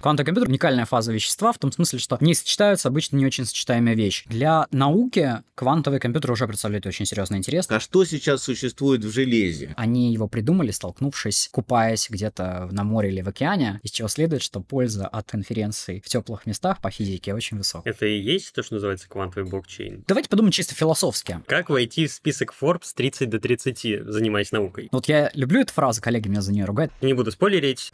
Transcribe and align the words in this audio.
Квантовый 0.00 0.26
компьютер— 0.26 0.48
уникальная 0.50 0.86
фаза 0.86 1.12
вещества 1.12 1.52
в 1.52 1.58
том 1.58 1.70
смысле, 1.72 1.98
что 1.98 2.16
не 2.20 2.34
сочетаются 2.34 2.88
обычно 2.88 3.16
не 3.16 3.26
очень 3.26 3.44
сочетаемые 3.44 3.94
вещи. 3.94 4.24
Для 4.28 4.66
науки 4.70 5.42
квантовый 5.54 6.00
компьютер 6.00 6.32
уже 6.32 6.46
представляет 6.46 6.86
очень 6.86 7.04
серьезный 7.04 7.36
интерес. 7.36 7.66
А 7.68 7.80
что 7.80 8.04
сейчас 8.06 8.42
существует 8.42 9.04
в 9.04 9.12
железе? 9.12 9.74
Они 9.76 10.12
его 10.12 10.26
придумали, 10.26 10.70
столкнувшись, 10.70 11.50
купаясь 11.52 12.08
где-то 12.08 12.70
на 12.72 12.82
море 12.82 13.10
или 13.10 13.20
в 13.20 13.28
океане, 13.28 13.78
из 13.82 13.90
чего 13.90 14.08
следует, 14.08 14.42
что 14.42 14.60
польза 14.60 15.06
от 15.06 15.30
конференций 15.30 16.00
в 16.02 16.08
теплых 16.08 16.46
местах 16.46 16.80
по 16.80 16.90
физике 16.90 17.34
очень 17.34 17.58
высокая. 17.58 17.92
Это 17.92 18.06
и 18.06 18.18
есть 18.18 18.54
то, 18.54 18.62
что 18.62 18.74
называется 18.74 19.06
квантовый 19.06 19.50
блокчейн? 19.50 20.04
Давайте 20.08 20.30
подумаем 20.30 20.52
чисто 20.52 20.74
философски. 20.74 21.40
Как 21.46 21.68
войти 21.68 22.06
в 22.06 22.12
список 22.12 22.54
Forbes 22.58 22.92
30 22.94 23.28
до 23.28 23.38
30, 23.38 24.06
занимаясь 24.06 24.50
наукой? 24.50 24.88
Вот 24.92 25.08
я 25.08 25.30
люблю 25.34 25.60
эту 25.60 25.74
фразу, 25.74 26.00
коллеги 26.00 26.28
меня 26.28 26.40
за 26.40 26.52
нее 26.52 26.64
ругают. 26.64 26.90
Не 27.02 27.12
буду 27.12 27.30
спойлерить. 27.30 27.92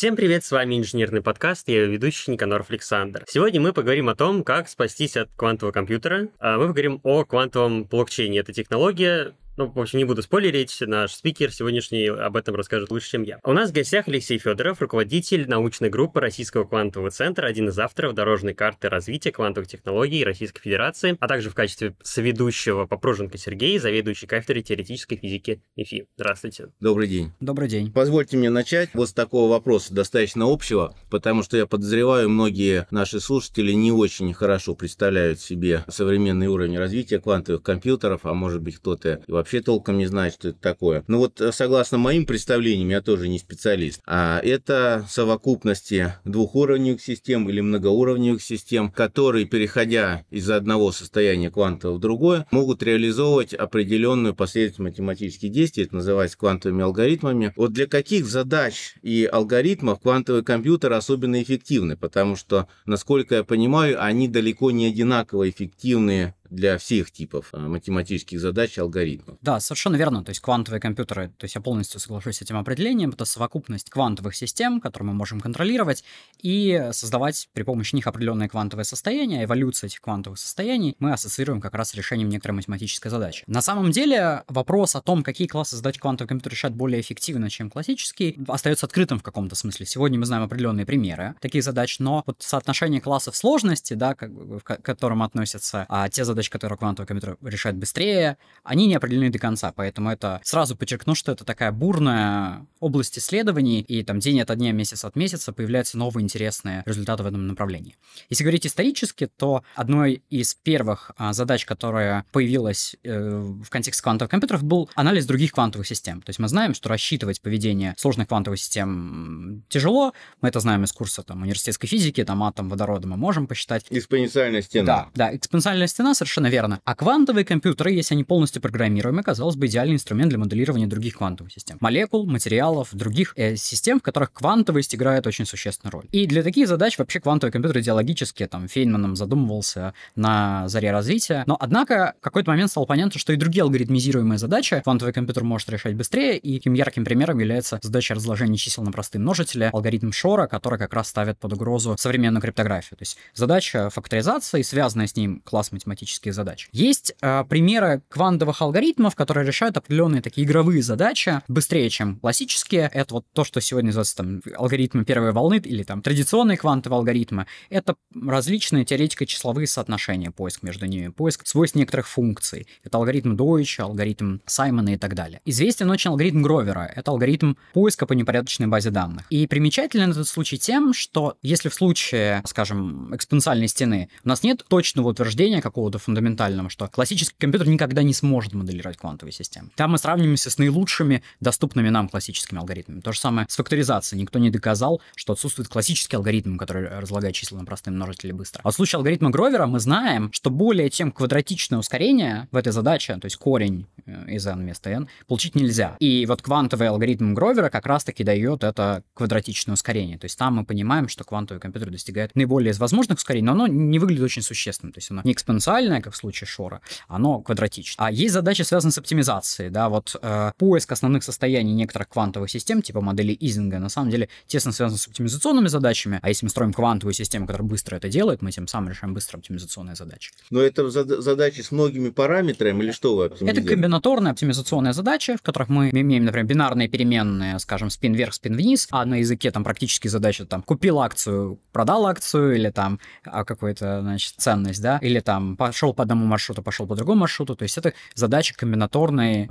Всем 0.00 0.16
привет, 0.16 0.46
с 0.46 0.50
вами 0.50 0.78
инженерный 0.78 1.20
подкаст, 1.20 1.68
я 1.68 1.82
его 1.82 1.92
ведущий 1.92 2.30
Никаноров 2.30 2.70
Александр. 2.70 3.26
Сегодня 3.28 3.60
мы 3.60 3.74
поговорим 3.74 4.08
о 4.08 4.14
том, 4.14 4.44
как 4.44 4.70
спастись 4.70 5.14
от 5.14 5.28
квантового 5.36 5.74
компьютера. 5.74 6.28
А 6.38 6.56
Мы 6.56 6.68
поговорим 6.68 7.00
о 7.02 7.26
квантовом 7.26 7.84
блокчейне. 7.84 8.38
Это 8.38 8.54
технология, 8.54 9.34
ну, 9.56 9.70
в 9.70 9.78
общем, 9.78 9.98
не 9.98 10.04
буду 10.04 10.22
спойлерить, 10.22 10.76
наш 10.80 11.12
спикер 11.12 11.52
сегодняшний 11.52 12.06
об 12.06 12.36
этом 12.36 12.54
расскажет 12.54 12.90
лучше, 12.90 13.10
чем 13.10 13.22
я. 13.22 13.38
У 13.44 13.52
нас 13.52 13.70
в 13.70 13.72
гостях 13.74 14.08
Алексей 14.08 14.38
Федоров, 14.38 14.80
руководитель 14.80 15.48
научной 15.48 15.90
группы 15.90 16.20
Российского 16.20 16.64
квантового 16.64 17.10
центра, 17.10 17.46
один 17.46 17.68
из 17.68 17.78
авторов 17.78 18.14
дорожной 18.14 18.54
карты 18.54 18.88
развития 18.88 19.32
квантовых 19.32 19.68
технологий 19.68 20.24
Российской 20.24 20.62
Федерации, 20.62 21.16
а 21.20 21.28
также 21.28 21.50
в 21.50 21.54
качестве 21.54 21.94
соведущего 22.02 22.86
Попруженко 22.86 23.38
Сергей, 23.38 23.78
заведующий 23.78 24.26
кафедрой 24.26 24.62
теоретической 24.62 25.18
физики 25.18 25.62
МИФИ. 25.76 26.06
Здравствуйте. 26.16 26.68
Добрый 26.80 27.08
день. 27.08 27.32
Добрый 27.40 27.68
день. 27.68 27.92
Позвольте 27.92 28.36
мне 28.36 28.50
начать 28.50 28.90
вот 28.94 29.08
с 29.08 29.12
такого 29.12 29.50
вопроса, 29.50 29.92
достаточно 29.92 30.50
общего, 30.50 30.94
потому 31.10 31.42
что 31.42 31.56
я 31.56 31.66
подозреваю, 31.66 32.28
многие 32.28 32.86
наши 32.90 33.20
слушатели 33.20 33.72
не 33.72 33.92
очень 33.92 34.32
хорошо 34.32 34.74
представляют 34.74 35.40
себе 35.40 35.84
современный 35.88 36.46
уровень 36.46 36.78
развития 36.78 37.18
квантовых 37.18 37.62
компьютеров, 37.62 38.20
а 38.24 38.32
может 38.32 38.62
быть 38.62 38.76
кто-то 38.76 39.22
и 39.26 39.32
вообще 39.40 39.60
толком 39.60 39.98
не 39.98 40.06
знает, 40.06 40.34
что 40.34 40.48
это 40.48 40.58
такое. 40.58 41.04
Но 41.08 41.18
вот 41.18 41.40
э, 41.40 41.52
согласно 41.52 41.98
моим 41.98 42.26
представлениям, 42.26 42.90
я 42.90 43.00
тоже 43.00 43.28
не 43.28 43.38
специалист, 43.38 44.00
а 44.06 44.40
это 44.42 45.06
совокупности 45.08 46.14
двухуровневых 46.24 47.02
систем 47.02 47.48
или 47.48 47.60
многоуровневых 47.60 48.42
систем, 48.42 48.90
которые, 48.90 49.46
переходя 49.46 50.24
из 50.30 50.48
одного 50.50 50.92
состояния 50.92 51.50
квантового 51.50 51.96
в 51.96 52.00
другое, 52.00 52.46
могут 52.50 52.82
реализовывать 52.82 53.54
определенную 53.54 54.34
последовательность 54.34 55.00
математических 55.00 55.50
действий, 55.50 55.84
это 55.84 55.96
называется 55.96 56.38
квантовыми 56.38 56.84
алгоритмами. 56.84 57.52
Вот 57.56 57.72
для 57.72 57.86
каких 57.86 58.26
задач 58.26 58.94
и 59.02 59.24
алгоритмов 59.30 60.00
квантовый 60.00 60.44
компьютер 60.44 60.92
особенно 60.92 61.42
эффективны, 61.42 61.96
потому 61.96 62.36
что, 62.36 62.68
насколько 62.86 63.36
я 63.36 63.44
понимаю, 63.44 64.02
они 64.02 64.28
далеко 64.28 64.70
не 64.70 64.86
одинаково 64.86 65.48
эффективны 65.48 66.34
для 66.50 66.78
всех 66.78 67.10
типов 67.10 67.48
э, 67.52 67.58
математических 67.58 68.40
задач 68.40 68.76
и 68.76 68.80
алгоритмов. 68.80 69.38
Да, 69.40 69.60
совершенно 69.60 69.96
верно. 69.96 70.24
То 70.24 70.30
есть 70.30 70.40
квантовые 70.40 70.80
компьютеры, 70.80 71.32
то 71.38 71.44
есть 71.44 71.54
я 71.54 71.60
полностью 71.60 72.00
соглашусь 72.00 72.36
с 72.36 72.42
этим 72.42 72.56
определением, 72.56 73.10
это 73.10 73.24
совокупность 73.24 73.90
квантовых 73.90 74.34
систем, 74.34 74.80
которые 74.80 75.08
мы 75.08 75.14
можем 75.14 75.40
контролировать 75.40 76.04
и 76.42 76.88
создавать 76.92 77.48
при 77.52 77.62
помощи 77.62 77.94
них 77.94 78.06
определенные 78.06 78.48
квантовые 78.48 78.84
состояния. 78.84 79.44
Эволюция 79.44 79.88
этих 79.88 80.00
квантовых 80.00 80.38
состояний 80.38 80.96
мы 80.98 81.12
ассоциируем 81.12 81.60
как 81.60 81.74
раз 81.74 81.90
с 81.90 81.94
решением 81.94 82.28
некоторой 82.28 82.56
математической 82.56 83.08
задачи. 83.08 83.44
На 83.46 83.62
самом 83.62 83.90
деле 83.90 84.42
вопрос 84.48 84.96
о 84.96 85.00
том, 85.00 85.22
какие 85.22 85.46
классы 85.46 85.76
задач 85.76 85.98
квантовый 85.98 86.28
компьютер 86.28 86.52
решает 86.52 86.74
более 86.74 87.00
эффективно, 87.00 87.50
чем 87.50 87.70
классический, 87.70 88.38
остается 88.48 88.86
открытым 88.86 89.18
в 89.18 89.22
каком-то 89.22 89.54
смысле. 89.54 89.86
Сегодня 89.86 90.18
мы 90.18 90.26
знаем 90.26 90.42
определенные 90.42 90.86
примеры 90.86 91.34
таких 91.40 91.62
задач, 91.62 91.98
но 91.98 92.22
вот 92.26 92.36
соотношение 92.40 93.00
классов 93.00 93.36
сложности, 93.36 93.94
да, 93.94 94.14
как 94.14 94.30
к 94.62 94.82
которым 94.82 95.22
относятся 95.22 95.86
а, 95.88 96.08
те 96.08 96.24
задачи, 96.24 96.39
задачи, 96.40 96.50
которые 96.50 96.78
квантовый 96.78 97.06
компьютер 97.06 97.36
решает 97.42 97.76
быстрее, 97.76 98.38
они 98.64 98.86
не 98.86 98.94
определены 98.94 99.30
до 99.30 99.38
конца, 99.38 99.72
поэтому 99.72 100.10
это 100.10 100.40
сразу 100.42 100.74
подчеркну, 100.76 101.14
что 101.14 101.32
это 101.32 101.44
такая 101.44 101.70
бурная 101.70 102.66
область 102.80 103.18
исследований, 103.18 103.80
и 103.80 104.02
там 104.02 104.20
день 104.20 104.40
ото 104.40 104.56
дня, 104.56 104.72
месяц 104.72 105.04
от 105.04 105.16
месяца 105.16 105.52
появляются 105.52 105.98
новые 105.98 106.24
интересные 106.24 106.82
результаты 106.86 107.22
в 107.22 107.26
этом 107.26 107.46
направлении. 107.46 107.96
Если 108.30 108.42
говорить 108.42 108.66
исторически, 108.66 109.26
то 109.26 109.62
одной 109.74 110.22
из 110.30 110.54
первых 110.54 111.10
а, 111.16 111.32
задач, 111.32 111.66
которая 111.66 112.24
появилась 112.32 112.96
э, 113.02 113.38
в 113.38 113.68
контексте 113.68 114.02
квантовых 114.02 114.30
компьютеров, 114.30 114.62
был 114.62 114.88
анализ 114.94 115.26
других 115.26 115.52
квантовых 115.52 115.86
систем. 115.86 116.22
То 116.22 116.30
есть 116.30 116.38
мы 116.38 116.48
знаем, 116.48 116.74
что 116.74 116.88
рассчитывать 116.88 117.40
поведение 117.42 117.94
сложных 117.98 118.28
квантовых 118.28 118.58
систем 118.58 119.62
тяжело, 119.68 120.12
мы 120.40 120.48
это 120.48 120.60
знаем 120.60 120.84
из 120.84 120.92
курса 120.92 121.22
там, 121.22 121.42
университетской 121.42 121.88
физики, 121.88 122.24
там 122.24 122.42
атом 122.42 122.68
водорода 122.68 123.06
мы 123.06 123.16
можем 123.16 123.46
посчитать. 123.46 123.84
Экспоненциальная 123.90 124.62
стена. 124.62 124.84
Да, 124.86 125.08
да, 125.14 125.36
экспоненциальная 125.36 125.86
стена 125.86 126.14
совершенно 126.14 126.29
Совершенно 126.30 126.46
верно. 126.46 126.80
А 126.84 126.94
квантовые 126.94 127.44
компьютеры, 127.44 127.90
если 127.90 128.14
они 128.14 128.22
полностью 128.22 128.62
программируемы, 128.62 129.24
казалось 129.24 129.56
бы, 129.56 129.66
идеальный 129.66 129.96
инструмент 129.96 130.28
для 130.28 130.38
моделирования 130.38 130.86
других 130.86 131.16
квантовых 131.16 131.52
систем. 131.52 131.76
Молекул, 131.80 132.24
материалов, 132.24 132.90
других 132.92 133.32
э, 133.34 133.56
систем, 133.56 133.98
в 133.98 134.02
которых 134.04 134.32
квантовость 134.32 134.94
играет 134.94 135.26
очень 135.26 135.44
существенную 135.44 135.90
роль. 135.90 136.04
И 136.12 136.26
для 136.26 136.44
таких 136.44 136.68
задач 136.68 136.96
вообще 136.98 137.18
квантовый 137.18 137.50
компьютер 137.50 137.80
идеологически, 137.80 138.46
там, 138.46 138.68
Фейнманом 138.68 139.16
задумывался 139.16 139.92
на 140.14 140.68
заре 140.68 140.92
развития. 140.92 141.42
Но, 141.48 141.56
однако, 141.58 142.14
в 142.20 142.22
какой-то 142.22 142.52
момент 142.52 142.70
стало 142.70 142.84
понятно, 142.84 143.18
что 143.18 143.32
и 143.32 143.36
другие 143.36 143.64
алгоритмизируемые 143.64 144.38
задачи 144.38 144.80
квантовый 144.84 145.12
компьютер 145.12 145.42
может 145.42 145.68
решать 145.68 145.96
быстрее, 145.96 146.38
и 146.38 146.58
таким 146.58 146.74
ярким 146.74 147.04
примером 147.04 147.40
является 147.40 147.80
задача 147.82 148.14
разложения 148.14 148.56
чисел 148.56 148.84
на 148.84 148.92
простые 148.92 149.20
множители, 149.20 149.70
алгоритм 149.72 150.12
Шора, 150.12 150.46
который 150.46 150.78
как 150.78 150.94
раз 150.94 151.08
ставит 151.08 151.40
под 151.40 151.54
угрозу 151.54 151.96
современную 151.98 152.40
криптографию. 152.40 152.96
То 152.98 153.02
есть 153.02 153.18
задача 153.34 153.90
факторизации, 153.90 154.62
связанная 154.62 155.08
с 155.08 155.16
ним 155.16 155.42
класс 155.44 155.72
математических 155.72 156.19
математических 156.20 156.34
задач. 156.34 156.68
Есть 156.72 157.14
э, 157.20 157.44
примеры 157.48 158.02
квантовых 158.08 158.62
алгоритмов, 158.62 159.14
которые 159.14 159.46
решают 159.46 159.76
определенные 159.76 160.22
такие 160.22 160.46
игровые 160.46 160.82
задачи 160.82 161.40
быстрее, 161.48 161.88
чем 161.90 162.16
классические. 162.16 162.90
Это 162.92 163.14
вот 163.14 163.24
то, 163.32 163.44
что 163.44 163.60
сегодня 163.60 163.88
называется 163.88 164.16
там 164.16 164.42
алгоритмы 164.56 165.04
первой 165.04 165.32
волны 165.32 165.60
или 165.64 165.82
там 165.82 166.02
традиционные 166.02 166.56
квантовые 166.56 166.98
алгоритмы. 166.98 167.46
Это 167.70 167.96
различные 168.14 168.84
теоретико-числовые 168.84 169.66
соотношения, 169.66 170.30
поиск 170.30 170.62
между 170.62 170.86
ними, 170.86 171.08
поиск 171.08 171.46
свойств 171.46 171.76
некоторых 171.76 172.08
функций. 172.08 172.66
Это 172.84 172.98
алгоритм 172.98 173.36
Дойча, 173.36 173.84
алгоритм 173.84 174.38
Саймона 174.46 174.90
и 174.90 174.96
так 174.96 175.14
далее. 175.14 175.40
Известен 175.44 175.90
очень 175.90 176.10
алгоритм 176.10 176.42
Гровера. 176.42 176.90
Это 176.94 177.10
алгоритм 177.10 177.54
поиска 177.72 178.06
по 178.06 178.12
непорядочной 178.12 178.66
базе 178.66 178.90
данных. 178.90 179.24
И 179.30 179.46
примечателен 179.46 180.10
этот 180.10 180.28
случай 180.28 180.58
тем, 180.58 180.92
что 180.92 181.36
если 181.42 181.68
в 181.68 181.74
случае, 181.74 182.42
скажем, 182.46 183.14
экспоненциальной 183.14 183.68
стены 183.68 184.08
у 184.24 184.28
нас 184.28 184.42
нет 184.42 184.64
точного 184.68 185.08
утверждения 185.08 185.62
какого-то 185.62 185.98
фундаментального, 186.10 186.70
что 186.70 186.88
классический 186.88 187.36
компьютер 187.38 187.68
никогда 187.68 188.02
не 188.02 188.12
сможет 188.12 188.52
моделировать 188.52 188.96
квантовые 188.96 189.32
системы. 189.32 189.70
Там 189.76 189.92
мы 189.92 189.98
сравниваемся 189.98 190.50
с 190.50 190.58
наилучшими 190.58 191.22
доступными 191.38 191.88
нам 191.88 192.08
классическими 192.08 192.58
алгоритмами. 192.58 193.00
То 193.00 193.12
же 193.12 193.20
самое 193.20 193.46
с 193.48 193.54
факторизацией. 193.56 194.20
Никто 194.20 194.40
не 194.40 194.50
доказал, 194.50 195.00
что 195.14 195.34
отсутствует 195.34 195.68
классический 195.68 196.16
алгоритм, 196.16 196.56
который 196.56 196.88
разлагает 196.88 197.34
числа 197.34 197.58
на 197.58 197.64
простые 197.64 197.94
множители 197.94 198.32
быстро. 198.32 198.60
А 198.64 198.70
в 198.70 198.74
случае 198.74 198.98
алгоритма 198.98 199.30
Гровера 199.30 199.66
мы 199.66 199.78
знаем, 199.78 200.32
что 200.32 200.50
более 200.50 200.90
чем 200.90 201.12
квадратичное 201.12 201.78
ускорение 201.78 202.48
в 202.50 202.56
этой 202.56 202.72
задаче, 202.72 203.16
то 203.16 203.26
есть 203.26 203.36
корень 203.36 203.86
э, 204.06 204.34
из 204.34 204.46
n 204.46 204.58
вместо 204.58 204.90
n, 204.90 205.08
получить 205.28 205.54
нельзя. 205.54 205.96
И 206.00 206.26
вот 206.26 206.42
квантовый 206.42 206.88
алгоритм 206.88 207.34
Гровера 207.34 207.68
как 207.68 207.86
раз-таки 207.86 208.24
дает 208.24 208.64
это 208.64 209.04
квадратичное 209.14 209.74
ускорение. 209.74 210.18
То 210.18 210.24
есть 210.24 210.36
там 210.36 210.56
мы 210.56 210.64
понимаем, 210.64 211.08
что 211.08 211.22
квантовый 211.22 211.60
компьютер 211.60 211.90
достигает 211.90 212.34
наиболее 212.34 212.72
из 212.72 212.80
возможных 212.80 213.18
ускорений, 213.18 213.46
но 213.46 213.52
оно 213.52 213.66
не 213.68 214.00
выглядит 214.00 214.24
очень 214.24 214.42
существенным. 214.42 214.92
То 214.92 214.98
есть 214.98 215.10
оно 215.10 215.22
не 215.24 215.32
экспоненциальное, 215.32 215.99
как 216.02 216.14
в 216.14 216.16
случае 216.16 216.48
Шора, 216.48 216.80
оно 217.08 217.40
квадратичное. 217.40 218.06
А 218.06 218.10
есть 218.10 218.32
задачи, 218.32 218.62
связанные 218.62 218.92
с 218.92 218.98
оптимизацией, 218.98 219.70
да, 219.70 219.88
вот 219.88 220.16
э, 220.20 220.52
поиск 220.56 220.92
основных 220.92 221.24
состояний 221.24 221.72
некоторых 221.72 222.08
квантовых 222.08 222.50
систем, 222.50 222.82
типа 222.82 223.00
модели 223.00 223.36
Изинга, 223.38 223.78
на 223.78 223.88
самом 223.88 224.10
деле 224.10 224.28
тесно 224.46 224.72
связан 224.72 224.98
с 224.98 225.06
оптимизационными 225.06 225.68
задачами, 225.68 226.18
а 226.22 226.28
если 226.28 226.46
мы 226.46 226.50
строим 226.50 226.72
квантовую 226.72 227.14
систему, 227.14 227.46
которая 227.46 227.68
быстро 227.68 227.96
это 227.96 228.08
делает, 228.08 228.42
мы 228.42 228.50
тем 228.50 228.66
самым 228.66 228.90
решаем 228.90 229.14
быстро 229.14 229.38
оптимизационные 229.38 229.96
задачи. 229.96 230.32
Но 230.50 230.60
это 230.60 230.88
задачи 230.90 231.60
с 231.60 231.70
многими 231.70 232.10
параметрами 232.10 232.82
или 232.84 232.92
что 232.92 233.16
вы 233.16 233.24
Это 233.26 233.36
комбинация 233.36 233.90
комбинаторные 233.90 234.30
оптимизационные 234.30 234.92
задачи, 234.92 235.36
в 235.36 235.42
которых 235.42 235.68
мы 235.68 235.90
имеем, 235.90 236.24
например, 236.24 236.46
бинарные 236.46 236.88
переменные, 236.88 237.58
скажем, 237.58 237.90
спин 237.90 238.14
вверх, 238.14 238.34
спин 238.34 238.56
вниз, 238.56 238.86
а 238.90 239.04
на 239.04 239.16
языке 239.16 239.50
там 239.50 239.64
практически 239.64 240.08
задача 240.08 240.46
там 240.46 240.62
купил 240.62 241.00
акцию, 241.00 241.58
продал 241.72 242.06
акцию, 242.06 242.54
или 242.54 242.70
там 242.70 243.00
а, 243.24 243.44
какую-то, 243.44 244.00
значит, 244.02 244.34
ценность, 244.36 244.80
да, 244.80 244.98
или 244.98 245.20
там 245.20 245.56
пошел 245.80 245.94
по 245.94 246.02
одному 246.02 246.26
маршруту, 246.26 246.62
пошел 246.62 246.86
по 246.86 246.94
другому 246.94 247.20
маршруту, 247.20 247.56
то 247.56 247.62
есть 247.62 247.78
это 247.78 247.94
задачи 248.14 248.54
комбинаторной 248.54 249.48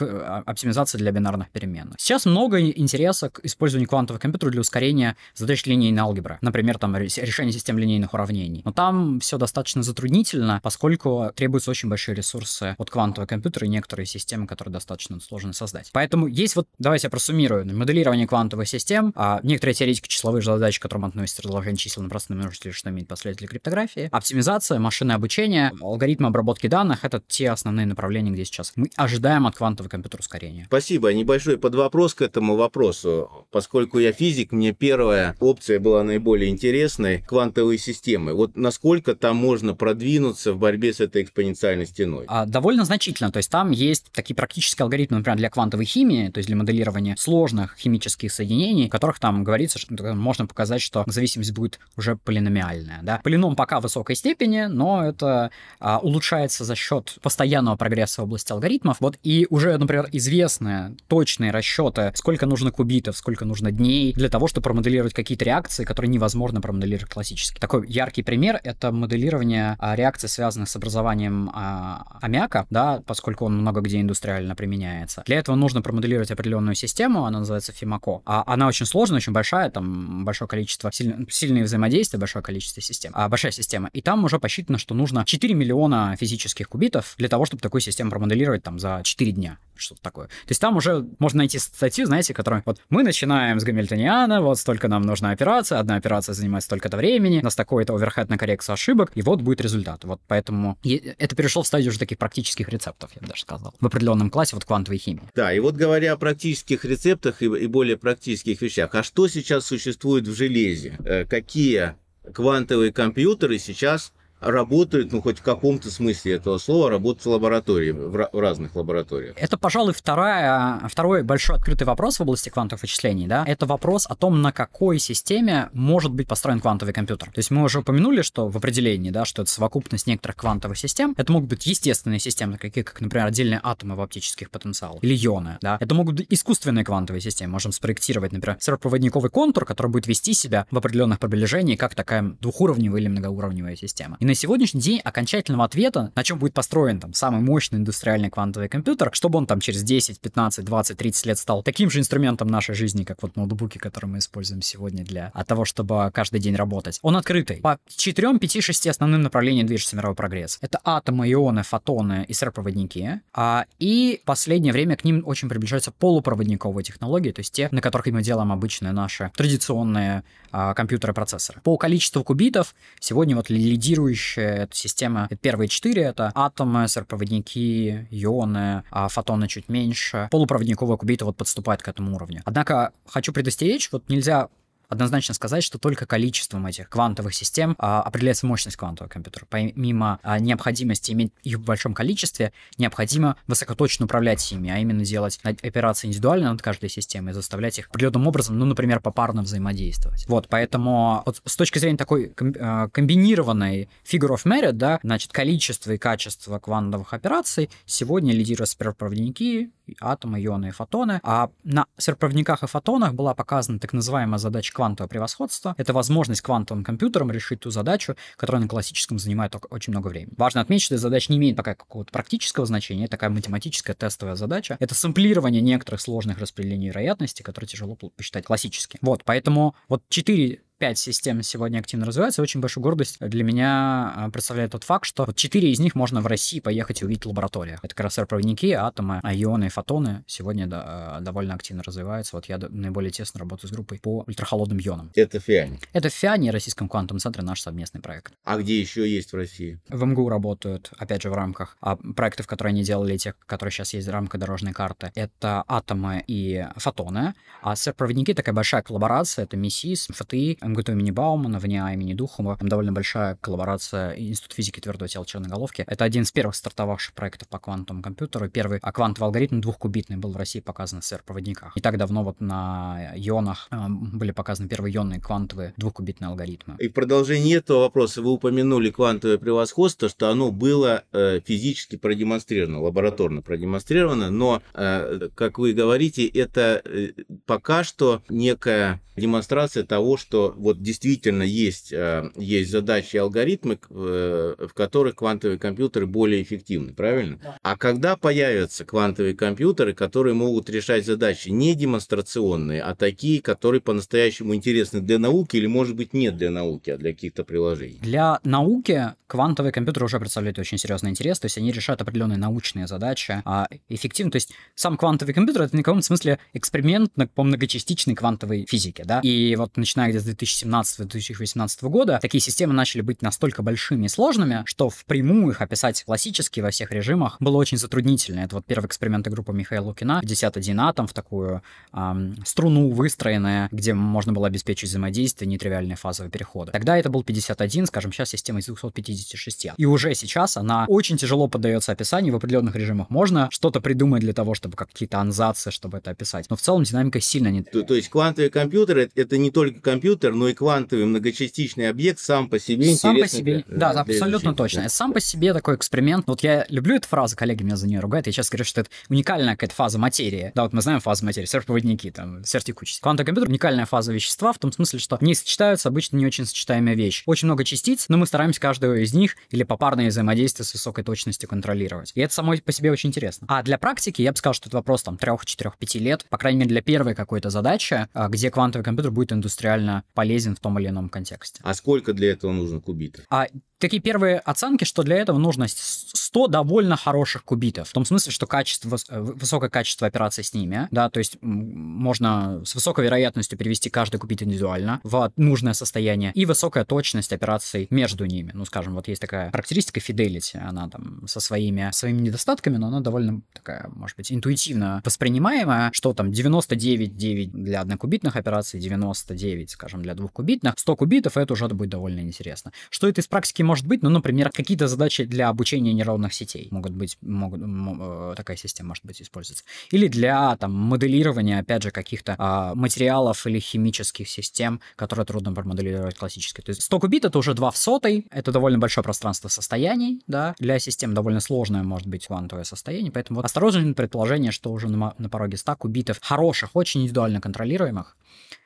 а, 0.00 0.42
оптимизации 0.46 0.96
для 0.96 1.12
бинарных 1.12 1.50
переменных. 1.50 1.96
Сейчас 1.98 2.24
много 2.24 2.58
интереса 2.58 3.28
к 3.28 3.40
использованию 3.44 3.86
квантового 3.86 4.18
компьютера 4.18 4.50
для 4.52 4.62
ускорения 4.62 5.16
задач 5.34 5.66
линейной 5.66 6.00
алгебры, 6.00 6.38
например, 6.40 6.78
там 6.78 6.96
решение 6.96 7.52
систем 7.52 7.76
линейных 7.76 8.14
уравнений. 8.14 8.62
Но 8.64 8.72
там 8.72 9.20
все 9.20 9.36
достаточно 9.36 9.82
затруднительно, 9.82 10.60
поскольку 10.62 11.30
требуются 11.36 11.70
очень 11.70 11.90
большие 11.90 12.14
ресурсы 12.14 12.74
от 12.78 12.88
квантового 12.88 13.26
компьютера 13.26 13.66
и 13.66 13.70
некоторые 13.70 14.06
системы, 14.06 14.46
которые 14.46 14.72
достаточно 14.72 15.20
сложно 15.20 15.52
создать. 15.52 15.90
Поэтому 15.92 16.26
есть 16.26 16.56
вот, 16.56 16.68
давайте 16.78 17.08
я 17.08 17.10
просуммирую, 17.10 17.66
моделирование 17.76 18.26
квантовых 18.26 18.66
систем, 18.66 19.12
а 19.14 19.40
некоторые 19.42 19.74
теоретики 19.74 20.08
числовых 20.08 20.42
задачи, 20.42 20.78
к 20.78 20.82
которым 20.82 21.04
относятся 21.04 21.42
разложение 21.42 21.76
чисел 21.76 22.02
на 22.02 22.08
простые 22.08 22.38
множители, 22.38 22.72
что 22.72 22.88
имеет 22.88 23.08
последователи 23.08 23.46
криптографии, 23.46 24.08
оптимизация, 24.10 24.78
машинное 24.78 25.16
обучение, 25.16 25.49
алгоритмы 25.58 26.28
обработки 26.28 26.66
данных— 26.66 27.00
это 27.04 27.22
те 27.26 27.50
основные 27.50 27.86
направления, 27.86 28.30
где 28.30 28.44
сейчас 28.44 28.72
мы 28.76 28.90
ожидаем 28.96 29.46
от 29.46 29.56
квантового 29.56 29.90
компьютера 29.90 30.20
ускорения. 30.20 30.64
Спасибо. 30.66 31.12
Небольшой 31.12 31.58
подвопрос 31.58 32.14
к 32.14 32.22
этому 32.22 32.56
вопросу. 32.56 33.46
Поскольку 33.50 33.98
я 33.98 34.12
физик, 34.12 34.52
мне 34.52 34.72
первая 34.72 35.36
опция 35.40 35.80
была 35.80 36.02
наиболее 36.02 36.50
интересной— 36.50 37.22
квантовые 37.28 37.78
системы. 37.78 38.34
Вот 38.34 38.56
насколько 38.56 39.14
там 39.14 39.36
можно 39.36 39.74
продвинуться 39.74 40.52
в 40.52 40.58
борьбе 40.58 40.92
с 40.92 41.00
этой 41.00 41.22
экспоненциальной 41.22 41.86
стеной? 41.86 42.24
А, 42.28 42.46
довольно 42.46 42.84
значительно. 42.84 43.30
То 43.30 43.38
есть 43.38 43.50
там 43.50 43.70
есть 43.70 44.10
такие 44.12 44.34
практические 44.34 44.84
алгоритмы, 44.84 45.18
например, 45.18 45.38
для 45.38 45.50
квантовой 45.50 45.84
химии, 45.84 46.28
то 46.28 46.38
есть 46.38 46.46
для 46.46 46.56
моделирования 46.56 47.16
сложных 47.18 47.76
химических 47.76 48.32
соединений, 48.32 48.88
в 48.88 48.90
которых 48.90 49.18
там 49.18 49.44
говорится, 49.44 49.78
что 49.78 50.14
можно 50.14 50.46
показать, 50.46 50.82
что 50.82 51.04
зависимость 51.06 51.52
будет 51.52 51.80
уже 51.96 52.16
полиномиальная. 52.16 53.00
Да? 53.02 53.20
Полином 53.22 53.56
пока 53.56 53.80
в 53.80 53.82
высокой 53.84 54.16
степени, 54.16 54.66
но 54.66 55.04
это 55.04 55.39
а, 55.78 55.98
улучшается 55.98 56.64
за 56.64 56.74
счет 56.74 57.16
постоянного 57.22 57.76
прогресса 57.76 58.20
в 58.20 58.24
области 58.24 58.52
алгоритмов. 58.52 58.98
Вот 59.00 59.18
и 59.22 59.46
уже, 59.50 59.76
например, 59.78 60.08
известные 60.12 60.94
точные 61.08 61.50
расчеты, 61.50 62.12
сколько 62.14 62.46
нужно 62.46 62.70
кубитов, 62.70 63.16
сколько 63.16 63.44
нужно 63.44 63.70
дней 63.70 64.12
для 64.12 64.28
того, 64.28 64.46
чтобы 64.46 64.64
промоделировать 64.64 65.14
какие-то 65.14 65.44
реакции, 65.44 65.84
которые 65.84 66.10
невозможно 66.10 66.60
промоделировать 66.60 67.10
классически. 67.10 67.58
Такой 67.58 67.88
яркий 67.88 68.22
пример— 68.22 68.60
это 68.64 68.92
моделирование 68.92 69.76
а, 69.78 69.96
реакций, 69.96 70.28
связанных 70.28 70.68
с 70.68 70.76
образованием 70.76 71.50
а, 71.54 72.04
аммиака, 72.20 72.66
да, 72.70 73.02
поскольку 73.06 73.46
он 73.46 73.58
много 73.58 73.80
где 73.80 74.00
индустриально 74.00 74.54
применяется. 74.54 75.22
Для 75.26 75.38
этого 75.38 75.56
нужно 75.56 75.82
промоделировать 75.82 76.30
определенную 76.30 76.74
систему, 76.74 77.24
она 77.24 77.40
называется 77.40 77.72
FIMACO. 77.72 78.22
А 78.26 78.44
она 78.46 78.66
очень 78.68 78.86
сложная, 78.86 79.18
очень 79.18 79.32
большая, 79.32 79.70
там 79.70 80.24
большое 80.24 80.48
количество, 80.48 80.90
сильно, 80.92 81.26
сильные 81.28 81.64
взаимодействия, 81.64 82.18
большое 82.18 82.42
количество 82.42 82.82
систем, 82.82 83.12
а, 83.14 83.28
большая 83.28 83.52
система. 83.52 83.90
И 83.92 84.02
там 84.02 84.24
уже 84.24 84.38
посчитано, 84.38 84.78
что 84.78 84.94
нужно 84.94 85.20
4 85.30 85.54
миллиона 85.54 86.16
физических 86.18 86.68
кубитов 86.68 87.14
для 87.16 87.28
того, 87.28 87.44
чтобы 87.44 87.62
такую 87.62 87.80
систему 87.80 88.10
промоделировать 88.10 88.64
там 88.64 88.80
за 88.80 89.00
4 89.04 89.32
дня 89.32 89.58
что-то 89.76 90.02
такое. 90.02 90.26
То 90.26 90.50
есть 90.50 90.60
там 90.60 90.76
уже 90.76 91.06
можно 91.18 91.38
найти 91.38 91.58
статью, 91.58 92.06
знаете, 92.06 92.34
которая 92.34 92.62
вот 92.66 92.80
мы 92.90 93.02
начинаем 93.02 93.60
с 93.60 93.64
Гамильтониана, 93.64 94.42
вот 94.42 94.58
столько 94.58 94.88
нам 94.88 95.02
нужна 95.02 95.30
операция, 95.30 95.78
одна 95.78 95.96
операция 95.96 96.34
занимает 96.34 96.64
столько-то 96.64 96.96
времени, 96.96 97.40
у 97.40 97.44
нас 97.44 97.54
такой-то 97.54 97.94
оверхед 97.94 98.28
на 98.28 98.36
коррекцию 98.36 98.74
ошибок, 98.74 99.12
и 99.14 99.22
вот 99.22 99.40
будет 99.40 99.60
результат. 99.60 100.04
Вот 100.04 100.20
поэтому 100.26 100.76
это 100.84 101.36
перешло 101.36 101.62
в 101.62 101.66
стадию 101.66 101.90
уже 101.90 101.98
таких 101.98 102.18
практических 102.18 102.68
рецептов, 102.68 103.10
я 103.14 103.22
бы 103.22 103.28
даже 103.28 103.42
сказал, 103.42 103.74
в 103.80 103.86
определенном 103.86 104.30
классе 104.30 104.56
вот 104.56 104.64
квантовой 104.64 104.98
химии. 104.98 105.22
Да, 105.34 105.52
и 105.52 105.60
вот 105.60 105.76
говоря 105.76 106.12
о 106.12 106.16
практических 106.16 106.84
рецептах 106.84 107.40
и, 107.40 107.46
и 107.46 107.66
более 107.66 107.96
практических 107.96 108.60
вещах, 108.60 108.94
а 108.94 109.02
что 109.02 109.28
сейчас 109.28 109.66
существует 109.66 110.26
в 110.26 110.34
железе? 110.34 110.98
Э, 111.04 111.24
какие 111.24 111.94
квантовые 112.34 112.92
компьютеры 112.92 113.58
сейчас 113.58 114.12
работают, 114.40 115.12
ну, 115.12 115.20
хоть 115.20 115.38
в 115.38 115.42
каком-то 115.42 115.90
смысле 115.90 116.34
этого 116.34 116.58
слова, 116.58 116.90
работают 116.90 117.24
в 117.24 117.30
лаборатории, 117.30 117.90
в, 117.90 118.28
разных 118.32 118.74
лабораториях. 118.74 119.34
Это, 119.36 119.58
пожалуй, 119.58 119.92
вторая, 119.92 120.80
второй 120.88 121.22
большой 121.22 121.56
открытый 121.56 121.86
вопрос 121.86 122.18
в 122.18 122.22
области 122.22 122.48
квантовых 122.48 122.82
вычислений, 122.82 123.26
да, 123.26 123.44
это 123.46 123.66
вопрос 123.66 124.06
о 124.06 124.14
том, 124.14 124.42
на 124.42 124.52
какой 124.52 124.98
системе 124.98 125.68
может 125.72 126.12
быть 126.12 126.26
построен 126.26 126.60
квантовый 126.60 126.94
компьютер. 126.94 127.28
То 127.28 127.38
есть 127.38 127.50
мы 127.50 127.62
уже 127.62 127.80
упомянули, 127.80 128.22
что 128.22 128.48
в 128.48 128.56
определении, 128.56 129.10
да, 129.10 129.24
что 129.24 129.42
это 129.42 129.50
совокупность 129.50 130.06
некоторых 130.06 130.36
квантовых 130.36 130.78
систем, 130.78 131.14
это 131.16 131.32
могут 131.32 131.48
быть 131.48 131.66
естественные 131.66 132.20
системы, 132.20 132.58
такие 132.58 132.84
как, 132.84 133.00
например, 133.00 133.26
отдельные 133.26 133.60
атомы 133.62 133.94
в 133.94 134.00
оптических 134.00 134.50
потенциалах, 134.50 135.02
или 135.02 135.14
ионы, 135.14 135.58
да, 135.60 135.76
это 135.80 135.94
могут 135.94 136.16
быть 136.16 136.26
искусственные 136.30 136.84
квантовые 136.84 137.20
системы, 137.20 137.52
можем 137.52 137.72
спроектировать, 137.72 138.32
например, 138.32 138.56
сервопроводниковый 138.60 139.30
контур, 139.30 139.64
который 139.64 139.88
будет 139.88 140.06
вести 140.06 140.32
себя 140.32 140.66
в 140.70 140.78
определенных 140.78 141.18
приближениях, 141.18 141.78
как 141.78 141.94
такая 141.94 142.22
двухуровневая 142.40 143.00
или 143.00 143.08
многоуровневая 143.08 143.76
система. 143.76 144.16
И 144.20 144.29
на 144.30 144.34
сегодняшний 144.36 144.80
день 144.80 145.00
окончательного 145.00 145.64
ответа, 145.64 146.12
на 146.14 146.22
чем 146.22 146.38
будет 146.38 146.54
построен 146.54 147.00
там 147.00 147.12
самый 147.14 147.40
мощный 147.40 147.78
индустриальный 147.78 148.30
квантовый 148.30 148.68
компьютер, 148.68 149.10
чтобы 149.12 149.38
он 149.38 149.46
там 149.48 149.58
через 149.58 149.82
10, 149.82 150.20
15, 150.20 150.64
20, 150.64 150.96
30 150.96 151.26
лет 151.26 151.36
стал 151.36 151.64
таким 151.64 151.90
же 151.90 151.98
инструментом 151.98 152.46
нашей 152.46 152.76
жизни, 152.76 153.02
как 153.02 153.20
вот 153.22 153.34
ноутбуки, 153.34 153.78
которые 153.78 154.08
мы 154.08 154.18
используем 154.18 154.62
сегодня 154.62 155.02
для 155.02 155.32
того, 155.48 155.64
чтобы 155.64 156.12
каждый 156.14 156.38
день 156.38 156.54
работать. 156.54 157.00
Он 157.02 157.16
открытый. 157.16 157.56
По 157.56 157.80
4, 157.88 158.38
5, 158.38 158.62
6 158.62 158.86
основным 158.86 159.22
направлениям 159.22 159.66
движется 159.66 159.96
мировой 159.96 160.14
прогресс. 160.14 160.58
Это 160.60 160.78
атомы, 160.84 161.28
ионы, 161.28 161.64
фотоны 161.64 162.24
и 162.28 162.32
сверхпроводники. 162.32 163.22
А, 163.34 163.66
и 163.80 164.20
в 164.22 164.26
последнее 164.26 164.72
время 164.72 164.94
к 164.94 165.02
ним 165.02 165.24
очень 165.26 165.48
приближаются 165.48 165.90
полупроводниковые 165.90 166.84
технологии, 166.84 167.32
то 167.32 167.40
есть 167.40 167.52
те, 167.52 167.68
на 167.72 167.80
которых 167.80 168.06
мы 168.06 168.22
делаем 168.22 168.52
обычные 168.52 168.92
наши 168.92 169.32
традиционные 169.34 170.22
а, 170.52 170.72
компьютеры, 170.74 171.14
процессоры. 171.14 171.60
По 171.64 171.76
количеству 171.76 172.22
кубитов 172.22 172.76
сегодня 173.00 173.34
вот 173.34 173.50
лидирующие 173.50 174.19
следующая 174.20 174.62
это 174.64 174.76
система, 174.76 175.28
первые 175.40 175.68
четыре 175.68 176.02
это 176.02 176.30
атомы, 176.34 176.86
сверхпроводники, 176.88 178.06
ионы, 178.10 178.84
а 178.90 179.08
фотоны 179.08 179.48
чуть 179.48 179.68
меньше. 179.68 180.28
Полупроводниковые 180.30 180.98
кубиты 180.98 181.24
вот 181.24 181.36
подступают 181.36 181.82
к 181.82 181.88
этому 181.88 182.14
уровню. 182.14 182.42
Однако 182.44 182.92
хочу 183.06 183.32
предостеречь, 183.32 183.90
вот 183.92 184.08
нельзя 184.08 184.48
однозначно 184.90 185.34
сказать, 185.34 185.64
что 185.64 185.78
только 185.78 186.04
количеством 186.04 186.66
этих 186.66 186.88
квантовых 186.88 187.34
систем 187.34 187.76
а, 187.78 188.02
определяется 188.02 188.46
мощность 188.46 188.76
квантового 188.76 189.08
компьютера. 189.08 189.46
Помимо 189.48 190.18
а, 190.22 190.38
необходимости 190.38 191.12
иметь 191.12 191.32
их 191.42 191.58
в 191.58 191.62
большом 191.62 191.94
количестве, 191.94 192.52
необходимо 192.76 193.36
высокоточно 193.46 194.04
управлять 194.04 194.52
ими, 194.52 194.68
а 194.68 194.78
именно 194.78 195.04
делать 195.04 195.40
операции 195.42 196.08
индивидуально 196.08 196.50
над 196.52 196.60
каждой 196.60 196.90
системой, 196.90 197.32
заставлять 197.32 197.78
их 197.78 197.88
определенным 197.88 198.26
образом, 198.26 198.58
ну, 198.58 198.66
например, 198.66 199.00
попарно 199.00 199.42
взаимодействовать. 199.42 200.26
Вот, 200.26 200.48
поэтому 200.48 201.22
вот 201.24 201.40
с 201.44 201.56
точки 201.56 201.78
зрения 201.78 201.96
такой 201.96 202.34
а, 202.58 202.88
комбинированной 202.88 203.88
figure 204.04 204.34
of 204.34 204.44
merit, 204.44 204.72
да, 204.72 204.98
значит, 205.04 205.32
количество 205.32 205.92
и 205.92 205.98
качество 205.98 206.58
квантовых 206.58 207.14
операций 207.14 207.70
сегодня 207.86 208.34
лидируют 208.34 208.70
сверхпроводники, 208.70 209.70
атомы, 210.00 210.44
ионы 210.44 210.68
и 210.68 210.70
фотоны, 210.70 211.20
а 211.22 211.50
на 211.64 211.86
сверхпроводниках 211.96 212.62
и 212.62 212.66
фотонах 212.66 213.14
была 213.14 213.34
показана 213.34 213.78
так 213.78 213.92
называемая 213.92 214.38
задача 214.38 214.72
квантового 214.72 215.08
превосходства. 215.08 215.74
Это 215.78 215.92
возможность 215.92 216.40
квантовым 216.42 216.84
компьютерам 216.84 217.30
решить 217.30 217.60
ту 217.60 217.70
задачу, 217.70 218.16
которая 218.36 218.62
на 218.62 218.68
классическом 218.68 219.18
занимает 219.18 219.54
очень 219.70 219.92
много 219.92 220.08
времени. 220.08 220.34
Важно 220.36 220.60
отметить, 220.60 220.84
что 220.84 220.94
эта 220.94 221.02
задача 221.02 221.32
не 221.32 221.38
имеет 221.38 221.56
пока 221.56 221.74
какого-то 221.74 222.12
практического 222.12 222.66
значения, 222.66 223.04
это 223.04 223.12
такая 223.12 223.30
математическая 223.30 223.94
тестовая 223.94 224.36
задача. 224.36 224.76
Это 224.80 224.94
сэмплирование 224.94 225.62
некоторых 225.62 226.00
сложных 226.00 226.38
распределений 226.38 226.88
вероятности, 226.88 227.42
которые 227.42 227.68
тяжело 227.68 227.96
посчитать 227.96 228.44
классически. 228.44 228.98
Вот, 229.02 229.24
поэтому 229.24 229.74
вот 229.88 230.02
четыре 230.08 230.60
пять 230.80 230.98
систем 230.98 231.42
сегодня 231.42 231.78
активно 231.78 232.06
развиваются. 232.06 232.40
Очень 232.40 232.60
большую 232.60 232.82
гордость 232.82 233.18
для 233.20 233.44
меня 233.44 234.14
а, 234.16 234.30
представляет 234.30 234.72
тот 234.72 234.82
факт, 234.82 235.04
что 235.04 235.26
вот 235.26 235.36
четыре 235.36 235.70
из 235.70 235.78
них 235.78 235.94
можно 235.94 236.22
в 236.22 236.26
России 236.26 236.58
поехать 236.58 237.02
и 237.02 237.04
увидеть 237.04 237.26
в 237.26 237.28
лабораториях. 237.28 237.80
Это 237.84 237.94
как 237.94 238.04
раз 238.04 238.18
проводники, 238.26 238.72
атомы, 238.72 239.20
ионы 239.22 239.66
и 239.66 239.68
фотоны 239.68 240.24
сегодня 240.26 240.66
да, 240.66 241.18
а, 241.18 241.20
довольно 241.20 241.54
активно 241.54 241.82
развиваются. 241.82 242.34
Вот 242.34 242.46
я 242.46 242.56
наиболее 242.56 243.10
тесно 243.10 243.40
работаю 243.40 243.68
с 243.68 243.72
группой 243.72 244.00
по 244.00 244.24
ультрахолодным 244.26 244.80
ионам. 244.80 245.12
Это 245.14 245.38
ФИАНИ? 245.38 245.80
Это 245.92 246.08
ФИАНИ, 246.08 246.50
Российском 246.50 246.88
квантовом 246.88 247.20
центре, 247.20 247.42
наш 247.42 247.60
совместный 247.60 248.00
проект. 248.00 248.32
А 248.44 248.56
где 248.56 248.80
еще 248.80 249.06
есть 249.06 249.34
в 249.34 249.36
России? 249.36 249.78
В 249.90 250.02
МГУ 250.02 250.30
работают, 250.30 250.92
опять 250.96 251.20
же, 251.20 251.28
в 251.28 251.34
рамках 251.34 251.76
а, 251.82 251.96
проектов, 251.96 252.46
которые 252.46 252.70
они 252.70 252.84
делали, 252.84 253.18
тех, 253.18 253.36
которые 253.44 253.70
сейчас 253.70 253.92
есть 253.92 254.08
в 254.08 254.10
рамках 254.10 254.40
дорожной 254.40 254.72
карты. 254.72 255.12
Это 255.14 255.62
атомы 255.68 256.24
и 256.26 256.64
фотоны. 256.76 257.34
А 257.60 257.74
проводники 257.94 258.32
такая 258.32 258.54
большая 258.54 258.80
коллаборация, 258.80 259.44
это 259.44 259.58
МИСИС, 259.58 260.08
ФТИ, 260.10 260.56
МГТУ 260.70 260.92
имени 260.92 261.10
Баумана, 261.10 261.58
ВНИА 261.58 261.94
имени 261.94 262.14
Духова. 262.14 262.56
Там 262.56 262.68
довольно 262.68 262.92
большая 262.92 263.36
коллаборация 263.40 264.12
Институт 264.12 264.52
физики 264.52 264.80
твердого 264.80 265.08
тела 265.08 265.26
черноголовки. 265.26 265.84
Это 265.86 266.04
один 266.04 266.22
из 266.22 266.32
первых 266.32 266.54
стартовавших 266.54 267.14
проектов 267.14 267.48
по 267.48 267.58
квантовому 267.58 268.02
компьютеру. 268.02 268.48
Первый 268.48 268.78
а 268.82 268.92
квантовый 268.92 269.26
алгоритм 269.26 269.60
двухкубитный 269.60 270.16
был 270.16 270.32
в 270.32 270.36
России 270.36 270.60
показан 270.60 271.00
в 271.00 271.04
сверхпроводниках. 271.04 271.76
Не 271.76 271.82
так 271.82 271.96
давно 271.96 272.24
вот 272.24 272.40
на 272.40 273.12
ионах 273.14 273.68
э, 273.70 273.76
были 273.88 274.32
показаны 274.32 274.68
первые 274.68 274.94
ионные 274.94 275.20
квантовые 275.20 275.74
двухкубитные 275.76 276.28
алгоритмы. 276.28 276.76
И 276.78 276.88
в 276.88 276.92
продолжении 276.92 277.56
этого 277.56 277.80
вопроса 277.80 278.22
вы 278.22 278.32
упомянули 278.32 278.90
квантовое 278.90 279.38
превосходство, 279.38 280.08
что 280.08 280.30
оно 280.30 280.50
было 280.50 281.04
э, 281.12 281.40
физически 281.44 281.96
продемонстрировано, 281.96 282.80
лабораторно 282.80 283.42
продемонстрировано, 283.42 284.30
но, 284.30 284.62
э, 284.74 285.28
как 285.34 285.58
вы 285.58 285.72
говорите, 285.72 286.26
это 286.26 286.82
э, 286.84 287.12
пока 287.46 287.84
что 287.84 288.22
некая 288.28 289.00
демонстрация 289.16 289.84
того, 289.84 290.16
что 290.16 290.54
вот 290.60 290.82
действительно 290.82 291.42
есть, 291.42 291.92
э, 291.92 292.30
есть 292.36 292.70
задачи 292.70 293.16
и 293.16 293.18
алгоритмы, 293.18 293.78
э, 293.90 294.54
в 294.58 294.74
которых 294.74 295.16
квантовые 295.16 295.58
компьютеры 295.58 296.06
более 296.06 296.42
эффективны, 296.42 296.92
правильно? 296.92 297.38
Да. 297.42 297.58
А 297.62 297.76
когда 297.76 298.16
появятся 298.16 298.84
квантовые 298.84 299.34
компьютеры, 299.34 299.94
которые 299.94 300.34
могут 300.34 300.70
решать 300.70 301.06
задачи 301.06 301.48
не 301.48 301.74
демонстрационные, 301.74 302.82
а 302.82 302.94
такие, 302.94 303.40
которые 303.40 303.80
по-настоящему 303.80 304.54
интересны 304.54 305.00
для 305.00 305.18
науки 305.18 305.56
или, 305.56 305.66
может 305.66 305.96
быть, 305.96 306.12
нет 306.12 306.36
для 306.36 306.50
науки, 306.50 306.90
а 306.90 306.98
для 306.98 307.12
каких-то 307.12 307.44
приложений? 307.44 307.98
Для 308.02 308.40
науки 308.44 309.14
квантовые 309.26 309.72
компьютеры 309.72 310.06
уже 310.06 310.18
представляют 310.18 310.58
очень 310.58 310.76
серьезный 310.76 311.10
интерес, 311.10 311.38
то 311.38 311.46
есть 311.46 311.56
они 311.56 311.70
решают 311.70 312.02
определенные 312.02 312.36
научные 312.36 312.86
задачи, 312.86 313.40
а 313.44 313.68
эффективно, 313.88 314.32
то 314.32 314.36
есть 314.36 314.52
сам 314.74 314.96
квантовый 314.96 315.34
компьютер 315.34 315.62
это 315.62 315.76
в 315.76 315.82
каком-то 315.82 316.04
смысле 316.04 316.38
эксперимент 316.52 317.12
по 317.34 317.44
многочастичной 317.44 318.14
квантовой 318.14 318.66
физике, 318.68 319.04
да, 319.04 319.20
и 319.22 319.54
вот 319.56 319.76
начиная 319.76 320.10
где-то 320.10 320.24
с 320.26 320.28
2017-2018 320.50 321.88
года 321.88 322.18
такие 322.20 322.40
системы 322.40 322.72
начали 322.72 323.00
быть 323.00 323.22
настолько 323.22 323.62
большими 323.62 324.06
и 324.06 324.08
сложными, 324.08 324.62
что 324.66 324.90
впрямую 324.90 325.52
их 325.52 325.60
описать 325.60 326.04
классически 326.04 326.60
во 326.60 326.70
всех 326.70 326.90
режимах 326.92 327.36
было 327.40 327.56
очень 327.56 327.78
затруднительно. 327.78 328.40
Это 328.40 328.56
вот 328.56 328.66
первый 328.66 328.86
эксперимент 328.86 329.26
группы 329.28 329.52
Михаила 329.52 329.86
Лукина, 329.86 330.20
51 330.20 330.80
атом 330.80 331.06
в 331.06 331.12
такую 331.12 331.62
эм, 331.92 332.36
струну 332.44 332.90
выстроенная, 332.90 333.68
где 333.70 333.94
можно 333.94 334.32
было 334.32 334.46
обеспечить 334.46 334.88
взаимодействие, 334.88 335.48
нетривиальные 335.48 335.96
фазовые 335.96 336.30
переходы. 336.30 336.72
Тогда 336.72 336.96
это 336.96 337.10
был 337.10 337.22
51, 337.22 337.86
скажем, 337.86 338.12
сейчас 338.12 338.30
система 338.30 338.60
из 338.60 338.66
256. 338.66 339.68
И 339.76 339.86
уже 339.86 340.14
сейчас 340.14 340.56
она 340.56 340.84
очень 340.88 341.16
тяжело 341.16 341.48
поддается 341.48 341.92
описанию 341.92 342.32
в 342.32 342.36
определенных 342.36 342.74
режимах. 342.76 343.10
Можно 343.10 343.48
что-то 343.50 343.80
придумать 343.80 344.20
для 344.20 344.32
того, 344.32 344.54
чтобы 344.54 344.76
какие-то 344.76 345.18
анзацы, 345.18 345.70
чтобы 345.70 345.98
это 345.98 346.10
описать. 346.10 346.46
Но 346.50 346.56
в 346.56 346.60
целом 346.60 346.82
динамика 346.84 347.20
сильно 347.20 347.48
не... 347.48 347.62
То, 347.62 347.82
то 347.82 347.94
есть 347.94 348.08
компьютеры 348.08 348.70
компьютер 348.70 349.10
это 349.14 349.38
не 349.38 349.50
только 349.50 349.80
компьютер, 349.80 350.34
но 350.40 350.48
и 350.48 350.54
квантовый 350.54 351.04
многочастичный 351.04 351.90
объект 351.90 352.18
сам 352.18 352.48
по 352.48 352.58
себе 352.58 352.94
Сам 352.94 353.18
по 353.18 353.28
себе, 353.28 353.62
да, 353.68 353.92
да 353.92 354.00
абсолютно 354.00 354.54
точно. 354.54 354.88
Сам 354.88 355.12
по 355.12 355.20
себе 355.20 355.52
такой 355.52 355.76
эксперимент. 355.76 356.26
Вот 356.26 356.42
я 356.42 356.64
люблю 356.70 356.96
эту 356.96 357.06
фразу, 357.08 357.36
коллеги 357.36 357.62
меня 357.62 357.76
за 357.76 357.86
нее 357.86 358.00
ругают, 358.00 358.26
я 358.26 358.32
сейчас 358.32 358.48
говорю, 358.48 358.64
что 358.64 358.80
это 358.80 358.90
уникальная 359.10 359.52
какая-то 359.52 359.74
фаза 359.74 359.98
материи. 359.98 360.50
Да, 360.54 360.62
вот 360.62 360.72
мы 360.72 360.80
знаем 360.80 361.00
фазу 361.00 361.26
материи, 361.26 361.44
сверхпроводники, 361.44 362.10
там, 362.10 362.42
сверхтекучесть. 362.42 363.00
Квантовый 363.00 363.26
компьютер— 363.26 363.48
уникальная 363.50 363.84
фаза 363.84 364.14
вещества 364.14 364.54
в 364.54 364.58
том 364.58 364.72
смысле, 364.72 364.98
что 364.98 365.18
не 365.20 365.34
сочетаются 365.34 365.90
обычно 365.90 366.16
не 366.16 366.24
очень 366.24 366.46
сочетаемые 366.46 366.96
вещи. 366.96 367.22
Очень 367.26 367.48
много 367.48 367.64
частиц, 367.64 368.06
но 368.08 368.16
мы 368.16 368.24
стараемся 368.24 368.62
каждую 368.62 369.02
из 369.02 369.12
них 369.12 369.36
или 369.50 369.62
попарное 369.62 370.08
взаимодействие 370.08 370.64
с 370.64 370.72
высокой 370.72 371.04
точностью 371.04 371.50
контролировать. 371.50 372.12
И 372.14 372.20
это 372.22 372.32
само 372.32 372.56
по 372.56 372.72
себе 372.72 372.90
очень 372.90 373.10
интересно. 373.10 373.46
А 373.50 373.62
для 373.62 373.76
практики 373.76 374.22
я 374.22 374.32
бы 374.32 374.38
сказал, 374.38 374.54
что 374.54 374.70
это 374.70 374.78
вопрос 374.78 375.02
там 375.02 375.16
3-4-5 375.16 375.98
лет, 375.98 376.24
по 376.30 376.38
крайней 376.38 376.60
мере, 376.60 376.70
для 376.70 376.80
первой 376.80 377.14
какой-то 377.14 377.50
задачи, 377.50 378.08
а, 378.14 378.28
где 378.28 378.50
квантовый 378.50 378.82
компьютер 378.82 379.10
будет 379.10 379.32
индустриально 379.32 379.90
реально 379.90 380.04
полезен 380.30 380.54
в 380.54 380.60
том 380.60 380.78
или 380.78 380.88
ином 380.88 381.08
контексте. 381.08 381.60
А 381.64 381.74
сколько 381.74 382.12
для 382.12 382.30
этого 382.30 382.52
нужно 382.52 382.80
кубитов? 382.80 383.24
А 383.30 383.48
такие 383.80 384.00
первые 384.00 384.38
оценки, 384.38 384.84
что 384.84 385.02
для 385.02 385.16
этого 385.16 385.38
нужно 385.38 385.66
100 385.68 386.46
довольно 386.46 386.96
хороших 386.96 387.44
кубитов. 387.44 387.88
В 387.88 387.92
том 387.92 388.04
смысле, 388.04 388.32
что 388.32 388.46
качество, 388.46 388.96
э, 389.08 389.20
высокое 389.20 389.70
качество 389.70 390.06
операции 390.06 390.42
с 390.42 390.54
ними, 390.54 390.86
да, 390.90 391.10
то 391.10 391.18
есть 391.18 391.38
можно 391.40 392.62
с 392.64 392.74
высокой 392.74 393.06
вероятностью 393.06 393.58
перевести 393.58 393.90
каждый 393.90 394.18
кубит 394.18 394.42
индивидуально 394.42 395.00
в 395.02 395.32
нужное 395.36 395.72
состояние 395.72 396.32
и 396.34 396.46
высокая 396.46 396.84
точность 396.84 397.32
операций 397.32 397.88
между 397.90 398.26
ними. 398.26 398.52
Ну, 398.54 398.64
скажем, 398.64 398.94
вот 398.94 399.08
есть 399.08 399.20
такая 399.20 399.50
характеристика 399.50 399.98
Fidelity, 399.98 400.58
она 400.58 400.88
там 400.88 401.26
со 401.26 401.40
своими, 401.40 401.90
своими 401.92 402.20
недостатками, 402.20 402.76
но 402.76 402.88
она 402.88 403.00
довольно 403.00 403.40
такая, 403.52 403.88
может 403.88 404.16
быть, 404.16 404.30
интуитивно 404.30 405.02
воспринимаемая, 405.04 405.90
что 405.92 406.12
там 406.12 406.30
99,9 406.30 407.50
для 407.52 407.80
однокубитных 407.80 408.36
операций, 408.36 408.78
99, 408.78 409.70
скажем, 409.70 410.02
для 410.02 410.14
двухкубитных, 410.14 410.74
100 410.76 410.96
кубитов, 410.96 411.36
это 411.36 411.54
уже 411.54 411.68
будет 411.68 411.90
довольно 411.90 412.20
интересно. 412.20 412.72
Что 412.90 413.08
это 413.08 413.20
из 413.20 413.26
практики 413.26 413.62
может 413.70 413.86
быть, 413.86 414.02
ну, 414.02 414.10
например, 414.10 414.50
какие-то 414.50 414.88
задачи 414.88 415.22
для 415.22 415.48
обучения 415.48 415.92
нейронных 415.92 416.34
сетей 416.34 416.66
могут 416.72 416.90
быть, 416.90 417.16
могут, 417.20 417.60
э, 417.62 418.34
такая 418.36 418.56
система 418.56 418.88
может 418.88 419.04
быть 419.04 419.22
использоваться. 419.22 419.62
Или 419.92 420.08
для 420.08 420.56
там 420.56 420.72
моделирования, 420.72 421.60
опять 421.60 421.84
же, 421.84 421.92
каких-то 421.92 422.34
а, 422.36 422.74
материалов 422.74 423.46
или 423.46 423.60
химических 423.60 424.28
систем, 424.28 424.80
которые 424.96 425.24
трудно 425.24 425.54
промоделировать 425.54 426.16
классически. 426.16 426.62
То 426.62 426.70
есть 426.70 426.82
100 426.82 426.98
кубит 426.98 427.24
это 427.24 427.38
уже 427.38 427.54
2 427.54 427.70
в 427.70 427.76
сотой, 427.76 428.26
это 428.32 428.50
довольно 428.50 428.78
большое 428.78 429.04
пространство 429.04 429.46
состояний, 429.46 430.20
да, 430.26 430.56
для 430.58 430.80
систем 430.80 431.14
довольно 431.14 431.38
сложное 431.38 431.84
может 431.84 432.08
быть 432.08 432.26
квантовое 432.26 432.64
состояние, 432.64 433.12
поэтому 433.12 433.36
вот 433.36 433.44
осторожно 433.44 433.94
предположение, 433.94 434.50
что 434.50 434.72
уже 434.72 434.88
на, 434.88 435.14
на 435.16 435.28
пороге 435.28 435.56
100 435.56 435.76
кубитов 435.76 436.18
хороших, 436.20 436.70
очень 436.74 437.02
индивидуально 437.02 437.40
контролируемых, 437.40 438.16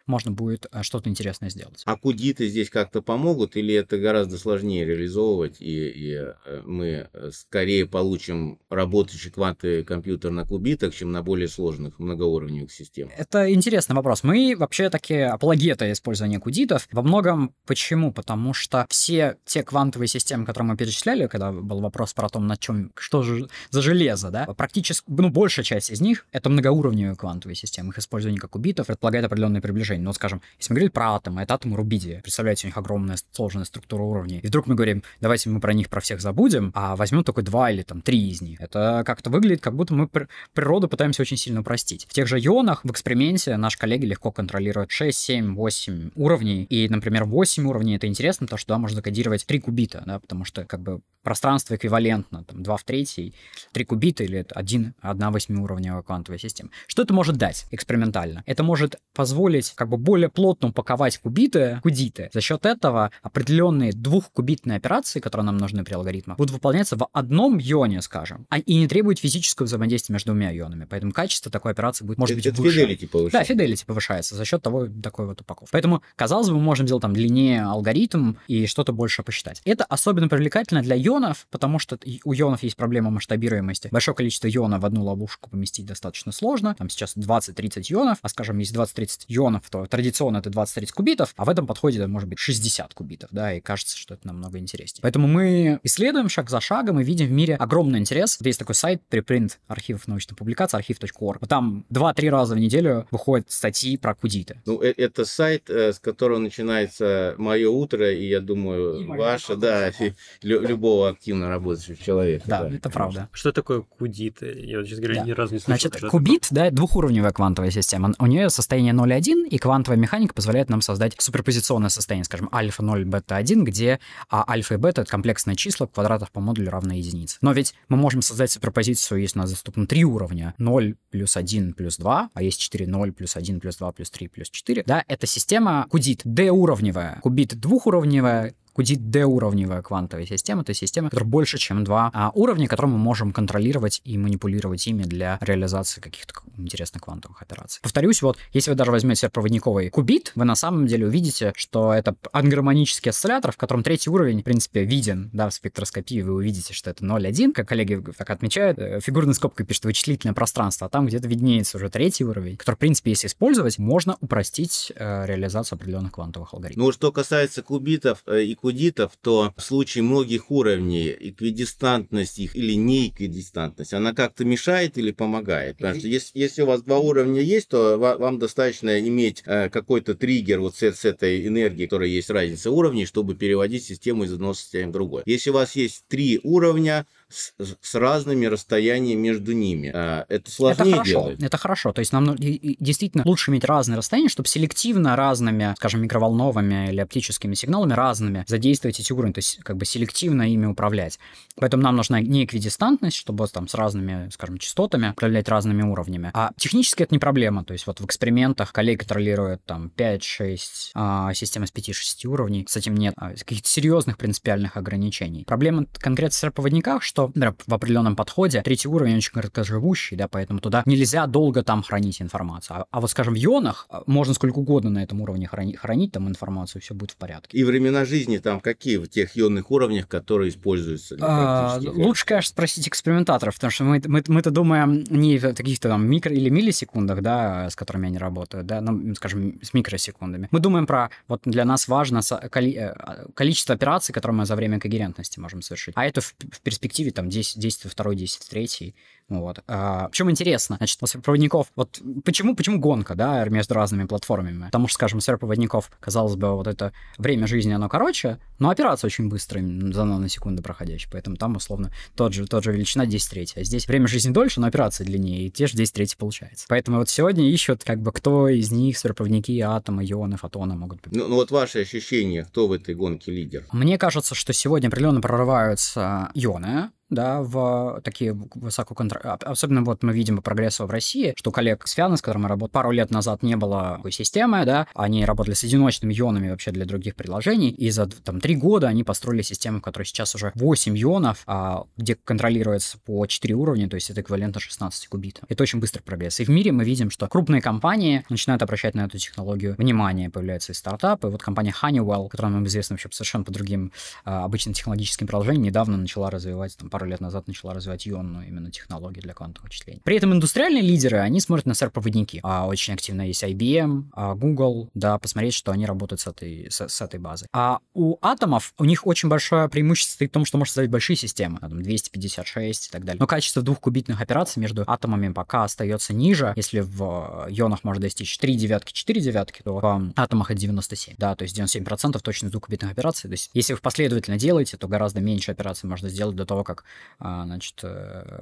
можно 0.07 0.31
будет 0.31 0.67
э, 0.71 0.83
что-то 0.83 1.09
интересное 1.09 1.51
сделать. 1.51 1.83
А 1.85 1.97
кудиты 1.97 2.49
здесь 2.49 2.71
как-то 2.71 3.03
помогут 3.03 3.57
или 3.57 3.75
это 3.75 3.99
гораздо 3.99 4.39
сложнее 4.39 4.85
реализовывать, 4.85 5.61
и, 5.61 5.89
и 5.89 6.13
э, 6.15 6.63
мы 6.65 7.09
э, 7.13 7.31
скорее 7.33 7.87
получим 7.87 8.59
работающий 8.69 9.31
квантовый 9.31 9.85
компьютер 9.85 10.31
на 10.31 10.45
кубитах, 10.45 10.95
чем 10.95 11.13
на 11.13 11.23
более 11.23 11.49
сложных 11.49 11.99
многоуровневых 11.99 12.73
системах? 12.73 13.13
Это 13.17 13.53
интересный 13.53 13.97
вопрос. 13.97 14.23
Мы 14.23 14.55
вообще 14.57 14.91
такие 14.91 15.27
апологеты 15.27 15.93
использования 15.93 16.39
кудитов. 16.39 16.89
Во 16.93 17.03
многом 17.03 17.55
почему? 17.67 18.13
Потому 18.13 18.53
что 18.53 18.87
все 18.89 19.37
те 19.45 19.63
квантовые 19.63 20.09
системы, 20.09 20.45
которые 20.45 20.71
мы 20.71 20.77
перечисляли, 20.77 21.27
когда 21.27 21.53
был 21.53 21.81
вопрос 21.81 22.13
про 22.13 22.29
то, 22.29 22.41
на 22.41 22.57
чем, 22.57 22.93
что 22.97 23.23
же 23.23 23.49
за 23.71 23.83
железо, 23.83 24.31
да, 24.31 24.47
практически, 24.47 25.05
ну, 25.09 25.31
большая 25.31 25.65
часть 25.65 25.91
из 25.91 26.01
них— 26.01 26.27
это 26.33 26.51
многоуровневые 26.51 27.17
квантовые 27.17 27.57
системы. 27.57 27.91
Их 27.91 27.99
использование 27.99 28.41
как 28.41 28.51
кубитов 28.51 28.87
предполагает 28.87 29.25
определенное 29.25 29.61
приближение 29.61 29.94
решений. 29.95 30.05
Ну, 30.05 30.13
скажем, 30.13 30.43
если 30.59 30.73
мы 30.73 30.77
говорили 30.77 30.91
про 30.91 31.15
атомы, 31.15 31.43
это 31.43 31.55
атомы 31.55 31.77
рубидия. 31.77 32.21
Представляете, 32.21 32.67
у 32.67 32.69
них 32.69 32.77
огромная 32.77 33.17
сложная 33.33 33.65
структура 33.65 34.03
уровней. 34.03 34.41
И 34.41 34.47
вдруг 34.47 34.67
мы 34.67 34.75
говорим, 34.75 35.03
давайте 35.21 35.51
мы 35.51 35.61
про 35.61 35.73
них 35.73 35.89
про 35.89 36.01
всех 36.01 36.21
забудем, 36.21 36.73
а 36.75 36.97
возьмем 36.97 37.25
только 37.25 37.43
два 37.43 37.71
или 37.71 37.83
там 37.83 38.01
три 38.01 38.31
из 38.31 38.41
них. 38.41 38.61
Это 38.61 39.03
как-то 39.07 39.31
выглядит, 39.31 39.61
как 39.63 39.75
будто 39.75 39.95
мы 39.95 40.09
природу 40.53 40.89
пытаемся 40.89 41.23
очень 41.23 41.37
сильно 41.37 41.61
упростить. 41.61 42.07
В 42.09 42.13
тех 42.13 42.27
же 42.27 42.39
ионах 42.39 42.85
в 42.85 42.91
эксперименте 42.91 43.57
наши 43.57 43.79
коллеги 43.79 44.07
легко 44.07 44.31
контролируют 44.31 44.91
6, 44.91 45.19
7, 45.19 45.55
8 45.55 46.11
уровней. 46.15 46.65
И, 46.65 46.89
например, 46.89 47.25
8 47.25 47.67
уровней 47.67 47.97
это 47.97 48.07
интересно, 48.07 48.47
потому 48.47 48.59
что 48.59 48.67
туда 48.67 48.79
можно 48.79 48.97
закодировать 48.97 49.47
3 49.47 49.61
кубита, 49.61 50.03
да, 50.07 50.19
потому 50.19 50.45
что 50.45 50.65
как 50.65 50.81
бы 50.81 51.01
пространство 51.25 51.75
эквивалентно, 51.75 52.45
там, 52.45 52.63
2 52.63 52.77
в 52.77 52.85
3, 52.85 53.35
3 53.73 53.85
кубита 53.85 54.23
или 54.23 54.47
1, 54.49 54.95
1 55.01 55.33
восьмиуровневая 55.33 56.03
квантовая 56.03 56.39
система. 56.39 56.71
Что 56.87 57.03
это 57.03 57.13
может 57.13 57.37
дать 57.37 57.67
экспериментально? 57.71 58.45
Это 58.47 58.63
может 58.63 58.97
позволить 59.15 59.73
как 59.75 59.89
бы 59.89 59.97
более 59.97 60.29
плотно 60.29 60.69
упаковать 60.69 61.19
кубиты, 61.19 61.81
кудиты. 61.83 62.31
За 62.33 62.41
счет 62.41 62.67
этого 62.67 63.11
определенные 63.23 63.93
двухкубитные 63.93 64.77
операции, 64.77 65.21
которые 65.21 65.47
нам 65.47 65.57
нужны 65.57 65.85
при 65.85 65.95
алгоритмах, 65.95 66.37
будут 66.37 66.53
выполняться 66.53 66.97
в 66.97 67.09
одном 67.13 67.59
ионе, 67.59 68.03
скажем, 68.03 68.47
а, 68.51 68.59
и 68.59 68.75
не 68.75 68.87
требуют 68.87 69.19
физического 69.19 69.67
взаимодействия 69.67 70.13
между 70.13 70.33
двумя 70.33 70.57
ионами. 70.57 70.87
Поэтому 70.89 71.13
качество 71.13 71.51
такой 71.51 71.73
операции 71.73 72.05
будет, 72.05 72.19
может 72.19 72.39
это, 72.39 72.51
быть, 72.51 72.59
выше. 72.59 72.85
Fidelity 72.85 73.09
повышается. 73.09 73.55
Да, 73.55 73.65
fidelity 73.65 73.87
повышается 73.87 74.35
за 74.35 74.45
счет 74.45 74.63
того 74.63 74.87
такой 75.03 75.27
вот 75.27 75.41
упаковки. 75.41 75.73
Поэтому, 75.73 76.03
казалось 76.17 76.49
бы, 76.49 76.57
мы 76.57 76.63
можем 76.63 76.87
сделать 76.87 77.03
там 77.03 77.15
длиннее 77.15 77.63
алгоритм 77.63 78.35
и 78.49 78.67
что-то 78.67 78.93
больше 78.93 79.23
посчитать. 79.23 79.63
Это 79.65 79.85
особенно 79.85 80.29
привлекательно 80.29 80.83
для 80.83 80.97
ионов, 80.97 81.14
потому 81.51 81.79
что 81.79 81.99
у 82.25 82.35
ионов 82.35 82.63
есть 82.63 82.77
проблема 82.77 83.11
масштабируемости. 83.11 83.89
Большое 83.91 84.15
количество 84.15 84.49
ионов 84.49 84.83
в 84.83 84.87
одну 84.87 85.05
ловушку 85.05 85.51
поместить 85.51 85.87
достаточно 85.87 86.33
сложно. 86.33 86.75
Там 86.75 86.89
сейчас 86.89 87.17
20-30 87.17 87.83
ионов, 87.91 88.19
а 88.23 88.29
скажем, 88.29 88.59
есть 88.59 88.75
20-30 88.75 89.27
ионов, 89.29 89.63
то 89.71 89.87
традиционно 89.87 90.39
это 90.39 90.51
20-30 90.51 90.93
кубитов, 90.95 91.33
а 91.37 91.45
в 91.45 91.49
этом 91.49 91.67
подходе 91.67 91.99
это 91.99 92.09
может 92.09 92.29
быть 92.29 92.39
60 92.39 92.95
кубитов, 92.95 93.31
да, 93.33 93.55
и 93.55 93.61
кажется, 93.61 93.97
что 93.97 94.15
это 94.15 94.27
намного 94.27 94.59
интереснее. 94.59 95.03
Поэтому 95.03 95.27
мы 95.27 95.81
исследуем 95.83 96.29
шаг 96.29 96.51
за 96.51 96.61
шагом 96.61 97.01
и 97.01 97.05
видим 97.05 97.27
в 97.27 97.33
мире 97.33 97.57
огромный 97.57 97.99
интерес. 97.99 98.39
Есть 98.41 98.59
такой 98.59 98.75
сайт 98.75 99.03
припринт 99.09 99.61
архивов 99.69 100.09
научных 100.09 100.37
публикаций, 100.37 100.79
архив.орг. 100.79 101.41
Вот 101.41 101.51
там 101.51 101.85
2-3 101.91 102.29
раза 102.31 102.55
в 102.55 102.59
неделю 102.59 103.07
выходят 103.11 103.51
статьи 103.51 103.97
про 103.97 104.15
кудиты. 104.15 104.61
Ну, 104.67 104.83
э, 104.83 104.93
это 104.97 105.25
сайт, 105.25 105.71
э, 105.71 105.93
с 105.93 105.99
которого 105.99 106.39
начинается 106.39 107.35
мое 107.39 107.69
утро, 107.69 108.13
и 108.13 108.29
я 108.29 108.41
думаю, 108.41 109.01
и 109.01 109.07
ваше, 109.07 109.57
да, 109.57 109.93
любого 110.43 111.04
активно 111.07 111.49
работающего 111.49 111.97
человека. 111.97 112.45
Да, 112.47 112.69
это 112.69 112.91
правда. 112.91 113.29
Что 113.33 113.53
такое 113.53 113.83
кудит? 113.83 114.39
Я 114.43 114.79
вот, 114.79 114.87
честно 114.87 115.05
говоря, 115.05 115.21
Да. 115.23 115.27
ни 115.27 115.33
разу 115.33 115.55
не 115.55 115.61
слышал. 115.61 115.91
Значит, 115.91 116.11
кубит, 116.11 116.47
да, 116.51 116.71
двухуровневая 116.71 117.33
квантовая 117.33 117.71
система. 117.71 118.13
У 118.19 118.27
нее 118.27 118.51
состояние 118.51 118.93
0,1, 118.93 119.49
и 119.49 119.59
квантовая 119.59 119.99
механика 119.99 120.35
позволяет 120.35 120.69
нам 120.69 120.81
создать 120.81 121.15
суперпозиционное 121.19 121.91
состояние, 121.91 122.25
скажем, 122.25 122.49
альфа 122.53 122.83
0, 122.83 123.05
бета 123.05 123.37
1, 123.37 123.65
где 123.65 124.01
а, 124.29 124.45
альфа 124.51 124.75
и 124.75 124.77
бета— 124.77 125.01
это 125.03 125.11
комплексные 125.11 125.57
числа 125.57 125.87
квадратов 125.87 126.31
по 126.31 126.41
модулю 126.41 126.71
равны 126.71 126.93
единице. 126.93 127.39
Но 127.41 127.53
ведь 127.53 127.75
мы 127.89 127.97
можем 127.97 128.23
создать 128.23 128.51
суперпозицию, 128.51 129.21
если 129.21 129.39
у 129.39 129.43
нас 129.43 129.51
доступно 129.51 129.87
три 129.87 130.05
уровня. 130.05 130.55
0 130.59 130.97
плюс 131.11 131.37
1 131.37 131.75
плюс 131.75 131.97
2, 131.97 132.31
а 132.33 132.43
есть 132.43 132.61
4, 132.61 132.87
0 132.87 133.13
плюс 133.13 133.37
1 133.37 133.61
плюс 133.61 133.77
2 133.77 133.93
плюс 133.93 134.11
3 134.11 134.29
плюс 134.29 134.51
4. 134.51 134.85
Да, 134.87 135.05
эта 135.09 135.27
система 135.27 135.87
кудит 135.91 136.21
D-уровневая, 136.25 137.21
кубит 137.23 137.59
двухуровневая, 137.59 138.55
Кудит 138.75 139.09
D-уровневая 139.09 139.83
квантовая 139.83 140.27
система, 140.27 140.63
это 140.63 140.75
система, 140.75 141.09
которая 141.09 141.31
больше, 141.31 141.59
чем 141.59 141.85
два 141.85 142.11
а, 142.13 142.33
уровня, 142.35 142.67
которые 142.67 142.93
мы 142.93 142.99
можем 142.99 143.33
контролировать 143.33 144.01
и 144.05 144.19
манипулировать 144.19 144.85
ими 144.89 145.05
для 145.05 145.39
реализации 145.41 146.01
каких-то 146.01 146.35
интересных 146.59 147.03
квантовых 147.03 147.41
операций. 147.41 147.81
Повторюсь, 147.83 148.21
вот, 148.21 148.37
если 148.53 148.71
вы 148.71 148.77
даже 148.77 148.91
возьмете 148.91 149.29
проводниковый 149.29 149.91
кубит, 149.91 150.33
вы 150.35 150.45
на 150.45 150.57
самом 150.57 150.89
деле 150.89 151.07
увидите, 151.07 151.53
что 151.55 151.93
это 151.93 152.17
ангармонический 152.33 153.11
осциллятор, 153.11 153.53
в 153.53 153.57
котором 153.57 153.85
третий 153.85 154.11
уровень, 154.11 154.41
в 154.41 154.45
принципе, 154.45 154.83
виден, 154.85 155.31
да, 155.33 155.49
в 155.49 155.55
спектроскопии 155.55 156.23
вы 156.23 156.35
увидите, 156.35 156.75
что 156.75 156.91
это 156.91 157.05
0,1, 157.05 157.53
как 157.53 157.69
коллеги 157.69 158.03
так 158.19 158.29
отмечают, 158.29 158.79
э, 158.81 158.99
фигурной 159.01 159.35
скобкой 159.35 159.67
пишет 159.67 159.85
вычислительное 159.85 160.35
пространство, 160.35 160.89
а 160.89 160.91
там 160.91 161.07
где-то 161.07 161.29
виднеется 161.29 161.77
уже 161.77 161.91
третий 161.91 162.25
уровень, 162.25 162.57
который, 162.57 162.75
в 162.75 162.79
принципе, 162.79 163.11
если 163.11 163.29
использовать, 163.29 163.79
можно 163.79 164.17
упростить 164.21 164.93
э, 164.97 165.27
реализацию 165.27 165.77
определенных 165.77 166.11
квантовых 166.11 166.55
алгоритмов. 166.55 166.87
Ну, 166.87 166.93
что 166.93 167.13
касается 167.13 167.63
кубитов 167.63 168.23
э, 168.27 168.43
и 168.43 168.55
кудитов, 168.65 169.13
то 169.21 169.53
в 169.59 169.63
случае 169.63 170.05
многих 170.05 170.51
уровней 170.51 171.15
эквидистантность 171.21 172.39
их 172.39 172.57
или 172.57 172.73
неэквидистантность, 172.73 173.93
она 173.93 174.15
как-то 174.15 174.47
мешает 174.47 174.97
или 174.97 175.11
помогает? 175.11 175.77
Потому 175.77 175.99
что 175.99 176.09
если, 176.09 176.39
если 176.39 176.63
у 176.63 176.67
вас 176.67 176.81
два 176.81 176.99
уровня 176.99 177.43
есть, 177.43 177.69
то 177.69 177.99
ва- 177.99 178.17
вам 178.17 178.39
достаточно 178.39 178.99
иметь 179.01 179.43
э, 179.45 179.69
какой-то 179.69 180.15
триггер 180.15 180.61
вот 180.61 180.77
с, 180.77 180.83
с 180.83 181.05
этой 181.05 181.47
энергией, 181.47 181.87
которая 181.87 182.09
есть 182.09 182.31
разница 182.31 182.71
уровней, 182.71 183.05
чтобы 183.05 183.35
переводить 183.35 183.85
систему 183.85 184.25
из 184.25 184.33
одного 184.33 184.55
состояния 184.55 184.89
в 184.89 184.95
другое. 184.95 185.25
Если 185.27 185.51
у 185.51 185.53
вас 185.53 185.77
есть 185.77 186.05
три 186.09 186.41
уровня, 186.43 187.05
с, 187.35 187.77
с 187.81 187.95
разными 187.95 188.47
расстояниями 188.47 189.21
между 189.21 189.53
ними. 189.53 189.91
А, 189.95 190.25
Это 190.29 190.35
Это 190.45 190.51
сложнее 190.51 190.93
хорошо, 190.93 191.11
делать. 191.11 191.43
это 191.43 191.57
хорошо. 191.59 191.93
То 191.93 192.01
есть 192.01 192.13
нам 192.13 192.35
действительно 192.37 193.25
лучше 193.27 193.51
иметь 193.51 193.65
разные 193.65 193.97
расстояния, 193.97 194.29
чтобы 194.29 194.49
селективно 194.49 195.17
разными, 195.17 195.75
скажем, 195.77 196.03
микроволновыми 196.03 196.91
или 196.91 197.01
оптическими 197.01 197.55
сигналами 197.55 197.93
разными 197.93 198.45
задействовать 198.47 199.01
эти 199.01 199.13
уровни, 199.13 199.33
то 199.33 199.39
есть 199.39 199.59
как 199.63 199.77
бы 199.77 199.85
селективно 199.85 200.43
ими 200.51 200.67
управлять. 200.67 201.19
Поэтому 201.57 201.83
нам 201.83 201.97
нужна 201.97 202.21
не 202.21 202.45
эквидистантность, 202.45 203.17
чтобы 203.17 203.47
там 203.49 203.69
с 203.69 203.75
разными, 203.75 204.29
скажем, 204.31 204.59
частотами 204.59 205.11
управлять 205.11 205.49
разными 205.49 205.83
уровнями. 205.83 206.31
А 206.35 206.53
технически 206.57 207.03
это 207.03 207.15
не 207.15 207.19
проблема. 207.19 207.65
То 207.65 207.73
есть 207.73 207.87
вот 207.87 208.01
в 208.01 208.05
экспериментах 208.05 208.73
коллеги 208.73 208.99
контролируют 208.99 209.65
там 209.65 209.91
5-6 209.97 210.59
а, 210.95 211.33
систем 211.35 211.65
из 211.65 211.73
5-6 211.73 212.27
уровней. 212.27 212.67
С 212.69 212.77
этим 212.77 212.95
нет 212.95 213.15
а, 213.17 213.31
каких-то 213.31 213.69
серьезных 213.69 214.19
принципиальных 214.19 214.77
ограничений. 214.77 215.45
Проблема 215.45 215.87
конкретно 215.99 216.35
с 216.37 216.51
проводниках, 216.51 217.03
что 217.03 217.24
например, 217.29 217.55
в 217.67 217.75
определенном 217.75 218.17
подходе 218.17 218.63
третий 218.63 218.89
уровень 218.89 219.17
очень 219.17 219.33
короткоживущий, 219.33 220.17
да, 220.17 220.29
поэтому 220.29 220.61
туда 220.61 220.83
нельзя 220.87 221.27
долго 221.27 221.63
там 221.63 221.83
хранить 221.83 222.21
информацию. 222.23 222.79
А, 222.79 222.87
а 222.91 223.01
вот, 223.01 223.11
скажем, 223.11 223.35
в 223.35 223.37
ионах 223.37 223.87
а, 223.89 224.03
можно 224.07 224.35
сколько 224.35 224.59
угодно 224.59 224.91
на 224.91 225.03
этом 225.03 225.21
уровне 225.21 225.49
храни- 225.51 225.77
хранить 225.77 226.13
там 226.13 226.29
информацию, 226.29 226.83
все 226.83 226.95
будет 226.95 227.13
в 227.13 227.17
порядке. 227.17 227.57
И 227.59 227.65
времена 227.65 228.05
жизни 228.05 228.39
там 228.39 228.61
какие 228.61 228.97
в 228.97 229.09
тех 229.09 229.37
ионных 229.37 229.71
уровнях, 229.71 230.09
которые 230.09 230.51
используются? 230.51 231.17
А, 231.21 231.81
лучше, 231.83 232.27
конечно, 232.27 232.51
спросить 232.51 232.89
экспериментаторов, 232.89 233.55
потому 233.55 233.71
что 233.71 233.85
мы, 233.85 234.03
мы, 234.07 234.23
мы-то 234.27 234.51
думаем 234.51 235.05
не 235.11 235.39
в 235.39 235.55
каких-то 235.55 235.89
там 235.89 236.11
микро- 236.11 236.33
или 236.33 236.49
миллисекундах, 236.49 237.21
да, 237.23 237.71
с 237.71 237.77
которыми 237.77 238.09
они 238.09 238.19
работают, 238.19 238.67
да, 238.67 238.81
ну, 238.81 239.15
скажем, 239.15 239.61
с 239.63 239.75
микросекундами. 239.75 240.49
Мы 240.51 240.61
думаем 240.61 240.87
про, 240.87 241.11
вот 241.29 241.43
для 241.45 241.65
нас 241.65 241.89
важно 241.89 242.21
коли- 242.51 242.75
э, 242.75 243.27
количество 243.35 243.75
операций, 243.75 244.13
которые 244.13 244.39
мы 244.39 244.47
за 244.47 244.57
время 244.57 244.79
когерентности 244.81 245.39
можем 245.41 245.63
совершить. 245.63 245.95
А 245.97 246.07
это 246.07 246.21
в, 246.21 246.35
в 246.51 246.61
перспективе 246.61 247.11
там 247.15 247.29
10, 247.29 247.59
10 247.59 247.91
второй, 247.91 248.17
10 248.17 248.49
третий. 248.49 248.95
Вот. 249.29 249.61
А, 249.67 250.09
в 250.09 250.13
чем 250.13 250.31
интересно? 250.31 250.77
Значит, 250.77 251.01
у 251.03 251.21
проводников, 251.21 251.69
вот 251.77 252.01
почему, 252.25 252.55
почему 252.55 252.79
гонка, 252.79 253.15
да, 253.15 253.45
между 253.47 253.75
разными 253.75 254.05
платформами? 254.05 254.67
Потому 254.67 254.87
что, 254.87 254.97
скажем, 254.97 255.21
у 255.27 255.39
проводников, 255.39 255.91
казалось 255.99 256.37
бы, 256.37 256.55
вот 256.55 256.67
это 256.67 256.93
время 257.17 257.47
жизни, 257.47 257.73
оно 257.73 257.89
короче, 257.89 258.39
но 258.59 258.69
операция 258.69 259.09
очень 259.09 259.29
быстрая, 259.29 259.65
за 259.65 260.05
наносекунды 260.05 260.63
проходящая, 260.63 261.11
поэтому 261.11 261.37
там, 261.37 261.57
условно, 261.57 261.91
тот 262.15 262.35
же, 262.35 262.47
тот 262.47 262.65
же 262.65 262.73
величина 262.73 263.07
10 263.07 263.31
третий. 263.31 263.61
А 263.61 263.65
здесь 263.65 263.89
время 263.89 264.09
жизни 264.09 264.31
дольше, 264.31 264.61
но 264.61 264.67
операция 264.67 265.07
длиннее, 265.07 265.47
и 265.47 265.51
те 265.51 265.67
же 265.67 265.77
10 265.77 265.93
третий 265.95 266.17
получается. 266.17 266.67
Поэтому 266.69 266.99
вот 266.99 267.09
сегодня 267.09 267.51
ищут, 267.51 267.83
как 267.83 268.01
бы, 268.01 268.13
кто 268.13 268.49
из 268.49 268.71
них, 268.71 268.99
суперпроводники, 268.99 269.59
атомы, 269.61 270.05
ионы, 270.05 270.37
фотоны 270.37 270.75
могут. 270.75 271.01
Ну, 271.07 271.29
ну 271.29 271.37
вот 271.37 271.51
ваши 271.51 271.81
ощущения, 271.81 272.45
кто 272.45 272.69
в 272.69 272.73
этой 272.73 272.95
гонке 272.95 273.33
лидер? 273.33 273.65
Мне 273.73 273.97
кажется, 273.97 274.35
что 274.35 274.53
сегодня 274.53 274.89
определенно 274.89 275.23
прорываются 275.23 276.31
ионы, 276.35 276.91
да, 277.15 277.43
в 277.43 278.01
такие 278.03 278.37
высококонтр... 278.55 279.21
Особенно 279.25 279.83
вот 279.83 280.03
мы 280.03 280.13
видим 280.13 280.37
по 280.37 280.43
прогрессу 280.43 280.87
в 280.87 280.91
России, 280.91 281.35
что 281.37 281.51
коллег 281.51 281.87
с 281.87 281.93
Фиана, 281.93 282.17
с 282.17 282.23
которыми 282.23 282.45
мы 282.45 282.49
работали, 282.49 282.73
пару 282.73 282.91
лет 282.91 283.11
назад 283.11 283.43
не 283.43 283.57
было 283.57 283.95
такой 283.97 284.13
системы, 284.13 284.65
да, 284.65 284.87
они 284.95 285.25
работали 285.25 285.55
с 285.55 285.65
одиночными 285.65 286.15
ионами 286.15 286.51
вообще 286.51 286.71
для 286.71 286.85
других 286.85 287.15
приложений, 287.17 287.71
и 287.71 287.91
за 287.91 288.07
там 288.07 288.41
три 288.41 288.57
года 288.57 288.89
они 288.89 289.05
построили 289.05 289.43
систему, 289.43 289.79
в 289.79 289.83
которой 289.83 290.05
сейчас 290.05 290.35
уже 290.35 290.53
8 290.55 290.97
ионов, 290.99 291.43
а, 291.47 291.85
где 291.97 292.15
контролируется 292.15 292.99
по 292.99 293.27
4 293.27 293.55
уровня, 293.55 293.89
то 293.89 293.95
есть 293.95 294.11
это 294.11 294.21
эквивалентно 294.21 294.61
16 294.61 295.09
кубитам. 295.09 295.45
Это 295.49 295.63
очень 295.63 295.81
быстрый 295.81 296.03
прогресс. 296.03 296.41
И 296.41 296.45
в 296.45 296.49
мире 296.49 296.73
мы 296.73 296.85
видим, 296.85 297.11
что 297.11 297.29
крупные 297.29 297.63
компании 297.63 298.25
начинают 298.29 298.63
обращать 298.63 298.95
на 298.95 299.07
эту 299.07 299.19
технологию 299.19 299.75
внимание, 299.79 300.31
появляются 300.31 300.73
и 300.73 300.75
стартапы. 300.75 301.29
Вот 301.29 301.43
компания 301.43 301.75
Honeywell, 301.83 302.29
которая 302.29 302.53
нам 302.53 302.67
известна 302.67 302.95
вообще 302.95 303.09
совершенно 303.11 303.45
по 303.45 303.53
другим 303.53 303.93
а, 304.25 304.45
обычным 304.45 304.75
технологическим 304.75 305.27
приложениям, 305.27 305.63
недавно 305.63 305.97
начала 305.97 306.31
развивать, 306.31 306.77
там, 306.77 306.91
пару 306.91 307.04
лет 307.11 307.21
назад 307.21 307.47
начала 307.47 307.75
развивать 307.75 308.07
ионную 308.07 308.47
именно 308.49 308.71
технологию 308.71 309.23
для 309.23 309.35
квантовых 309.35 309.65
вычислений. 309.65 310.01
При 310.05 310.17
этом 310.17 310.33
индустриальные 310.33 310.83
лидеры, 310.83 311.19
они 311.19 311.41
смотрят 311.41 311.67
на 311.67 311.75
сервопроводники. 311.75 312.41
А 312.43 312.67
очень 312.67 312.95
активно 312.95 313.23
есть 313.23 313.43
IBM, 313.43 314.11
а, 314.13 314.35
Google, 314.35 314.91
да, 314.95 315.19
посмотреть, 315.19 315.55
что 315.55 315.73
они 315.73 315.87
работают 315.87 316.21
с 316.21 316.27
этой, 316.27 316.69
с, 316.71 316.89
с 316.89 317.01
этой 317.01 317.21
базой. 317.21 317.49
А 317.53 317.79
у 317.95 318.17
атомов, 318.23 318.75
у 318.79 318.85
них 318.85 319.07
очень 319.07 319.29
большое 319.29 319.69
преимущество 319.69 320.15
стоит 320.15 320.31
в 320.31 320.35
том, 320.35 320.45
что 320.45 320.59
можно 320.59 320.73
создать 320.73 320.91
большие 320.91 321.17
системы, 321.17 321.59
там, 321.61 321.83
256 321.83 322.89
и 322.89 322.91
так 322.91 323.05
далее. 323.05 323.19
Но 323.21 323.27
качество 323.27 323.63
двухкубитных 323.63 324.21
операций 324.21 324.61
между 324.61 324.85
атомами 324.87 325.33
пока 325.33 325.65
остается 325.65 326.13
ниже. 326.15 326.53
Если 326.57 326.81
в 326.81 327.47
ионах 327.49 327.85
можно 327.85 328.03
достичь 328.03 328.39
3 328.39 328.55
девятки, 328.57 328.93
4 328.93 329.21
девятки, 329.21 329.63
то 329.63 329.75
в 329.75 330.13
атомах 330.17 330.51
это 330.51 330.61
97. 330.61 331.15
Да, 331.19 331.35
то 331.35 331.43
есть 331.43 331.59
97% 331.59 332.19
точность 332.21 332.53
двухкубитных 332.53 332.93
операций. 332.93 333.29
То 333.29 333.35
есть 333.35 333.51
если 333.55 333.75
вы 333.75 333.81
последовательно 333.81 334.39
делаете, 334.39 334.77
то 334.77 334.89
гораздо 334.89 335.21
меньше 335.21 335.53
операций 335.53 335.89
можно 335.89 336.09
сделать 336.09 336.37
до 336.37 336.47
того, 336.47 336.65
как 336.65 336.84
а, 337.19 337.45
значит, 337.45 337.81
э, 337.83 338.39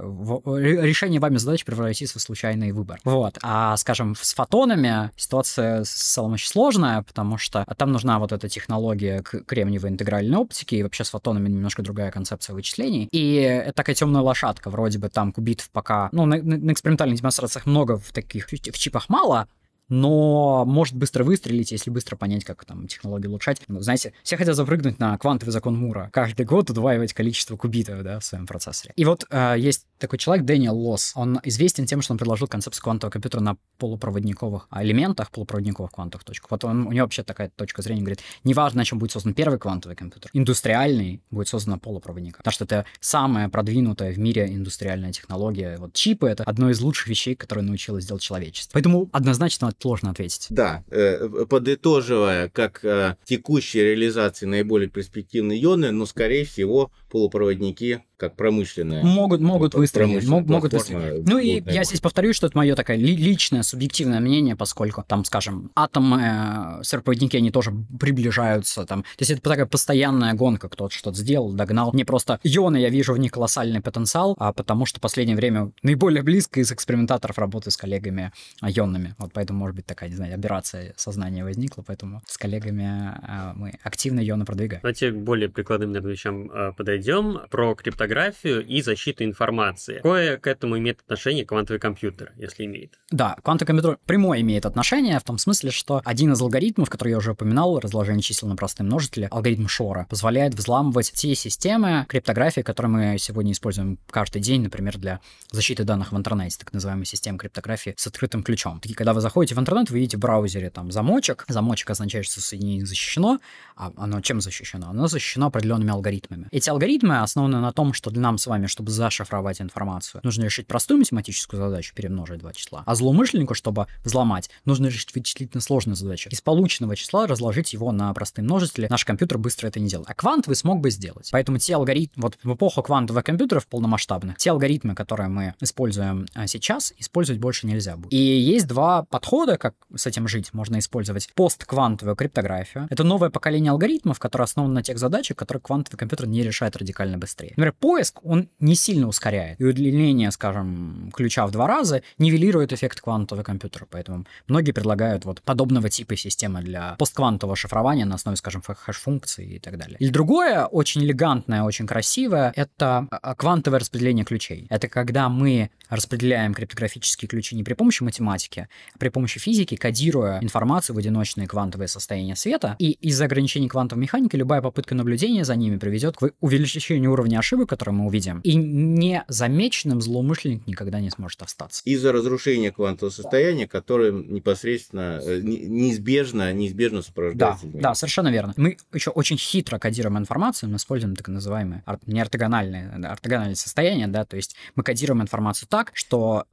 решение 0.82 1.20
вами 1.20 1.36
задачи 1.36 1.64
превратится 1.64 2.18
в 2.18 2.22
случайный 2.22 2.72
выбор. 2.72 3.00
Вот. 3.04 3.38
А, 3.42 3.76
скажем, 3.76 4.14
с 4.14 4.34
фотонами 4.34 5.10
ситуация 5.16 5.84
целом 5.84 6.32
очень 6.32 6.48
сложная, 6.48 7.02
потому 7.02 7.38
что 7.38 7.64
там 7.76 7.92
нужна 7.92 8.18
вот 8.18 8.32
эта 8.32 8.48
технология 8.48 9.22
кремниевой 9.22 9.90
интегральной 9.90 10.36
оптики, 10.38 10.74
и 10.76 10.82
вообще 10.82 11.04
с 11.04 11.10
фотонами 11.10 11.48
немножко 11.48 11.82
другая 11.82 12.10
концепция 12.10 12.54
вычислений. 12.54 13.08
И 13.12 13.34
это 13.36 13.72
такая 13.72 13.94
темная 13.94 14.22
лошадка, 14.22 14.70
вроде 14.70 14.98
бы 14.98 15.08
там 15.08 15.32
кубитов 15.32 15.70
пока... 15.70 16.08
Ну, 16.12 16.26
на- 16.26 16.42
на 16.42 16.72
экспериментальных 16.72 17.18
демонстрациях 17.18 17.66
много, 17.66 17.98
в 17.98 18.12
таких 18.12 18.48
в 18.48 18.78
чипах 18.78 19.08
мало, 19.08 19.48
но 19.92 20.64
может 20.64 20.94
быстро 20.94 21.22
выстрелить, 21.22 21.70
если 21.70 21.90
быстро 21.90 22.16
понять, 22.16 22.44
как 22.44 22.64
там 22.64 22.88
технологию 22.88 23.28
улучшать. 23.28 23.60
Ну, 23.68 23.80
знаете, 23.80 24.14
все 24.22 24.38
хотят 24.38 24.56
запрыгнуть 24.56 24.98
на 24.98 25.18
квантовый 25.18 25.52
закон 25.52 25.76
Мура. 25.76 26.08
Каждый 26.14 26.46
год 26.46 26.70
удваивать 26.70 27.12
количество 27.12 27.58
кубитов 27.58 28.02
да, 28.02 28.18
в 28.18 28.24
своем 28.24 28.46
процессоре. 28.46 28.94
И 28.96 29.04
вот 29.04 29.26
э, 29.28 29.56
есть 29.58 29.86
такой 29.98 30.18
человек, 30.18 30.46
Дэниел 30.46 30.74
Лосс. 30.74 31.12
Он 31.14 31.40
известен 31.44 31.84
тем, 31.84 32.00
что 32.00 32.14
он 32.14 32.18
предложил 32.18 32.46
концепцию 32.46 32.82
квантового 32.82 33.12
компьютера 33.12 33.42
на 33.42 33.58
полупроводниковых 33.76 34.66
элементах, 34.74 35.30
полупроводниковых 35.30 35.92
квантовых 35.92 36.24
точках. 36.24 36.50
Вот 36.50 36.64
он, 36.64 36.86
у 36.86 36.92
него 36.92 37.04
вообще 37.04 37.22
такая 37.22 37.50
точка 37.50 37.82
зрения 37.82 38.00
говорит, 38.00 38.20
неважно, 38.44 38.78
на 38.78 38.84
чем 38.86 38.98
будет 38.98 39.12
создан 39.12 39.34
первый 39.34 39.58
квантовый 39.58 39.94
компьютер, 39.94 40.30
индустриальный 40.32 41.20
будет 41.30 41.48
создан 41.48 41.72
на 41.72 41.78
полупроводниках. 41.78 42.38
Потому 42.38 42.52
что 42.52 42.64
это 42.64 42.86
самая 43.00 43.50
продвинутая 43.50 44.10
в 44.14 44.18
мире 44.18 44.46
индустриальная 44.46 45.12
технология. 45.12 45.76
Вот 45.76 45.92
чипы— 45.92 46.28
это 46.28 46.44
одно 46.44 46.70
из 46.70 46.80
лучших 46.80 47.08
вещей, 47.08 47.34
которые 47.34 47.66
научилось 47.66 48.06
делать 48.06 48.22
человечество. 48.22 48.72
Поэтому 48.72 49.10
однозначно 49.12 49.68
сложно 49.82 50.10
ответить. 50.10 50.46
Да, 50.50 50.84
э, 50.90 51.44
подытоживая, 51.48 52.48
как 52.48 52.84
э, 52.84 53.16
текущей 53.24 53.80
реализации 53.80 54.46
наиболее 54.46 54.88
перспективные 54.88 55.62
ионы, 55.62 55.90
но, 55.90 56.06
скорее 56.06 56.44
всего, 56.44 56.92
полупроводники 57.12 58.02
как 58.16 58.36
промышленная. 58.36 59.02
Могут, 59.02 59.40
могут 59.40 59.74
выстрелить, 59.74 60.26
мог, 60.28 60.46
могут 60.46 60.72
выстрелить. 60.72 61.28
Ну 61.28 61.38
и 61.38 61.60
я 61.66 61.84
здесь 61.84 62.00
повторюсь, 62.00 62.36
что 62.36 62.46
это 62.46 62.56
мое 62.56 62.74
такое 62.76 62.96
ли- 62.96 63.16
личное, 63.16 63.62
субъективное 63.62 64.20
мнение, 64.20 64.54
поскольку 64.56 65.04
там, 65.06 65.24
скажем, 65.24 65.72
атомы, 65.74 66.80
э, 66.82 67.36
они 67.36 67.50
тоже 67.50 67.72
приближаются 67.98 68.86
там. 68.86 69.02
То 69.02 69.08
есть 69.18 69.32
это 69.32 69.42
такая 69.42 69.66
постоянная 69.66 70.34
гонка, 70.34 70.68
кто-то 70.68 70.94
что-то 70.94 71.18
сделал, 71.18 71.52
догнал. 71.52 71.90
Не 71.94 72.04
просто 72.04 72.38
ионы, 72.44 72.76
я 72.76 72.90
вижу 72.90 73.12
в 73.12 73.18
них 73.18 73.32
колоссальный 73.32 73.80
потенциал, 73.80 74.36
а 74.38 74.52
потому 74.52 74.86
что 74.86 74.98
в 74.98 75.02
последнее 75.02 75.36
время 75.36 75.72
наиболее 75.82 76.22
близко 76.22 76.60
из 76.60 76.70
экспериментаторов 76.70 77.38
работаю 77.38 77.72
с 77.72 77.76
коллегами 77.76 78.32
а, 78.60 78.70
ионными. 78.70 79.14
Вот 79.18 79.32
поэтому, 79.32 79.58
может 79.58 79.74
быть, 79.74 79.86
такая, 79.86 80.08
не 80.08 80.16
знаю, 80.16 80.34
операция 80.34 80.94
сознания 80.96 81.42
возникла, 81.44 81.82
поэтому 81.84 82.22
с 82.26 82.38
коллегами 82.38 83.18
э, 83.26 83.52
мы 83.56 83.72
активно 83.82 84.20
ионы 84.26 84.44
продвигаем. 84.44 84.80
Давайте 84.82 85.10
к 85.10 85.16
более 85.16 85.48
прикладным 85.48 85.90
наверное, 85.90 86.12
вещам 86.12 86.50
э, 86.50 86.72
подойдем. 86.76 87.01
Про 87.50 87.74
криптографию 87.74 88.64
и 88.64 88.80
защиту 88.80 89.24
информации. 89.24 89.96
Какое 89.96 90.36
к 90.36 90.46
этому 90.46 90.78
имеет 90.78 91.00
отношение 91.00 91.44
квантовый 91.44 91.80
компьютер, 91.80 92.32
если 92.36 92.64
имеет? 92.64 92.98
Да, 93.10 93.36
квантовый 93.42 93.66
компьютер 93.66 93.98
прямое 94.06 94.40
имеет 94.40 94.64
отношение 94.66 95.18
в 95.18 95.24
том 95.24 95.38
смысле, 95.38 95.70
что 95.70 96.00
один 96.04 96.32
из 96.32 96.40
алгоритмов, 96.40 96.88
который 96.88 97.10
я 97.10 97.18
уже 97.18 97.32
упоминал, 97.32 97.80
разложение 97.80 98.22
чисел 98.22 98.48
на 98.48 98.56
простые 98.56 98.86
множители, 98.86 99.28
алгоритм 99.30 99.66
Шора, 99.66 100.06
позволяет 100.08 100.54
взламывать 100.54 101.12
те 101.12 101.34
системы 101.34 102.06
криптографии, 102.08 102.60
которые 102.60 102.90
мы 102.90 103.18
сегодня 103.18 103.52
используем 103.52 103.98
каждый 104.08 104.40
день, 104.40 104.62
например, 104.62 104.98
для 104.98 105.20
защиты 105.50 105.84
данных 105.84 106.12
в 106.12 106.16
интернете, 106.16 106.56
так 106.58 106.72
называемые 106.72 107.06
системы 107.06 107.38
криптографии 107.38 107.94
с 107.96 108.06
открытым 108.06 108.42
ключом. 108.42 108.80
Такие, 108.80 108.94
когда 108.94 109.12
вы 109.12 109.20
заходите 109.20 109.54
в 109.54 109.58
интернет, 109.58 109.90
вы 109.90 109.98
видите 109.98 110.16
в 110.16 110.20
браузере 110.20 110.70
там 110.70 110.92
замочек, 110.92 111.44
замочек 111.48 111.90
означает, 111.90 112.26
что 112.26 112.40
соединение 112.40 112.86
защищено, 112.86 113.40
а 113.76 113.92
оно 113.96 114.20
чем 114.20 114.40
защищено? 114.40 114.88
Оно 114.88 115.08
защищено 115.08 115.46
определенными 115.46 115.90
алгоритмами. 115.90 116.48
Эти 116.52 116.70
алгоритмы 116.70 116.91
основаны 117.00 117.60
на 117.60 117.72
том, 117.72 117.92
что 117.92 118.10
для 118.10 118.22
нам 118.22 118.38
с 118.38 118.46
вами, 118.46 118.66
чтобы 118.66 118.90
зашифровать 118.90 119.60
информацию, 119.60 120.20
нужно 120.24 120.44
решить 120.44 120.66
простую 120.66 120.98
математическую 120.98 121.60
задачу, 121.62 121.94
перемножить 121.94 122.38
два 122.38 122.52
числа. 122.52 122.82
А 122.86 122.94
злоумышленнику, 122.94 123.54
чтобы 123.54 123.86
взломать, 124.04 124.50
нужно 124.64 124.86
решить 124.86 125.14
вычислительно 125.14 125.60
сложную 125.60 125.96
задачу. 125.96 126.30
Из 126.30 126.40
полученного 126.40 126.96
числа 126.96 127.26
разложить 127.26 127.72
его 127.72 127.92
на 127.92 128.12
простые 128.14 128.44
множители. 128.44 128.86
Наш 128.88 129.04
компьютер 129.04 129.38
быстро 129.38 129.68
это 129.68 129.80
не 129.80 129.88
делает. 129.88 130.08
А 130.08 130.14
квантовый 130.14 130.56
смог 130.56 130.80
бы 130.80 130.90
сделать. 130.90 131.28
Поэтому 131.32 131.58
те 131.58 131.74
алгоритмы, 131.74 132.22
вот 132.22 132.38
в 132.42 132.54
эпоху 132.54 132.82
квантовых 132.82 133.24
компьютеров 133.24 133.66
полномасштабных, 133.66 134.36
те 134.38 134.50
алгоритмы, 134.50 134.94
которые 134.94 135.28
мы 135.28 135.54
используем 135.60 136.26
а, 136.34 136.46
сейчас, 136.46 136.92
использовать 136.98 137.40
больше 137.40 137.66
нельзя 137.66 137.96
будет. 137.96 138.12
И 138.12 138.16
есть 138.16 138.66
два 138.66 139.04
подхода, 139.04 139.56
как 139.58 139.74
с 139.94 140.06
этим 140.06 140.28
жить. 140.28 140.52
Можно 140.52 140.78
использовать 140.78 141.30
постквантовую 141.34 142.16
криптографию. 142.16 142.86
Это 142.90 143.04
новое 143.04 143.30
поколение 143.30 143.70
алгоритмов, 143.70 144.18
которое 144.18 144.44
основано 144.44 144.74
на 144.74 144.82
тех 144.82 144.98
задачах, 144.98 145.36
которые 145.36 145.60
квантовый 145.60 145.98
компьютер 145.98 146.26
не 146.26 146.42
решает 146.42 146.76
радикально 146.82 147.18
быстрее. 147.18 147.50
Например, 147.50 147.74
поиск, 147.78 148.20
он 148.24 148.48
не 148.60 148.74
сильно 148.74 149.08
ускоряет. 149.08 149.60
И 149.60 149.64
удлинение, 149.64 150.30
скажем, 150.30 151.10
ключа 151.14 151.46
в 151.46 151.50
два 151.50 151.66
раза 151.66 152.02
нивелирует 152.18 152.72
эффект 152.72 153.00
квантового 153.00 153.44
компьютера. 153.44 153.86
Поэтому 153.90 154.26
многие 154.48 154.72
предлагают 154.72 155.24
вот 155.24 155.42
подобного 155.42 155.88
типа 155.88 156.16
системы 156.16 156.62
для 156.62 156.96
постквантового 156.98 157.56
шифрования 157.56 158.04
на 158.04 158.16
основе, 158.16 158.36
скажем, 158.36 158.62
хэш-функций 158.62 159.46
и 159.46 159.58
так 159.58 159.78
далее. 159.78 159.96
Или 159.98 160.10
другое, 160.10 160.66
очень 160.66 161.02
элегантное, 161.02 161.62
очень 161.62 161.86
красивое, 161.86 162.52
это 162.56 163.06
а, 163.10 163.34
квантовое 163.34 163.80
распределение 163.80 164.24
ключей. 164.24 164.66
Это 164.68 164.88
когда 164.88 165.28
мы 165.28 165.70
распределяем 165.88 166.54
криптографические 166.54 167.28
ключи 167.28 167.54
не 167.54 167.62
при 167.62 167.74
помощи 167.74 168.02
математики, 168.02 168.68
а 168.94 168.98
при 168.98 169.08
помощи 169.10 169.38
физики, 169.38 169.76
кодируя 169.76 170.40
информацию 170.40 170.96
в 170.96 170.98
одиночные 170.98 171.46
квантовые 171.46 171.88
состояния 171.88 172.36
света. 172.36 172.76
И 172.78 172.92
из-за 172.92 173.26
ограничений 173.26 173.68
квантовой 173.68 174.02
механики 174.02 174.36
любая 174.36 174.62
попытка 174.62 174.94
наблюдения 174.94 175.44
за 175.44 175.54
ними 175.54 175.76
приведет 175.76 176.16
к 176.16 176.30
увеличению 176.40 176.71
уровня 177.08 177.38
ошибок, 177.38 177.68
которые 177.68 177.94
мы 177.94 178.06
увидим. 178.06 178.40
И 178.40 178.54
незамеченным 178.54 180.00
злоумышленник 180.00 180.66
никогда 180.66 181.00
не 181.00 181.10
сможет 181.10 181.42
остаться. 181.42 181.82
Из-за 181.84 182.12
разрушения 182.12 182.70
квантового 182.70 183.12
состояния, 183.12 183.66
которое 183.66 184.12
непосредственно, 184.12 185.20
э, 185.22 185.40
не- 185.42 185.58
неизбежно, 185.58 186.52
неизбежно 186.52 186.98
Да, 186.98 187.02
сопровождается. 187.04 187.58
изменением. 187.60 187.82
да, 187.82 187.94
совершенно 187.94 188.28
верно. 188.28 188.54
Мы 188.56 188.76
еще 188.92 189.10
очень 189.10 189.36
хитро 189.38 189.78
кодируем 189.78 190.18
информацию, 190.18 190.70
мы 190.70 190.76
используем 190.76 191.16
так 191.16 191.28
называемые 191.28 191.82
ор- 191.86 191.98
не 192.06 192.20
ортогональные, 192.20 192.94
да, 192.98 193.12
состояния, 193.54 194.06
да, 194.08 194.24
то 194.24 194.36
есть 194.36 194.56
мы 194.74 194.82
кодируем 194.82 195.22
информацию 195.22 195.68
так, 195.68 195.90
что 195.94 196.44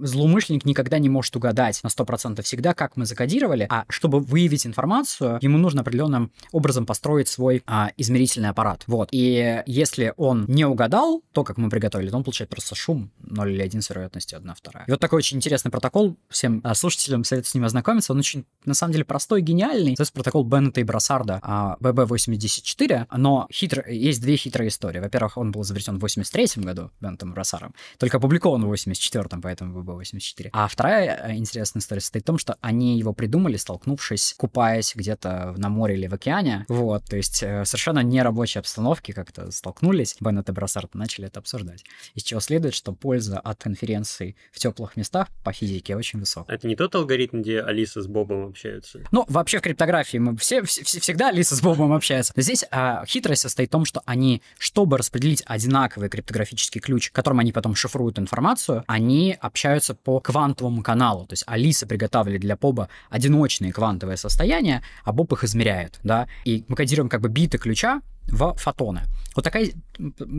злоумышленник 0.00 0.64
никогда 0.64 0.98
не 0.98 1.08
может 1.08 1.34
угадать 1.36 1.80
на 1.82 1.88
100% 1.88 2.42
всегда, 2.42 2.74
как 2.74 2.96
мы 2.96 3.06
закодировали, 3.06 3.66
а 3.70 3.84
чтобы 3.88 4.20
выявить 4.20 4.66
информацию, 4.66 5.38
ему 5.40 5.58
нужно 5.58 5.82
определенным 5.82 6.30
образом 6.52 6.86
построить 6.86 7.28
свой 7.28 7.62
а, 7.66 7.90
измерительный 7.96 8.48
аппарат. 8.50 8.84
Вот. 8.86 9.08
И 9.12 9.53
если 9.66 10.14
он 10.16 10.44
не 10.48 10.64
угадал 10.64 11.22
то, 11.32 11.44
как 11.44 11.56
мы 11.56 11.70
приготовили, 11.70 12.10
то 12.10 12.16
он 12.16 12.24
получает 12.24 12.50
просто 12.50 12.74
шум 12.74 13.10
0 13.18 13.52
или 13.52 13.62
1 13.62 13.82
с 13.82 13.90
вероятностью 13.90 14.38
1 14.38 14.54
вторая. 14.54 14.84
И 14.86 14.90
вот 14.90 15.00
такой 15.00 15.18
очень 15.18 15.36
интересный 15.36 15.70
протокол. 15.70 16.16
Всем 16.28 16.60
а, 16.64 16.74
слушателям 16.74 17.24
советую 17.24 17.50
с 17.50 17.54
ним 17.54 17.64
ознакомиться. 17.64 18.12
Он 18.12 18.18
очень, 18.18 18.44
на 18.64 18.74
самом 18.74 18.92
деле, 18.92 19.04
простой 19.04 19.42
гениальный. 19.42 19.94
Это 19.94 20.04
протокол 20.12 20.44
Беннета 20.44 20.80
и 20.80 20.84
Брассарда 20.84 21.40
а, 21.42 21.76
BB84, 21.80 23.06
но 23.16 23.48
хитро... 23.52 23.84
есть 23.90 24.20
две 24.20 24.36
хитрые 24.36 24.68
истории. 24.68 25.00
Во-первых, 25.00 25.36
он 25.36 25.52
был 25.52 25.62
изобретен 25.62 25.98
в 25.98 26.00
83 26.00 26.62
году 26.62 26.90
Беннетом 27.00 27.30
и 27.30 27.34
Брассаром, 27.34 27.74
только 27.98 28.18
опубликован 28.18 28.62
в 28.62 28.66
84 28.66 29.24
поэтому 29.42 29.82
BB84. 29.82 30.50
А 30.52 30.68
вторая 30.68 31.28
э, 31.28 31.36
интересная 31.36 31.80
история 31.80 32.00
состоит 32.00 32.24
в 32.24 32.26
том, 32.26 32.38
что 32.38 32.56
они 32.60 32.98
его 32.98 33.12
придумали, 33.12 33.56
столкнувшись, 33.56 34.34
купаясь 34.36 34.94
где-то 34.94 35.54
на 35.56 35.68
море 35.68 35.96
или 35.96 36.06
в 36.06 36.14
океане. 36.14 36.64
Вот, 36.68 37.04
то 37.04 37.16
есть 37.16 37.42
э, 37.42 37.64
совершенно 37.64 38.00
нерабочей 38.00 38.60
обстановке 38.60 39.12
как-то 39.12 39.43
столкнулись. 39.50 40.16
Беннет 40.20 40.48
и 40.48 40.52
Брассард 40.52 40.94
начали 40.94 41.26
это 41.26 41.40
обсуждать. 41.40 41.84
Из 42.14 42.22
чего 42.22 42.40
следует, 42.40 42.74
что 42.74 42.92
польза 42.92 43.38
от 43.38 43.62
конференций 43.62 44.36
в 44.52 44.58
теплых 44.58 44.96
местах 44.96 45.28
по 45.44 45.52
физике 45.52 45.96
очень 45.96 46.20
высокая. 46.20 46.56
Это 46.56 46.66
не 46.68 46.76
тот 46.76 46.94
алгоритм, 46.94 47.42
где 47.42 47.60
Алиса 47.60 48.02
с 48.02 48.06
Бобом 48.06 48.46
общаются? 48.48 49.00
Ну, 49.12 49.24
вообще 49.28 49.58
в 49.58 49.62
криптографии 49.62 50.18
мы 50.18 50.36
все, 50.36 50.62
все- 50.62 50.84
все- 50.84 51.00
всегда 51.00 51.28
Алиса 51.28 51.56
с 51.56 51.60
Бобом 51.62 51.92
общаются. 51.92 52.32
Но 52.36 52.42
здесь 52.42 52.64
а, 52.70 53.04
хитрость 53.06 53.42
состоит 53.42 53.68
в 53.68 53.72
том, 53.72 53.84
что 53.84 54.02
они, 54.06 54.42
чтобы 54.58 54.98
распределить 54.98 55.42
одинаковый 55.46 56.08
криптографический 56.08 56.80
ключ, 56.80 57.10
которым 57.10 57.40
они 57.40 57.52
потом 57.52 57.74
шифруют 57.74 58.18
информацию, 58.18 58.84
они 58.86 59.36
общаются 59.40 59.94
по 59.94 60.20
квантовому 60.20 60.82
каналу. 60.82 61.26
То 61.26 61.32
есть 61.34 61.44
Алиса 61.46 61.86
приготовили 61.86 62.38
для 62.38 62.56
Боба 62.56 62.88
одиночные 63.10 63.72
квантовые 63.72 64.16
состояния, 64.16 64.82
а 65.04 65.12
Боб 65.12 65.32
их 65.32 65.44
измеряет, 65.44 65.98
да. 66.02 66.28
И 66.44 66.64
мы 66.68 66.76
кодируем 66.76 67.08
как 67.08 67.20
бы 67.20 67.28
биты 67.28 67.58
ключа 67.58 68.02
в 68.28 68.54
фотоны. 68.56 69.02
Вот 69.34 69.42
такая, 69.42 69.70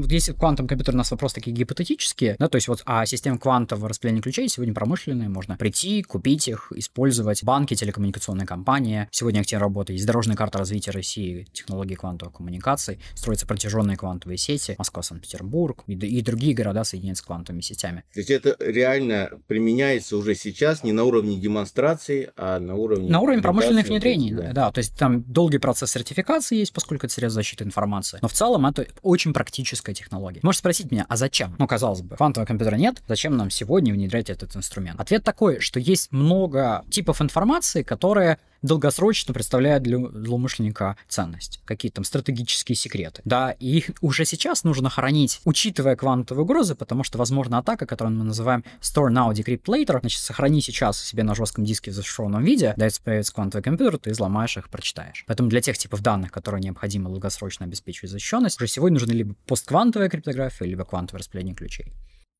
если 0.09 0.31
в 0.31 0.37
квантовом 0.37 0.69
компьютере 0.69 0.95
у 0.95 0.97
нас 0.99 1.11
вопросы 1.11 1.35
такие 1.35 1.55
гипотетические, 1.55 2.37
да, 2.39 2.47
то 2.47 2.55
есть 2.55 2.67
вот, 2.67 2.81
а 2.85 3.05
система 3.05 3.37
квантового 3.37 3.89
распределения 3.89 4.21
ключей 4.21 4.47
сегодня 4.47 4.73
промышленные, 4.73 5.27
можно 5.27 5.57
прийти, 5.57 6.01
купить 6.01 6.47
их, 6.47 6.71
использовать 6.75 7.43
банки, 7.43 7.75
телекоммуникационные 7.75 8.47
компании. 8.47 9.07
Сегодня 9.11 9.41
активно 9.41 9.65
работает, 9.65 9.97
есть 9.97 10.07
дорожная 10.07 10.37
карта 10.37 10.59
развития 10.59 10.91
России, 10.91 11.45
технологии 11.51 11.95
квантовых 11.95 12.35
коммуникаций, 12.35 12.99
строятся 13.15 13.45
протяженные 13.45 13.97
квантовые 13.97 14.37
сети, 14.37 14.75
Москва, 14.77 15.03
Санкт-Петербург 15.03 15.83
и, 15.87 15.93
и 15.93 16.21
другие 16.21 16.53
города 16.53 16.85
соединяются 16.85 17.23
с 17.23 17.25
квантовыми 17.25 17.61
сетями. 17.61 18.03
То 18.13 18.19
есть 18.21 18.31
это 18.31 18.55
реально 18.59 19.29
применяется 19.47 20.15
уже 20.15 20.35
сейчас 20.35 20.83
не 20.83 20.93
на 20.93 21.03
уровне 21.03 21.37
демонстрации, 21.37 22.31
а 22.37 22.59
на 22.59 22.75
уровне... 22.75 23.09
На 23.09 23.19
уровне 23.19 23.41
промышленных 23.41 23.87
внедрений, 23.87 24.33
да. 24.33 24.53
да. 24.53 24.71
то 24.71 24.79
есть 24.79 24.97
там 24.97 25.23
долгий 25.23 25.57
процесс 25.57 25.91
сертификации 25.91 26.57
есть, 26.57 26.71
поскольку 26.71 27.07
это 27.07 27.13
средство 27.13 27.41
защиты 27.41 27.65
информации. 27.75 28.19
Но 28.21 28.27
в 28.27 28.33
целом 28.33 28.65
это 28.65 28.87
очень 29.01 29.33
практическая 29.33 29.93
технология. 29.93 30.39
Можешь 30.43 30.59
спросить 30.59 30.91
меня, 30.91 31.05
а 31.09 31.17
зачем? 31.17 31.55
Ну, 31.59 31.67
казалось 31.67 32.01
бы, 32.01 32.15
квантового 32.15 32.47
компьютера 32.47 32.75
нет, 32.77 33.01
зачем 33.07 33.35
нам 33.35 33.49
сегодня 33.49 33.93
внедрять 33.93 34.29
этот 34.29 34.55
инструмент? 34.55 34.99
Ответ 34.99 35.23
такой, 35.23 35.59
что 35.59 35.79
есть 35.79 36.11
много 36.11 36.85
типов 36.89 37.21
информации, 37.21 37.83
которые 37.83 38.39
долгосрочно 38.65 39.33
представляют 39.33 39.83
для 39.83 39.97
злоумышленника 39.97 40.97
ценность, 41.07 41.61
какие-то 41.65 41.95
там 41.95 42.03
стратегические 42.03 42.75
секреты. 42.75 43.21
Да, 43.25 43.51
и 43.51 43.77
их 43.77 43.91
уже 44.01 44.25
сейчас 44.25 44.63
нужно 44.63 44.89
хранить, 44.89 45.39
учитывая 45.45 45.95
квантовые 45.95 46.43
угрозы, 46.43 46.75
потому 46.75 47.03
что, 47.03 47.17
возможно, 47.17 47.57
атака, 47.57 47.85
которую 47.85 48.17
мы 48.17 48.23
называем 48.25 48.63
Store 48.81 49.09
Now, 49.09 49.31
Decrypt 49.33 49.65
Later, 49.65 49.99
значит, 49.99 50.21
сохрани 50.21 50.61
сейчас 50.61 50.99
себе 51.01 51.23
на 51.23 51.35
жестком 51.35 51.63
диске 51.63 51.91
в 51.91 51.93
зашифрованном 51.93 52.43
виде, 52.43 52.73
да, 52.75 52.85
если 52.85 53.01
появится 53.01 53.33
квантовый 53.33 53.63
компьютер, 53.63 53.99
ты 53.99 54.11
взломаешь 54.11 54.57
их, 54.57 54.69
прочитаешь. 54.69 55.23
Поэтому 55.27 55.49
для 55.49 55.61
тех 55.61 55.77
типов 55.77 56.01
данных, 56.01 56.31
которые 56.31 56.61
необходимо 56.61 57.09
долгосрочно 57.09 57.64
обеспечивать 57.65 58.11
защищенность, 58.11 58.57
уже 58.57 58.67
сегодня 58.67 58.99
нужны 58.99 59.11
либо 59.11 59.35
постквантовая 59.45 60.09
криптография, 60.09 60.67
либо 60.67 60.85
квантовое 60.85 61.19
распределение 61.19 61.55
ключей. 61.55 61.93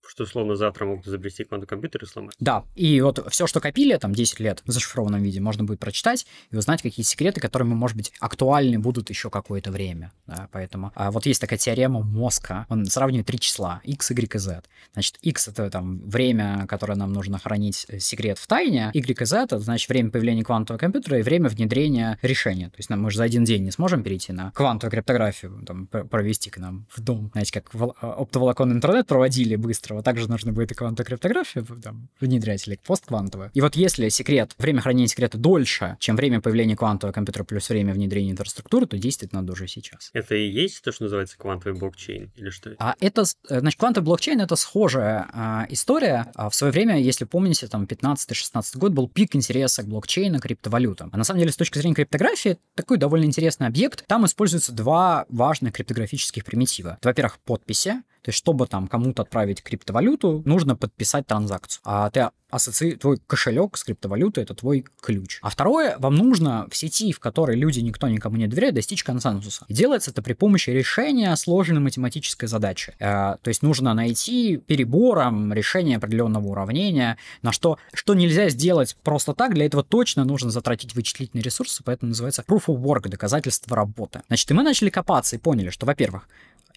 Что, 0.08 0.24
условно, 0.24 0.56
завтра 0.56 0.86
могут 0.86 1.08
изобрести 1.08 1.44
квантовый 1.44 1.68
компьютер 1.68 2.04
и 2.04 2.06
сломать. 2.06 2.36
Да, 2.40 2.64
и 2.76 3.02
вот 3.02 3.26
все, 3.32 3.48
что 3.48 3.60
копили 3.60 3.96
там 3.98 4.14
10 4.14 4.40
лет 4.40 4.62
в 4.66 4.72
зашифрованном 4.72 5.22
виде, 5.22 5.40
можно 5.40 5.64
будет 5.64 5.80
прочитать 5.80 6.26
и 6.52 6.56
узнать 6.56 6.82
какие 6.82 7.04
секреты, 7.04 7.40
которые, 7.42 7.68
может 7.68 7.98
быть, 7.98 8.14
актуальны 8.20 8.80
будут 8.80 9.10
еще 9.10 9.30
какое-то 9.30 9.72
время. 9.72 10.12
Да, 10.28 10.50
поэтому 10.52 10.92
а 10.96 11.12
вот 11.12 11.26
есть 11.26 11.42
такая 11.42 11.60
теорема 11.60 12.02
мозга, 12.02 12.66
он 12.70 12.86
сравнивает 12.86 13.28
три 13.28 13.40
числа, 13.40 13.82
x, 13.84 14.12
y 14.12 14.36
и 14.36 14.40
z. 14.40 14.62
Значит, 14.94 15.18
x— 15.22 15.48
это 15.50 15.70
там 15.70 16.00
время, 16.00 16.66
которое 16.68 16.96
нам 16.96 17.14
нужно 17.14 17.40
хранить 17.40 17.86
э, 17.90 18.00
секрет 18.00 18.38
в 18.38 18.48
тайне, 18.48 18.92
y 18.94 19.22
и 19.22 19.26
z— 19.26 19.38
это, 19.44 19.60
значит, 19.60 19.90
время 19.90 20.12
появления 20.12 20.44
квантового 20.44 20.80
компьютера 20.80 21.20
и 21.20 21.24
время 21.24 21.50
внедрения 21.50 22.18
решения. 22.22 22.70
То 22.70 22.78
есть 22.78 22.90
нам, 22.90 23.02
мы 23.02 23.12
же 23.12 23.18
за 23.18 23.24
один 23.24 23.44
день 23.44 23.64
не 23.64 23.72
сможем 23.72 24.04
перейти 24.04 24.32
на 24.34 24.52
квантовую 24.52 24.92
криптографию, 24.92 25.64
там, 25.66 25.88
провести 25.88 26.50
к 26.50 26.58
нам 26.58 26.88
в 26.90 27.02
дом. 27.02 27.30
Знаете, 27.34 27.52
как 27.54 27.72
а, 27.74 28.14
оптоволоконный 28.14 28.76
интернет 28.76 29.08
проводили 29.08 29.56
быстро, 29.56 29.95
вот 29.96 30.06
также 30.06 30.30
нужно 30.30 30.52
будет 30.52 30.72
и 30.72 30.76
квантовую 30.76 31.08
криптографию 31.08 31.66
там, 31.82 32.10
внедрять 32.20 32.68
или 32.68 32.80
постквантовую. 32.86 33.52
И 33.54 33.62
вот 33.62 33.76
если 33.76 34.10
секрет, 34.10 34.54
время 34.58 34.82
хранения 34.82 35.08
секрета 35.08 35.38
дольше, 35.38 35.98
чем 36.00 36.16
время 36.16 36.42
появления 36.42 36.76
квантового 36.76 37.14
компьютера 37.14 37.44
плюс 37.44 37.70
время 37.70 37.94
внедрения 37.94 38.32
инфраструктуры, 38.32 38.86
то 38.86 38.98
действовать 38.98 39.34
надо 39.34 39.54
уже 39.54 39.68
сейчас. 39.68 40.10
Это 40.14 40.36
и 40.36 40.48
есть 40.48 40.82
то, 40.84 40.92
что 40.92 41.04
называется 41.04 41.38
квантовый 41.38 41.80
блокчейн 41.80 42.32
или 42.36 42.50
что 42.50 42.72
это? 42.72 42.84
А 42.84 42.96
это, 43.00 43.24
э, 43.50 43.60
значит, 43.60 43.80
квантовый 43.80 44.06
блокчейн 44.06 44.42
это 44.42 44.56
схожая 44.56 45.28
а, 45.34 45.66
история. 45.70 46.32
А 46.36 46.50
в 46.50 46.56
свое 46.56 46.72
время, 46.72 47.00
если 47.00 47.26
помните, 47.26 47.68
там 47.68 47.86
15-16 47.86 48.78
год 48.78 48.92
был 48.92 49.08
пик 49.08 49.36
интереса 49.36 49.84
к 49.84 49.88
блокчейну, 49.88 50.40
криптовалютам. 50.40 51.10
А 51.14 51.18
на 51.18 51.24
самом 51.24 51.40
деле, 51.40 51.52
с 51.52 51.58
точки 51.58 51.78
зрения 51.78 51.96
криптографии, 51.96 52.58
такой 52.76 52.98
довольно 52.98 53.26
интересный 53.26 53.68
объект. 53.68 54.06
Там 54.08 54.26
используются 54.26 54.72
два 54.72 55.26
важных 55.30 55.74
криптографических 55.74 56.44
примитива. 56.46 56.98
Это, 57.00 57.10
во-первых, 57.10 57.40
подписи, 57.40 58.04
то 58.26 58.30
есть, 58.30 58.40
чтобы 58.40 58.66
там 58.66 58.88
кому-то 58.88 59.22
отправить 59.22 59.62
криптовалюту, 59.62 60.42
нужно 60.46 60.76
подписать 60.76 61.28
транзакцию. 61.28 61.82
А 61.86 62.10
ты 62.10 62.32
ассоци... 62.50 62.96
твой 62.96 63.18
кошелек 63.28 63.78
с 63.78 63.84
криптовалютой 63.84 64.44
это 64.44 64.56
твой 64.56 64.84
ключ. 65.00 65.38
А 65.44 65.50
второе, 65.52 65.96
вам 66.00 66.16
нужно 66.16 66.66
в 66.72 66.76
сети, 66.76 67.12
в 67.12 67.20
которой 67.20 67.56
люди 67.56 67.82
никто 67.82 68.08
никому 68.08 68.38
не 68.38 68.48
доверяет, 68.48 68.74
достичь 68.74 69.04
консенсуса. 69.04 69.66
И 69.68 69.76
делается 69.76 70.10
это 70.10 70.24
при 70.24 70.34
помощи 70.34 70.72
решения 70.72 71.36
сложной 71.36 71.82
математической 71.82 72.48
задачи. 72.48 72.96
Э, 72.98 73.36
то 73.40 73.48
есть 73.50 73.62
нужно 73.62 73.94
найти 73.94 74.58
перебором 74.58 75.54
решение 75.54 75.98
определенного 75.98 76.48
уравнения, 76.48 77.20
на 77.44 77.52
что, 77.52 77.78
что 77.94 78.16
нельзя 78.16 78.50
сделать 78.50 78.98
просто 79.04 79.36
так. 79.36 79.54
Для 79.54 79.68
этого 79.68 79.84
точно 79.84 80.26
нужно 80.26 80.50
затратить 80.50 80.96
вычислительные 80.96 81.44
ресурсы, 81.44 81.84
поэтому 81.86 82.10
называется 82.10 82.44
proof 82.48 82.66
of 82.70 82.82
work, 82.82 83.08
доказательство 83.08 83.76
работы. 83.76 84.24
Значит, 84.30 84.50
и 84.50 84.56
мы 84.56 84.64
начали 84.64 84.90
копаться 84.90 85.36
и 85.36 85.40
поняли, 85.40 85.70
что, 85.70 85.86
во-первых, 85.86 86.28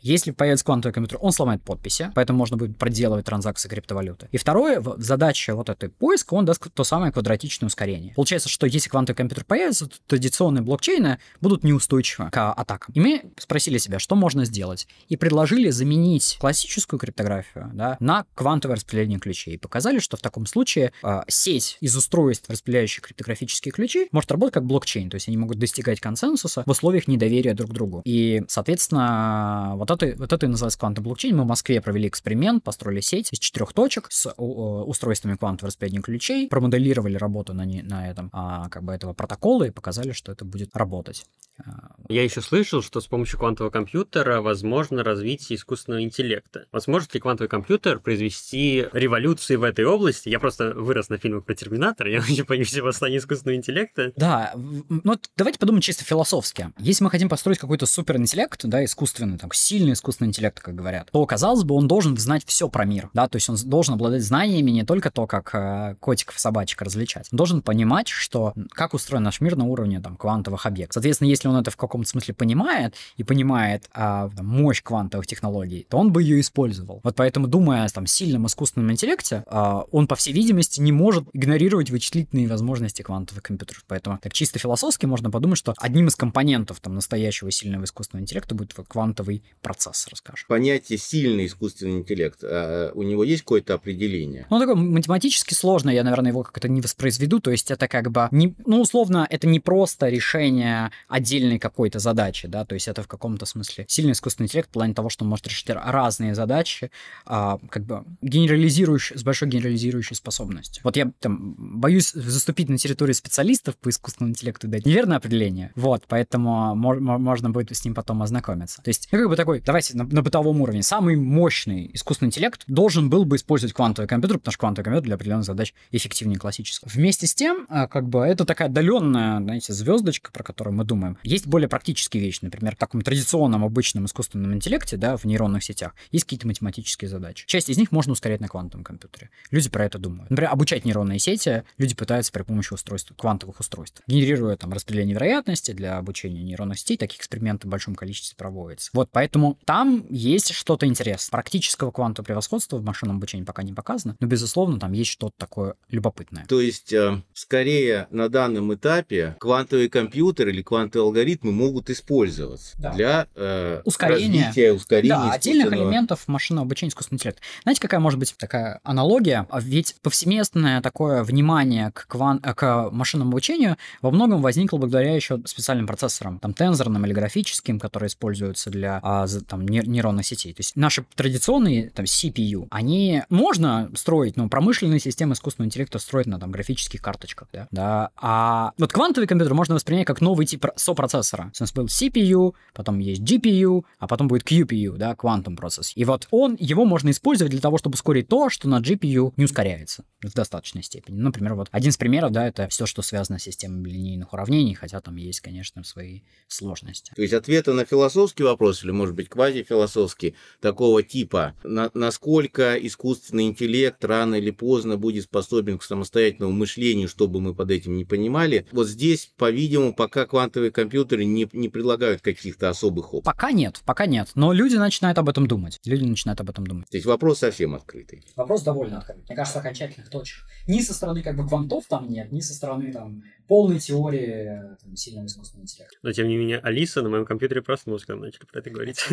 если 0.02 0.30
появится 0.30 0.64
квантовый 0.64 0.92
компьютер, 0.92 1.18
он 1.20 1.32
сломает 1.32 1.62
подписи, 1.62 2.10
поэтому 2.14 2.38
можно 2.38 2.56
будет 2.56 2.76
проделывать 2.76 3.26
транзакции 3.26 3.68
криптовалюты. 3.68 4.28
И 4.32 4.36
второе, 4.36 4.82
задача 4.98 5.54
вот 5.54 5.68
этой 5.68 5.88
поиска, 5.88 6.34
он 6.34 6.44
даст 6.44 6.62
то 6.72 6.84
самое 6.84 7.12
квадратичное 7.12 7.68
ускорение. 7.68 8.14
Получается, 8.14 8.48
что 8.48 8.66
если 8.66 8.88
квантовый 8.88 9.16
компьютер 9.16 9.44
появится, 9.44 9.86
то 9.86 9.96
традиционные 10.06 10.62
блокчейны 10.62 11.18
будут 11.40 11.64
неустойчивы 11.64 12.30
к 12.30 12.52
атакам. 12.52 12.94
И 12.94 13.00
мы 13.00 13.22
спросили 13.36 13.78
себя, 13.78 13.98
что 13.98 14.16
можно 14.16 14.44
сделать, 14.44 14.88
и 15.08 15.16
предложили 15.16 15.70
заменить 15.70 16.36
классическую 16.40 16.98
криптографию 16.98 17.70
да, 17.74 17.96
на 18.00 18.24
квантовое 18.34 18.76
распределение 18.76 19.18
ключей. 19.18 19.54
И 19.54 19.58
показали, 19.58 19.98
что 19.98 20.16
в 20.16 20.20
таком 20.20 20.46
случае 20.46 20.92
э, 21.02 21.22
сеть 21.28 21.78
из 21.80 21.96
устройств, 21.96 22.48
распределяющих 22.50 23.02
криптографические 23.02 23.72
ключи, 23.72 24.08
может 24.12 24.30
работать 24.30 24.54
как 24.54 24.64
блокчейн, 24.64 25.10
то 25.10 25.14
есть 25.14 25.28
они 25.28 25.36
могут 25.36 25.58
достигать 25.58 26.00
консенсуса 26.00 26.62
в 26.66 26.70
условиях 26.70 27.08
недоверия 27.08 27.54
друг 27.54 27.70
к 27.70 27.72
другу. 27.72 28.02
И, 28.04 28.42
соответственно, 28.48 29.72
вот 29.76 29.87
вот 29.88 30.02
это, 30.02 30.18
вот 30.18 30.32
это 30.32 30.46
и 30.46 30.48
называется 30.48 30.78
квантовый 30.78 31.04
блокчейн. 31.04 31.36
Мы 31.36 31.44
в 31.44 31.46
Москве 31.46 31.80
провели 31.80 32.08
эксперимент, 32.08 32.62
построили 32.62 33.00
сеть 33.00 33.32
из 33.32 33.38
четырех 33.38 33.72
точек 33.72 34.06
с 34.10 34.32
устройствами 34.36 35.36
квантового 35.36 35.68
распределения 35.68 36.02
ключей, 36.02 36.48
промоделировали 36.48 37.16
работу 37.16 37.54
на, 37.54 37.64
не, 37.64 37.82
на 37.82 38.08
этом, 38.10 38.30
а, 38.32 38.68
как 38.68 38.84
бы 38.84 38.92
этого 38.92 39.12
протокола 39.12 39.64
и 39.64 39.70
показали, 39.70 40.12
что 40.12 40.32
это 40.32 40.44
будет 40.44 40.76
работать. 40.76 41.24
А, 41.64 41.94
Я 42.08 42.22
еще 42.22 42.40
слышал, 42.40 42.82
что 42.82 43.00
с 43.00 43.06
помощью 43.06 43.38
квантового 43.38 43.70
компьютера 43.70 44.40
возможно 44.40 45.02
развитие 45.02 45.56
искусственного 45.56 46.02
интеллекта. 46.02 46.66
Возможно 46.72 47.08
ли 47.12 47.20
квантовый 47.20 47.48
компьютер 47.48 47.98
произвести 47.98 48.86
революции 48.92 49.56
в 49.56 49.62
этой 49.62 49.84
области? 49.84 50.28
Я 50.28 50.38
просто 50.38 50.72
вырос 50.74 51.08
на 51.08 51.18
фильмах 51.18 51.44
про 51.44 51.54
Терминатор, 51.54 52.06
я 52.08 52.20
очень 52.20 52.44
боюсь 52.44 52.76
восстания 52.78 53.18
искусственного 53.18 53.56
интеллекта. 53.56 54.12
Да, 54.16 54.52
ну 54.54 55.16
давайте 55.36 55.58
подумаем 55.58 55.80
чисто 55.80 56.04
философски. 56.04 56.72
Если 56.78 57.02
мы 57.02 57.10
хотим 57.10 57.28
построить 57.28 57.58
какой-то 57.58 57.86
суперинтеллект, 57.86 58.64
да, 58.64 58.84
искусственный, 58.84 59.38
там, 59.38 59.50
сильный 59.78 59.92
искусственный 59.92 60.28
интеллект, 60.28 60.58
как 60.58 60.74
говорят, 60.74 61.08
то, 61.12 61.24
казалось 61.24 61.62
бы, 61.62 61.74
он 61.76 61.86
должен 61.86 62.16
знать 62.16 62.42
все 62.44 62.68
про 62.68 62.84
мир, 62.84 63.10
да, 63.14 63.28
то 63.28 63.36
есть 63.36 63.48
он 63.48 63.56
должен 63.64 63.94
обладать 63.94 64.22
знаниями 64.22 64.72
не 64.72 64.84
только 64.84 65.10
то, 65.10 65.26
как 65.26 65.54
э, 65.54 65.94
котиков, 66.00 66.38
собачек 66.38 66.82
различать. 66.82 67.28
Он 67.30 67.36
должен 67.36 67.62
понимать, 67.62 68.08
что 68.08 68.54
как 68.70 68.94
устроен 68.94 69.22
наш 69.22 69.40
мир 69.40 69.56
на 69.56 69.64
уровне 69.64 70.00
там 70.00 70.16
квантовых 70.16 70.66
объектов. 70.66 70.94
Соответственно, 70.94 71.28
если 71.28 71.46
он 71.46 71.56
это 71.56 71.70
в 71.70 71.76
каком-то 71.76 72.08
смысле 72.08 72.34
понимает 72.34 72.94
и 73.16 73.22
понимает 73.22 73.88
а, 73.92 74.28
там, 74.30 74.46
мощь 74.46 74.82
квантовых 74.82 75.26
технологий, 75.26 75.86
то 75.88 75.98
он 75.98 76.12
бы 76.12 76.22
ее 76.22 76.40
использовал. 76.40 77.00
Вот 77.04 77.14
поэтому, 77.14 77.46
думая 77.46 77.84
о 77.84 77.88
там, 77.88 78.06
сильном 78.06 78.46
искусственном 78.46 78.90
интеллекте, 78.90 79.44
а, 79.46 79.84
он, 79.92 80.08
по 80.08 80.16
всей 80.16 80.32
видимости, 80.32 80.80
не 80.80 80.90
может 80.90 81.24
игнорировать 81.32 81.90
вычислительные 81.90 82.48
возможности 82.48 83.02
квантовых 83.02 83.42
компьютеров. 83.44 83.84
Поэтому 83.86 84.18
так 84.18 84.32
чисто 84.32 84.58
философски 84.58 85.06
можно 85.06 85.30
подумать, 85.30 85.58
что 85.58 85.74
одним 85.78 86.08
из 86.08 86.16
компонентов 86.16 86.80
там, 86.80 86.94
настоящего 86.94 87.50
сильного 87.50 87.84
искусственного 87.84 88.22
интеллекта 88.22 88.54
будет 88.54 88.74
квантовый 88.88 89.44
процессор, 89.68 90.16
скажем. 90.16 90.46
Понятие 90.48 90.98
сильный 90.98 91.46
искусственный 91.46 91.98
интеллект, 91.98 92.38
а 92.42 92.90
у 92.94 93.02
него 93.02 93.22
есть 93.22 93.42
какое-то 93.42 93.74
определение? 93.74 94.46
Ну, 94.50 94.58
такое 94.58 94.74
математически 94.74 95.54
сложно, 95.54 95.90
я, 95.90 96.02
наверное, 96.04 96.30
его 96.30 96.42
как-то 96.42 96.68
не 96.68 96.80
воспроизведу, 96.80 97.40
то 97.40 97.50
есть 97.50 97.70
это 97.70 97.86
как 97.86 98.10
бы, 98.10 98.28
не, 98.30 98.54
ну, 98.64 98.80
условно, 98.80 99.26
это 99.28 99.46
не 99.46 99.60
просто 99.60 100.08
решение 100.08 100.90
отдельной 101.08 101.58
какой-то 101.58 101.98
задачи, 101.98 102.48
да, 102.48 102.64
то 102.64 102.74
есть 102.74 102.88
это 102.88 103.02
в 103.02 103.08
каком-то 103.08 103.44
смысле 103.44 103.84
сильный 103.88 104.12
искусственный 104.12 104.46
интеллект 104.46 104.68
в 104.70 104.72
плане 104.72 104.94
того, 104.94 105.10
что 105.10 105.24
он 105.24 105.30
может 105.30 105.46
решить 105.46 105.68
разные 105.68 106.34
задачи, 106.34 106.90
а, 107.26 107.58
как 107.68 107.84
бы 107.84 108.04
генерализирующий, 108.22 109.18
с 109.18 109.22
большой 109.22 109.48
генерализирующей 109.48 110.16
способностью. 110.16 110.80
Вот 110.84 110.96
я 110.96 111.12
там 111.20 111.54
боюсь 111.58 112.12
заступить 112.12 112.68
на 112.68 112.78
территорию 112.78 113.14
специалистов 113.14 113.76
по 113.76 113.90
искусственному 113.90 114.32
интеллекту 114.32 114.68
дать 114.68 114.86
неверное 114.86 115.18
определение, 115.18 115.72
вот, 115.74 116.04
поэтому 116.08 116.74
можно 116.74 117.50
будет 117.50 117.76
с 117.76 117.84
ним 117.84 117.94
потом 117.94 118.22
ознакомиться. 118.22 118.82
То 118.82 118.88
есть, 118.88 119.08
ну, 119.12 119.18
как 119.18 119.28
бы 119.28 119.36
такой, 119.36 119.57
давайте 119.64 119.96
на, 119.96 120.04
на 120.04 120.22
бытовом 120.22 120.60
уровне, 120.60 120.82
самый 120.82 121.16
мощный 121.16 121.90
искусственный 121.92 122.28
интеллект 122.28 122.62
должен 122.66 123.10
был 123.10 123.24
бы 123.24 123.36
использовать 123.36 123.72
квантовый 123.74 124.08
компьютер, 124.08 124.38
потому 124.38 124.52
что 124.52 124.60
квантовый 124.60 124.84
компьютер 124.84 125.06
для 125.06 125.14
определенных 125.14 125.44
задач 125.44 125.74
эффективнее 125.90 126.38
классического. 126.38 126.90
Вместе 126.92 127.26
с 127.26 127.34
тем, 127.34 127.66
а, 127.68 127.86
как 127.86 128.08
бы 128.08 128.20
это 128.20 128.44
такая 128.44 128.68
отдаленная, 128.68 129.40
знаете, 129.40 129.72
звездочка, 129.72 130.30
про 130.32 130.42
которую 130.42 130.74
мы 130.74 130.84
думаем. 130.84 131.18
Есть 131.22 131.46
более 131.46 131.68
практические 131.68 132.22
вещи, 132.22 132.40
например, 132.42 132.76
в 132.76 132.78
таком 132.78 133.02
традиционном 133.02 133.64
обычном 133.64 134.06
искусственном 134.06 134.54
интеллекте, 134.54 134.96
да, 134.96 135.16
в 135.16 135.24
нейронных 135.24 135.64
сетях, 135.64 135.94
есть 136.10 136.24
какие-то 136.24 136.46
математические 136.46 137.08
задачи. 137.08 137.46
Часть 137.46 137.68
из 137.68 137.78
них 137.78 137.92
можно 137.92 138.12
ускорять 138.12 138.40
на 138.40 138.48
квантовом 138.48 138.84
компьютере. 138.84 139.30
Люди 139.50 139.68
про 139.68 139.84
это 139.84 139.98
думают. 139.98 140.30
Например, 140.30 140.52
обучать 140.52 140.84
нейронные 140.84 141.18
сети 141.18 141.64
люди 141.76 141.94
пытаются 141.94 142.32
при 142.32 142.42
помощи 142.42 142.72
устройств, 142.72 143.12
квантовых 143.16 143.60
устройств, 143.60 144.02
генерируя 144.06 144.56
там 144.56 144.72
распределение 144.72 145.14
вероятности 145.14 145.72
для 145.72 145.98
обучения 145.98 146.42
нейронных 146.42 146.78
сетей, 146.78 146.96
таких 146.96 147.20
экспериментов 147.20 147.68
в 147.68 147.70
большом 147.70 147.94
количестве 147.94 148.36
проводится. 148.36 148.90
Вот, 148.92 149.10
поэтому 149.12 149.47
там 149.64 150.06
есть 150.10 150.52
что-то 150.52 150.86
интересное. 150.86 151.30
Практического 151.30 151.90
квантового 151.90 152.26
превосходства 152.26 152.76
в 152.76 152.84
машинном 152.84 153.16
обучении 153.16 153.44
пока 153.44 153.62
не 153.62 153.72
показано, 153.72 154.16
но, 154.20 154.26
безусловно, 154.26 154.78
там 154.78 154.92
есть 154.92 155.10
что-то 155.10 155.34
такое 155.38 155.74
любопытное. 155.90 156.46
То 156.46 156.60
есть, 156.60 156.92
э, 156.92 157.22
скорее, 157.32 158.06
на 158.10 158.28
данном 158.28 158.74
этапе 158.74 159.36
квантовый 159.38 159.88
компьютер 159.88 160.48
или 160.48 160.62
квантовые 160.62 161.06
алгоритмы 161.06 161.52
могут 161.52 161.90
использоваться 161.90 162.74
да. 162.78 162.92
для 162.92 163.26
э, 163.34 163.82
ускорения. 163.84 164.46
развития, 164.46 164.72
ускорения 164.72 165.14
да, 165.14 165.32
отдельных 165.32 165.72
элементов 165.72 166.26
машинного 166.28 166.66
обучения 166.66 166.90
искусственного 166.90 167.18
интеллекта. 167.18 167.42
Знаете, 167.62 167.80
какая 167.80 168.00
может 168.00 168.18
быть 168.18 168.34
такая 168.36 168.80
аналогия? 168.82 169.46
А 169.50 169.60
ведь 169.60 169.96
повсеместное 170.02 170.80
такое 170.80 171.22
внимание 171.22 171.90
к, 171.92 172.06
кван... 172.06 172.40
к 172.40 172.90
машинному 172.90 173.30
обучению 173.30 173.76
во 174.02 174.10
многом 174.10 174.42
возникло 174.42 174.78
благодаря 174.78 175.14
еще 175.14 175.40
специальным 175.44 175.86
процессорам, 175.86 176.38
там, 176.38 176.54
тензорным 176.54 177.04
или 177.06 177.12
графическим, 177.12 177.78
которые 177.78 178.08
используются 178.08 178.70
для 178.70 179.00
а, 179.02 179.26
там, 179.40 179.66
нейронных 179.66 180.26
сетей. 180.26 180.52
То 180.52 180.60
есть 180.60 180.76
наши 180.76 181.04
традиционные 181.14 181.90
там, 181.90 182.04
CPU, 182.04 182.66
они 182.70 183.22
можно 183.28 183.90
строить, 183.94 184.36
но 184.36 184.48
промышленные 184.48 185.00
системы 185.00 185.34
искусственного 185.34 185.68
интеллекта 185.68 185.98
строить 185.98 186.26
на 186.26 186.38
там, 186.38 186.50
графических 186.50 187.00
карточках, 187.02 187.48
да, 187.52 187.68
да. 187.70 188.10
А 188.16 188.72
вот 188.78 188.92
квантовый 188.92 189.26
компьютер 189.26 189.54
можно 189.54 189.74
воспринять 189.74 190.06
как 190.06 190.20
новый 190.20 190.46
тип 190.46 190.66
сопроцессора. 190.76 191.52
У 191.58 191.62
нас 191.62 191.72
был 191.72 191.86
CPU, 191.86 192.54
потом 192.74 192.98
есть 192.98 193.22
GPU, 193.22 193.84
а 193.98 194.06
потом 194.06 194.28
будет 194.28 194.50
QPU, 194.50 194.96
да, 194.96 195.12
Quantum 195.12 195.56
Process. 195.56 195.92
И 195.94 196.04
вот 196.04 196.28
он, 196.30 196.56
его 196.58 196.84
можно 196.84 197.10
использовать 197.10 197.50
для 197.50 197.60
того, 197.60 197.78
чтобы 197.78 197.94
ускорить 197.94 198.28
то, 198.28 198.50
что 198.50 198.68
на 198.68 198.80
GPU 198.80 199.32
не 199.36 199.44
ускоряется 199.44 200.04
в 200.22 200.32
достаточной 200.34 200.82
степени. 200.82 201.16
Например, 201.16 201.54
вот 201.54 201.68
один 201.70 201.90
из 201.90 201.96
примеров, 201.96 202.32
да, 202.32 202.46
это 202.46 202.68
все, 202.68 202.86
что 202.86 203.02
связано 203.02 203.38
с 203.38 203.42
системой 203.42 203.90
линейных 203.90 204.32
уравнений, 204.32 204.74
хотя 204.74 205.00
там 205.00 205.16
есть, 205.16 205.40
конечно, 205.40 205.84
свои 205.84 206.20
сложности. 206.48 207.12
То 207.14 207.22
есть 207.22 207.34
ответы 207.34 207.72
на 207.72 207.84
философский 207.84 208.42
вопрос 208.42 208.82
или, 208.84 208.90
может 208.90 209.14
быть, 209.14 209.27
быть 209.28 209.38
квазифилософский, 209.38 210.34
такого 210.60 211.02
типа, 211.02 211.54
на, 211.62 211.90
насколько 211.94 212.74
искусственный 212.74 213.46
интеллект 213.46 214.04
рано 214.04 214.36
или 214.36 214.50
поздно 214.50 214.96
будет 214.96 215.24
способен 215.24 215.78
к 215.78 215.82
самостоятельному 215.82 216.52
мышлению, 216.52 217.08
чтобы 217.08 217.40
мы 217.40 217.54
под 217.54 217.70
этим 217.70 217.96
не 217.96 218.04
понимали. 218.04 218.66
Вот 218.72 218.88
здесь, 218.88 219.32
по-видимому, 219.36 219.94
пока 219.94 220.26
квантовые 220.26 220.70
компьютеры 220.70 221.24
не, 221.24 221.48
не 221.52 221.68
предлагают 221.68 222.22
каких-то 222.22 222.68
особых 222.68 223.14
опытов. 223.14 223.34
Пока 223.34 223.52
нет, 223.52 223.80
пока 223.84 224.06
нет. 224.06 224.28
Но 224.34 224.52
люди 224.52 224.76
начинают 224.76 225.18
об 225.18 225.28
этом 225.28 225.46
думать. 225.46 225.78
Люди 225.84 226.04
начинают 226.04 226.40
об 226.40 226.50
этом 226.50 226.66
думать. 226.66 226.88
То 226.90 226.96
есть 226.96 227.06
вопрос 227.06 227.38
совсем 227.38 227.74
открытый. 227.74 228.24
Вопрос 228.36 228.62
довольно 228.62 228.98
открытый. 228.98 229.24
Мне 229.28 229.36
кажется, 229.36 229.60
окончательных 229.60 230.10
точек. 230.10 230.44
Ни 230.66 230.80
со 230.80 230.94
стороны 230.94 231.22
как 231.22 231.36
бы 231.36 231.46
квантов 231.46 231.84
там 231.88 232.08
нет, 232.08 232.32
ни 232.32 232.40
со 232.40 232.54
стороны 232.54 232.92
там 232.92 233.22
полной 233.48 233.78
теории 233.78 234.76
там, 234.82 234.94
сильного 234.94 235.26
искусственного 235.26 235.64
интеллекта. 235.64 235.96
Но 236.02 236.12
тем 236.12 236.28
не 236.28 236.36
менее, 236.36 236.58
Алиса 236.58 237.02
на 237.02 237.08
моем 237.08 237.24
компьютере 237.24 237.62
проснулась, 237.62 238.04
когда 238.04 238.26
начали 238.26 238.44
про 238.44 238.60
это 238.60 238.70
говорить. 238.70 239.04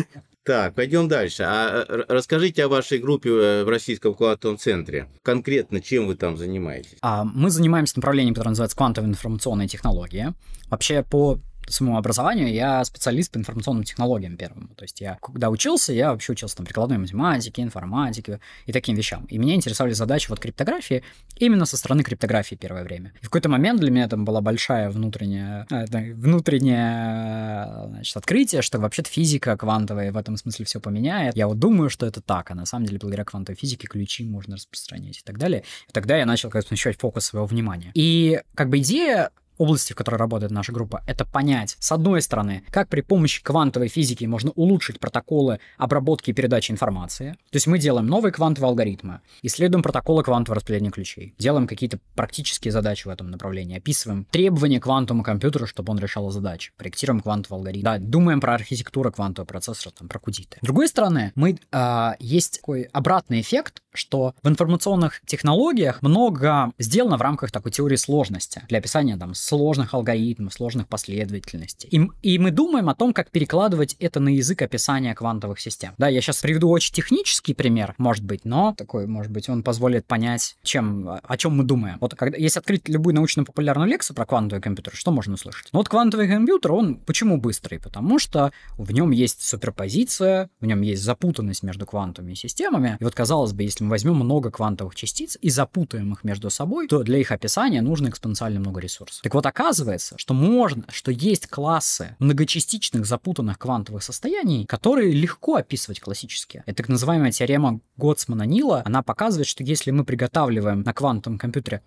Так, 0.46 0.74
пойдем 0.74 1.08
дальше. 1.08 1.42
А 1.42 1.84
э, 1.88 2.04
расскажите 2.08 2.64
о 2.64 2.68
вашей 2.68 2.98
группе 2.98 3.30
э, 3.30 3.64
в 3.64 3.68
Российском 3.68 4.14
квантовом 4.14 4.58
центре. 4.58 5.08
Конкретно 5.22 5.80
чем 5.80 6.06
вы 6.06 6.14
там 6.14 6.36
занимаетесь? 6.36 6.98
А, 7.02 7.24
мы 7.24 7.50
занимаемся 7.50 7.98
направлением, 7.98 8.34
которое 8.34 8.50
называется 8.50 8.76
квантовая 8.76 9.10
информационная 9.10 9.66
технология. 9.66 10.34
Вообще 10.70 11.02
по 11.02 11.40
своему 11.72 11.96
образованию 11.96 12.52
я 12.52 12.84
специалист 12.84 13.32
по 13.32 13.38
информационным 13.38 13.84
технологиям 13.84 14.36
первым. 14.36 14.68
То 14.76 14.84
есть 14.84 15.00
я, 15.00 15.18
когда 15.20 15.50
учился, 15.50 15.92
я 15.92 16.12
вообще 16.12 16.32
учился 16.32 16.56
там 16.56 16.66
прикладной 16.66 16.98
математике, 16.98 17.62
информатике 17.62 18.40
и 18.66 18.72
таким 18.72 18.96
вещам. 18.96 19.24
И 19.26 19.38
меня 19.38 19.54
интересовали 19.54 19.92
задачи 19.92 20.28
вот 20.28 20.40
криптографии 20.40 21.02
именно 21.36 21.66
со 21.66 21.76
стороны 21.76 22.02
криптографии 22.02 22.54
первое 22.54 22.84
время. 22.84 23.12
И 23.20 23.24
в 23.24 23.28
какой-то 23.28 23.48
момент 23.48 23.80
для 23.80 23.90
меня 23.90 24.08
там 24.08 24.24
была 24.24 24.40
большая 24.40 24.90
внутренняя, 24.90 25.66
э, 25.70 26.12
внутреннее 26.14 27.88
значит, 27.88 28.16
открытие, 28.16 28.62
что 28.62 28.78
вообще-то 28.78 29.10
физика 29.10 29.56
квантовая 29.56 30.12
в 30.12 30.16
этом 30.16 30.36
смысле 30.36 30.64
все 30.64 30.80
поменяет. 30.80 31.36
Я 31.36 31.48
вот 31.48 31.58
думаю, 31.58 31.90
что 31.90 32.06
это 32.06 32.20
так, 32.20 32.50
а 32.50 32.54
на 32.54 32.66
самом 32.66 32.86
деле 32.86 32.98
благодаря 32.98 33.24
квантовой 33.24 33.56
физике 33.56 33.86
ключи 33.86 34.24
можно 34.24 34.56
распространять 34.56 35.18
и 35.18 35.22
так 35.24 35.38
далее. 35.38 35.64
И 35.88 35.92
тогда 35.92 36.16
я 36.16 36.26
начал 36.26 36.50
как 36.50 36.62
бы 36.62 36.68
смещать 36.68 36.98
фокус 36.98 37.26
своего 37.26 37.46
внимания. 37.46 37.90
И 37.94 38.40
как 38.54 38.68
бы 38.68 38.78
идея 38.78 39.30
области, 39.58 39.92
в 39.92 39.96
которой 39.96 40.16
работает 40.16 40.52
наша 40.52 40.72
группа, 40.72 41.02
это 41.06 41.24
понять, 41.24 41.76
с 41.78 41.92
одной 41.92 42.22
стороны, 42.22 42.64
как 42.70 42.88
при 42.88 43.00
помощи 43.00 43.42
квантовой 43.42 43.88
физики 43.88 44.24
можно 44.24 44.50
улучшить 44.52 45.00
протоколы 45.00 45.60
обработки 45.78 46.30
и 46.30 46.32
передачи 46.32 46.72
информации. 46.72 47.32
То 47.50 47.56
есть 47.56 47.66
мы 47.66 47.78
делаем 47.78 48.06
новые 48.06 48.32
квантовые 48.32 48.68
алгоритмы, 48.68 49.20
исследуем 49.42 49.82
протоколы 49.82 50.22
квантового 50.22 50.56
распределения 50.56 50.90
ключей, 50.90 51.34
делаем 51.38 51.66
какие-то 51.66 51.98
практические 52.14 52.72
задачи 52.72 53.06
в 53.06 53.10
этом 53.10 53.30
направлении, 53.30 53.78
описываем 53.78 54.26
требования 54.30 54.80
квантовому 54.80 55.22
компьютеру, 55.22 55.66
чтобы 55.66 55.92
он 55.92 55.98
решал 55.98 56.30
задачи, 56.30 56.72
проектируем 56.76 57.20
квантовый 57.20 57.58
алгоритм, 57.58 57.84
да, 57.84 57.98
думаем 57.98 58.40
про 58.40 58.54
архитектуру 58.54 59.12
квантового 59.12 59.46
процессора, 59.46 59.92
там, 59.92 60.08
про 60.08 60.18
кудиты. 60.18 60.58
С 60.60 60.64
другой 60.64 60.88
стороны, 60.88 61.32
мы, 61.34 61.58
э, 61.72 62.10
есть 62.18 62.60
такой 62.60 62.82
обратный 62.92 63.40
эффект, 63.40 63.82
что 63.92 64.34
в 64.42 64.48
информационных 64.48 65.20
технологиях 65.26 66.02
много 66.02 66.72
сделано 66.78 67.16
в 67.16 67.22
рамках 67.22 67.50
такой 67.50 67.72
теории 67.72 67.96
сложности 67.96 68.62
для 68.68 68.78
описания 68.78 69.16
там 69.16 69.34
сложных 69.46 69.94
алгоритмов, 69.94 70.52
сложных 70.52 70.88
последовательностей. 70.88 71.88
И, 71.90 72.08
и 72.22 72.38
мы 72.38 72.50
думаем 72.50 72.88
о 72.88 72.94
том, 72.94 73.12
как 73.12 73.30
перекладывать 73.30 73.94
это 74.00 74.20
на 74.20 74.30
язык 74.30 74.62
описания 74.62 75.14
квантовых 75.14 75.60
систем. 75.60 75.92
Да, 75.98 76.08
я 76.08 76.20
сейчас 76.20 76.40
приведу 76.40 76.68
очень 76.68 76.92
технический 76.92 77.54
пример, 77.54 77.94
может 77.98 78.24
быть, 78.24 78.44
но 78.44 78.74
такой, 78.76 79.06
может 79.06 79.30
быть, 79.30 79.48
он 79.48 79.62
позволит 79.62 80.06
понять, 80.06 80.56
чем, 80.62 81.08
о 81.22 81.36
чем 81.36 81.56
мы 81.56 81.64
думаем. 81.64 81.98
Вот 82.00 82.14
когда, 82.14 82.36
если 82.36 82.58
открыть 82.58 82.88
любую 82.88 83.14
научно-популярную 83.14 83.88
лекцию 83.88 84.16
про 84.16 84.26
квантовый 84.26 84.62
компьютер, 84.62 84.94
что 84.94 85.12
можно 85.12 85.34
услышать? 85.34 85.68
Ну 85.72 85.78
вот 85.78 85.88
квантовый 85.88 86.28
компьютер, 86.28 86.72
он 86.72 86.96
почему 86.96 87.38
быстрый? 87.38 87.78
Потому 87.78 88.18
что 88.18 88.52
в 88.76 88.92
нем 88.92 89.12
есть 89.12 89.42
суперпозиция, 89.42 90.50
в 90.60 90.66
нем 90.66 90.80
есть 90.82 91.02
запутанность 91.02 91.62
между 91.62 91.86
квантовыми 91.86 92.34
системами. 92.34 92.96
И 93.00 93.04
вот, 93.04 93.14
казалось 93.14 93.52
бы, 93.52 93.62
если 93.62 93.84
мы 93.84 93.90
возьмем 93.90 94.16
много 94.16 94.50
квантовых 94.50 94.94
частиц 94.94 95.38
и 95.40 95.50
запутаем 95.50 96.12
их 96.12 96.24
между 96.24 96.50
собой, 96.50 96.88
то 96.88 97.02
для 97.02 97.18
их 97.18 97.30
описания 97.30 97.80
нужно 97.82 98.08
экспоненциально 98.08 98.58
много 98.58 98.80
ресурсов. 98.80 99.22
Так 99.22 99.34
вот, 99.36 99.44
оказывается, 99.44 100.16
что 100.16 100.32
можно, 100.32 100.84
что 100.90 101.10
есть 101.10 101.46
классы 101.46 102.16
многочастичных 102.18 103.04
запутанных 103.04 103.58
квантовых 103.58 104.02
состояний, 104.02 104.64
которые 104.64 105.12
легко 105.12 105.56
описывать 105.56 106.00
классически. 106.00 106.62
Это 106.64 106.78
так 106.78 106.88
называемая 106.88 107.32
теорема 107.32 107.80
Готсмана-Нила. 107.98 108.82
Она 108.86 109.02
показывает, 109.02 109.46
что 109.46 109.62
если 109.62 109.90
мы 109.90 110.04
приготавливаем 110.04 110.80
на 110.80 110.94
квантовом 110.94 111.38
компьютере 111.38 111.82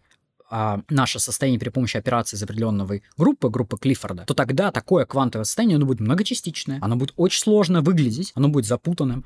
а, 0.51 0.81
наше 0.89 1.19
состояние 1.19 1.59
при 1.59 1.69
помощи 1.69 1.97
операции 1.97 2.37
из 2.37 2.43
определенной 2.43 3.01
группы, 3.17 3.49
группы 3.49 3.77
Клиффорда, 3.77 4.25
то 4.25 4.35
тогда 4.35 4.71
такое 4.71 5.05
квантовое 5.05 5.45
состояние, 5.45 5.77
оно 5.77 5.87
будет 5.87 6.01
многочастичное, 6.01 6.77
оно 6.81 6.97
будет 6.97 7.13
очень 7.17 7.41
сложно 7.41 7.81
выглядеть, 7.81 8.31
оно 8.35 8.49
будет 8.49 8.65
запутанным, 8.65 9.25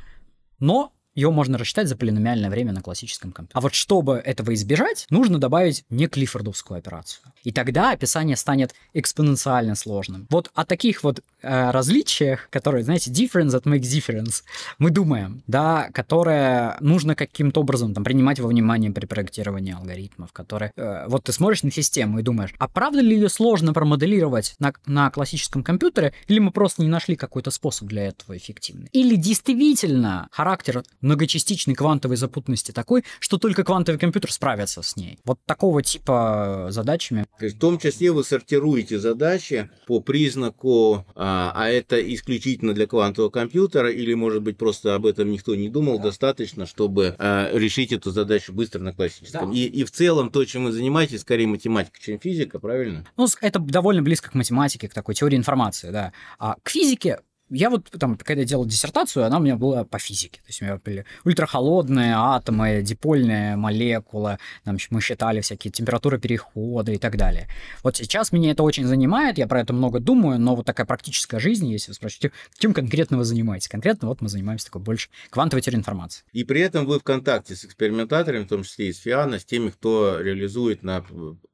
но 0.59 0.93
его 1.15 1.31
можно 1.31 1.57
рассчитать 1.57 1.87
за 1.87 1.95
полиномиальное 1.95 2.49
время 2.49 2.71
на 2.73 2.81
классическом 2.81 3.31
компьютере. 3.31 3.57
А 3.57 3.61
вот 3.61 3.73
чтобы 3.73 4.15
этого 4.15 4.53
избежать, 4.53 5.05
нужно 5.09 5.39
добавить 5.39 5.83
не 5.89 6.07
клиффордовскую 6.07 6.77
операцию. 6.77 7.21
И 7.43 7.51
тогда 7.51 7.91
описание 7.91 8.35
станет 8.35 8.73
экспоненциально 8.93 9.75
сложным. 9.75 10.27
Вот 10.29 10.49
о 10.53 10.65
таких 10.65 11.03
вот 11.03 11.21
э, 11.41 11.71
различиях, 11.71 12.49
которые, 12.49 12.83
знаете, 12.83 13.11
difference 13.11 13.49
that 13.49 13.63
makes 13.63 13.81
difference, 13.81 14.43
мы 14.79 14.89
думаем, 14.89 15.43
да, 15.47 15.89
которые 15.93 16.77
нужно 16.79 17.15
каким-то 17.15 17.61
образом 17.61 17.93
там 17.93 18.03
принимать 18.03 18.39
во 18.39 18.47
внимание 18.47 18.91
при 18.91 19.05
проектировании 19.05 19.73
алгоритмов, 19.73 20.31
которые... 20.31 20.71
Э, 20.75 21.05
вот 21.07 21.25
ты 21.25 21.31
смотришь 21.31 21.63
на 21.63 21.71
систему 21.71 22.19
и 22.19 22.23
думаешь, 22.23 22.53
а 22.57 22.67
правда 22.67 23.01
ли 23.01 23.15
ее 23.15 23.29
сложно 23.29 23.73
промоделировать 23.73 24.55
на, 24.59 24.73
на 24.85 25.09
классическом 25.11 25.63
компьютере, 25.63 26.13
или 26.27 26.39
мы 26.39 26.51
просто 26.51 26.81
не 26.81 26.87
нашли 26.87 27.15
какой-то 27.15 27.51
способ 27.51 27.87
для 27.87 28.07
этого 28.07 28.35
эффективный? 28.37 28.89
Или 28.91 29.15
действительно 29.15 30.27
характер 30.31 30.83
многочастичной 31.03 31.75
квантовой 31.75 32.17
запутанности 32.17 32.71
такой, 32.71 33.03
что 33.19 33.37
только 33.37 33.63
квантовый 33.63 33.99
компьютер 33.99 34.31
справится 34.31 34.81
с 34.81 34.95
ней. 34.95 35.19
Вот 35.25 35.39
такого 35.45 35.83
типа 35.83 36.67
задачами. 36.69 37.25
То 37.37 37.45
есть 37.45 37.57
в 37.57 37.59
том 37.59 37.77
числе 37.77 38.11
вы 38.11 38.23
сортируете 38.23 38.99
задачи 38.99 39.69
по 39.85 39.99
признаку, 39.99 41.05
а, 41.15 41.51
а 41.55 41.69
это 41.69 42.01
исключительно 42.13 42.73
для 42.73 42.87
квантового 42.87 43.29
компьютера, 43.29 43.91
или, 43.91 44.13
может 44.13 44.41
быть, 44.41 44.57
просто 44.57 44.95
об 44.95 45.05
этом 45.05 45.31
никто 45.31 45.55
не 45.55 45.69
думал, 45.69 45.97
да. 45.97 46.05
достаточно, 46.05 46.65
чтобы 46.65 47.15
а, 47.19 47.51
решить 47.53 47.91
эту 47.91 48.11
задачу 48.11 48.53
быстро 48.53 48.79
на 48.79 48.93
классическом. 48.93 49.51
Да. 49.51 49.57
И, 49.57 49.65
и 49.65 49.83
в 49.83 49.91
целом 49.91 50.29
то, 50.31 50.43
чем 50.45 50.65
вы 50.65 50.71
занимаетесь, 50.71 51.21
скорее 51.21 51.47
математика, 51.47 51.99
чем 51.99 52.19
физика, 52.19 52.59
правильно? 52.59 53.05
Ну, 53.17 53.27
это 53.41 53.59
довольно 53.59 54.01
близко 54.01 54.31
к 54.31 54.33
математике, 54.33 54.87
к 54.87 54.93
такой 54.93 55.15
теории 55.15 55.37
информации, 55.37 55.91
да. 55.91 56.13
А 56.39 56.55
к 56.63 56.69
физике 56.69 57.19
я 57.49 57.69
вот 57.69 57.89
там, 57.91 58.17
когда 58.17 58.43
делал 58.43 58.65
диссертацию, 58.65 59.25
она 59.25 59.37
у 59.37 59.41
меня 59.41 59.55
была 59.55 59.83
по 59.83 59.99
физике. 59.99 60.39
То 60.41 60.47
есть 60.47 60.61
у 60.61 60.65
меня 60.65 60.77
были 60.83 61.05
ультрахолодные 61.23 62.13
атомы, 62.15 62.81
дипольные 62.81 63.55
молекулы, 63.55 64.37
там 64.63 64.77
мы 64.89 65.01
считали 65.01 65.41
всякие 65.41 65.71
температуры 65.71 66.19
перехода 66.19 66.91
и 66.91 66.97
так 66.97 67.17
далее. 67.17 67.47
Вот 67.83 67.97
сейчас 67.97 68.31
меня 68.31 68.51
это 68.51 68.63
очень 68.63 68.85
занимает, 68.85 69.37
я 69.37 69.47
про 69.47 69.61
это 69.61 69.73
много 69.73 69.99
думаю, 69.99 70.39
но 70.39 70.55
вот 70.55 70.65
такая 70.65 70.85
практическая 70.85 71.39
жизнь, 71.39 71.67
если 71.67 71.91
вы 71.91 71.95
спросите, 71.95 72.31
чем 72.57 72.73
конкретно 72.73 73.17
вы 73.17 73.25
занимаетесь? 73.25 73.67
Конкретно 73.67 74.07
вот 74.07 74.21
мы 74.21 74.29
занимаемся 74.29 74.65
такой 74.65 74.81
больше 74.81 75.09
квантовой 75.29 75.61
теорией 75.61 75.79
информации. 75.79 76.23
И 76.31 76.43
при 76.43 76.61
этом 76.61 76.85
вы 76.85 76.99
в 76.99 77.03
контакте 77.03 77.55
с 77.55 77.65
экспериментаторами, 77.65 78.43
в 78.43 78.47
том 78.47 78.63
числе 78.63 78.89
и 78.89 78.93
с 78.93 78.99
ФИАНа, 78.99 79.39
с 79.39 79.45
теми, 79.45 79.69
кто 79.69 80.19
реализует 80.19 80.83
на 80.83 81.05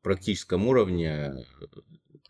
практическом 0.02 0.68
уровне 0.68 1.34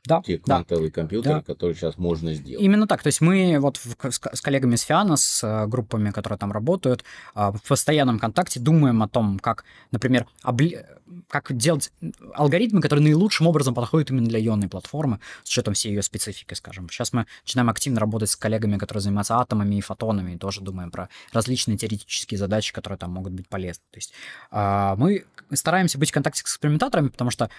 да, 0.05 0.21
те 0.21 0.38
квантовые 0.38 0.89
да, 0.89 0.95
компьютеры, 0.95 1.35
да. 1.35 1.41
которые 1.41 1.75
сейчас 1.75 1.97
можно 1.97 2.33
сделать. 2.33 2.63
Именно 2.63 2.88
так. 2.88 3.03
То 3.03 3.07
есть 3.07 3.21
мы 3.21 3.57
вот 3.59 3.77
в, 3.77 3.95
с, 4.12 4.19
с 4.33 4.41
коллегами 4.41 4.75
с 4.75 4.81
Фиана, 4.81 5.17
с 5.17 5.43
э, 5.43 5.67
группами, 5.67 6.12
которые 6.12 6.39
там 6.39 6.51
работают, 6.51 7.03
э, 7.35 7.51
в 7.51 7.62
постоянном 7.67 8.19
контакте 8.19 8.59
думаем 8.59 9.03
о 9.03 9.07
том, 9.07 9.39
как, 9.39 9.65
например, 9.91 10.27
обли... 10.41 10.79
как 11.27 11.55
делать 11.55 11.91
алгоритмы, 12.33 12.81
которые 12.81 13.03
наилучшим 13.03 13.47
образом 13.47 13.73
подходят 13.73 14.09
именно 14.09 14.27
для 14.27 14.39
ионной 14.39 14.67
платформы, 14.67 15.19
с 15.43 15.49
учетом 15.49 15.73
всей 15.73 15.89
ее 15.89 16.01
специфики, 16.01 16.53
скажем. 16.53 16.89
Сейчас 16.89 17.13
мы 17.13 17.25
начинаем 17.43 17.69
активно 17.69 17.99
работать 17.99 18.29
с 18.29 18.35
коллегами, 18.35 18.77
которые 18.77 19.01
занимаются 19.01 19.38
атомами 19.38 19.75
и 19.75 19.81
фотонами, 19.81 20.33
и 20.33 20.38
тоже 20.38 20.62
думаем 20.62 20.91
про 20.91 21.09
различные 21.33 21.77
теоретические 21.77 22.38
задачи, 22.38 22.73
которые 22.73 22.97
там 22.97 23.12
могут 23.12 23.33
быть 23.33 23.47
полезны. 23.47 23.83
То 23.91 23.97
есть 23.97 24.13
э, 24.51 24.95
мы 24.97 25.25
стараемся 25.53 25.97
быть 25.97 26.09
в 26.09 26.13
контакте 26.13 26.41
с 26.41 26.43
экспериментаторами, 26.43 27.07
потому 27.07 27.31
что, 27.31 27.49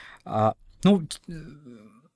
ну, 0.84 1.02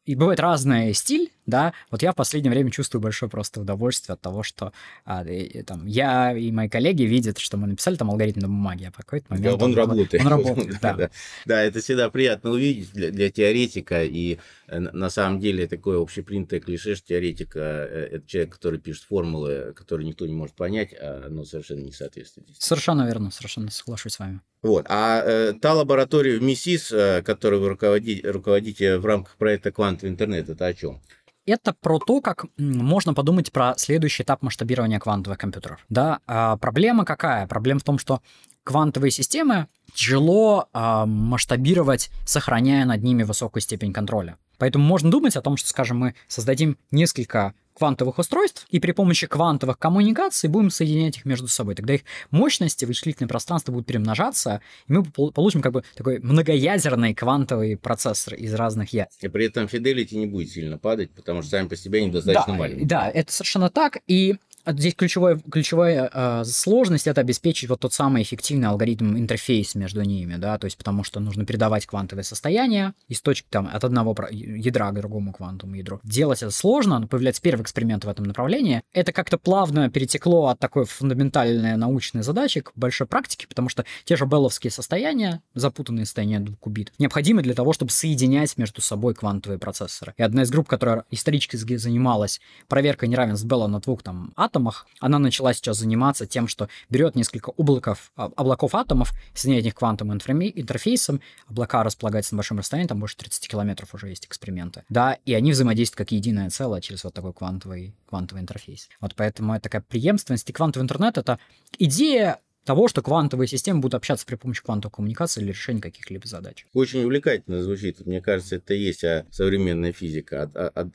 и 0.04 0.14
бывает 0.14 0.40
разный 0.40 0.92
стиль, 0.92 1.32
да, 1.46 1.72
вот 1.90 2.02
я 2.02 2.12
в 2.12 2.16
последнее 2.16 2.50
время 2.50 2.70
чувствую 2.70 3.00
большое 3.02 3.30
просто 3.30 3.60
удовольствие 3.60 4.14
от 4.14 4.20
того, 4.20 4.42
что 4.42 4.72
а, 5.04 5.24
и, 5.24 5.62
там, 5.62 5.86
я 5.86 6.36
и 6.36 6.50
мои 6.50 6.68
коллеги 6.68 7.02
видят, 7.02 7.38
что 7.38 7.56
мы 7.56 7.66
написали 7.66 7.96
там 7.96 8.10
алгоритм 8.10 8.40
на 8.40 8.48
бумаге, 8.48 8.88
а 8.88 8.92
в 8.92 8.96
какой-то 8.96 9.26
момент... 9.30 9.58
Да, 9.58 9.64
он, 9.64 9.70
он 9.70 9.76
работает. 9.76 10.24
Он 10.24 10.28
работает, 10.28 10.78
да. 10.80 10.94
да. 10.94 11.10
Да, 11.46 11.62
это 11.62 11.80
всегда 11.80 12.10
приятно 12.10 12.50
увидеть 12.50 12.92
для, 12.92 13.10
для 13.10 13.30
теоретика, 13.30 14.04
и 14.04 14.38
э, 14.68 14.78
на 14.78 15.10
самом 15.10 15.40
деле 15.40 15.66
такое 15.66 16.00
общепринятое 16.00 16.60
клише, 16.60 16.96
что 16.96 17.08
теоретика 17.08 17.60
э,– 17.60 18.08
это 18.12 18.26
человек, 18.26 18.54
который 18.54 18.78
пишет 18.78 19.04
формулы, 19.04 19.72
которые 19.74 20.06
никто 20.06 20.26
не 20.26 20.34
может 20.34 20.54
понять, 20.54 20.94
а 21.00 21.24
оно 21.26 21.44
совершенно 21.44 21.80
не 21.80 21.92
соответствует. 21.92 22.48
Совершенно 22.58 23.06
верно, 23.06 23.30
совершенно 23.30 23.70
соглашусь 23.70 24.14
с 24.14 24.18
вами. 24.18 24.40
Вот. 24.64 24.86
А 24.88 25.22
э, 25.22 25.52
та 25.60 25.74
лаборатория 25.74 26.38
в 26.38 26.42
МИСИС, 26.42 26.90
э, 26.90 27.22
которую 27.22 27.60
вы 27.60 27.68
руководите, 27.68 28.28
руководите 28.28 28.96
в 28.96 29.04
рамках 29.04 29.36
проекта 29.36 29.70
«Квантовый 29.70 30.10
интернет», 30.10 30.48
это 30.48 30.66
о 30.66 30.74
чем? 30.74 31.00
это 31.46 31.74
про 31.74 31.98
то, 31.98 32.22
как 32.22 32.46
можно 32.56 33.12
подумать 33.12 33.52
про 33.52 33.74
следующий 33.76 34.22
этап 34.22 34.42
масштабирования 34.42 34.98
квантовых 34.98 35.38
компьютеров. 35.38 35.84
Да, 35.90 36.20
а 36.26 36.56
проблема 36.56 37.04
какая? 37.04 37.46
Проблема 37.46 37.80
в 37.80 37.84
том, 37.84 37.98
что 37.98 38.22
квантовые 38.62 39.10
системы 39.10 39.68
тяжело 39.92 40.68
а, 40.72 41.04
масштабировать, 41.04 42.10
сохраняя 42.24 42.86
над 42.86 43.02
ними 43.02 43.24
высокую 43.24 43.60
степень 43.60 43.92
контроля. 43.92 44.38
Поэтому 44.56 44.86
можно 44.86 45.10
думать 45.10 45.36
о 45.36 45.42
том, 45.42 45.58
что, 45.58 45.68
скажем, 45.68 45.98
мы 45.98 46.14
создадим 46.28 46.78
несколько 46.90 47.52
квантовых 47.74 48.18
устройств 48.18 48.66
и 48.70 48.80
при 48.80 48.92
помощи 48.92 49.26
квантовых 49.26 49.78
коммуникаций 49.78 50.48
будем 50.48 50.70
соединять 50.70 51.18
их 51.18 51.24
между 51.24 51.48
собой. 51.48 51.74
Тогда 51.74 51.94
их 51.94 52.02
мощности, 52.30 52.84
вычислительное 52.84 53.28
пространство 53.28 53.72
будут 53.72 53.86
перемножаться, 53.86 54.60
и 54.88 54.92
мы 54.92 55.04
получим 55.04 55.60
как 55.60 55.72
бы 55.72 55.84
такой 55.96 56.20
многоядерный 56.20 57.14
квантовый 57.14 57.76
процессор 57.76 58.34
из 58.34 58.54
разных 58.54 58.92
ядер. 58.92 59.10
И 59.20 59.28
при 59.28 59.46
этом 59.46 59.64
fidelity 59.64 60.16
не 60.16 60.26
будет 60.26 60.50
сильно 60.50 60.78
падать, 60.78 61.10
потому 61.10 61.42
что 61.42 61.50
сами 61.52 61.68
по 61.68 61.76
себе 61.76 62.00
они 62.00 62.10
достаточно 62.10 62.52
да, 62.52 62.58
маленькие. 62.58 62.86
Да, 62.86 63.10
это 63.10 63.32
совершенно 63.32 63.70
так. 63.70 63.98
И 64.06 64.36
Здесь 64.66 64.94
ключевой, 64.94 65.38
ключевая 65.40 66.10
э, 66.12 66.44
сложность 66.44 67.06
это 67.06 67.20
обеспечить 67.20 67.68
вот 67.68 67.80
тот 67.80 67.92
самый 67.92 68.22
эффективный 68.22 68.68
алгоритм 68.68 69.16
интерфейс 69.18 69.74
между 69.74 70.00
ними, 70.02 70.36
да, 70.36 70.56
то 70.56 70.64
есть 70.64 70.78
потому 70.78 71.04
что 71.04 71.20
нужно 71.20 71.44
передавать 71.44 71.84
квантовое 71.84 72.24
состояние 72.24 72.94
из 73.08 73.20
точки 73.20 73.46
там 73.50 73.68
от 73.70 73.84
одного 73.84 74.16
ядра 74.30 74.90
к 74.90 74.94
другому 74.94 75.34
квантовому 75.34 75.76
ядру. 75.76 76.00
Делать 76.02 76.42
это 76.42 76.50
сложно, 76.50 76.98
но 76.98 77.06
появляется 77.06 77.42
первый 77.42 77.62
эксперимент 77.62 78.06
в 78.06 78.08
этом 78.08 78.24
направлении. 78.24 78.82
Это 78.94 79.12
как-то 79.12 79.36
плавно 79.36 79.90
перетекло 79.90 80.46
от 80.46 80.58
такой 80.60 80.86
фундаментальной 80.86 81.76
научной 81.76 82.22
задачи 82.22 82.60
к 82.60 82.72
большой 82.74 83.06
практике, 83.06 83.46
потому 83.46 83.68
что 83.68 83.84
те 84.04 84.16
же 84.16 84.24
белловские 84.24 84.70
состояния, 84.70 85.42
запутанные 85.54 86.06
состояния 86.06 86.40
двух 86.40 86.58
кубит, 86.58 86.92
необходимы 86.98 87.42
для 87.42 87.52
того, 87.52 87.74
чтобы 87.74 87.90
соединять 87.90 88.56
между 88.56 88.80
собой 88.80 89.14
квантовые 89.14 89.58
процессоры. 89.58 90.14
И 90.16 90.22
одна 90.22 90.44
из 90.44 90.50
групп, 90.50 90.68
которая 90.68 91.04
исторически 91.10 91.56
занималась 91.56 92.40
проверкой 92.66 93.10
неравенств 93.10 93.44
Белла 93.44 93.66
на 93.66 93.80
двух 93.80 94.02
там 94.02 94.32
атомах, 94.36 94.53
она 95.00 95.18
начала 95.18 95.52
сейчас 95.52 95.78
заниматься 95.78 96.26
тем, 96.26 96.48
что 96.48 96.68
берет 96.88 97.14
несколько 97.14 97.52
облаков, 97.56 98.12
а, 98.16 98.30
облаков 98.36 98.74
атомов, 98.74 99.12
соединяет 99.34 99.66
их 99.66 99.74
квантовым 99.74 100.14
интерфейсом, 100.16 101.20
облака 101.48 101.82
располагаются 101.82 102.34
на 102.34 102.38
большом 102.38 102.58
расстоянии, 102.58 102.88
там 102.88 103.00
больше 103.00 103.16
30 103.16 103.48
километров 103.48 103.94
уже 103.94 104.08
есть 104.08 104.26
эксперименты, 104.26 104.84
да, 104.88 105.18
и 105.24 105.34
они 105.34 105.52
взаимодействуют 105.52 105.98
как 105.98 106.12
единое 106.12 106.50
целое 106.50 106.80
через 106.80 107.04
вот 107.04 107.14
такой 107.14 107.32
квантовый, 107.32 107.94
квантовый 108.06 108.42
интерфейс. 108.42 108.88
Вот 109.00 109.14
поэтому 109.14 109.54
это 109.54 109.64
такая 109.64 109.82
преемственность, 109.82 110.48
и 110.50 110.52
квантовый 110.52 110.84
интернет— 110.84 111.18
это 111.18 111.38
идея 111.78 112.40
того, 112.64 112.88
что 112.88 113.02
квантовые 113.02 113.48
системы 113.48 113.80
будут 113.80 113.94
общаться 113.94 114.26
при 114.26 114.36
помощи 114.36 114.62
квантовой 114.62 114.92
коммуникации 114.92 115.40
для 115.40 115.52
решения 115.52 115.80
каких-либо 115.80 116.26
задач. 116.26 116.66
Очень 116.72 117.04
увлекательно 117.04 117.62
звучит. 117.62 118.04
Мне 118.06 118.20
кажется, 118.20 118.56
это 118.56 118.74
и 118.74 118.78
есть 118.78 119.04
а, 119.04 119.26
современная 119.30 119.92
физика. 119.92 120.42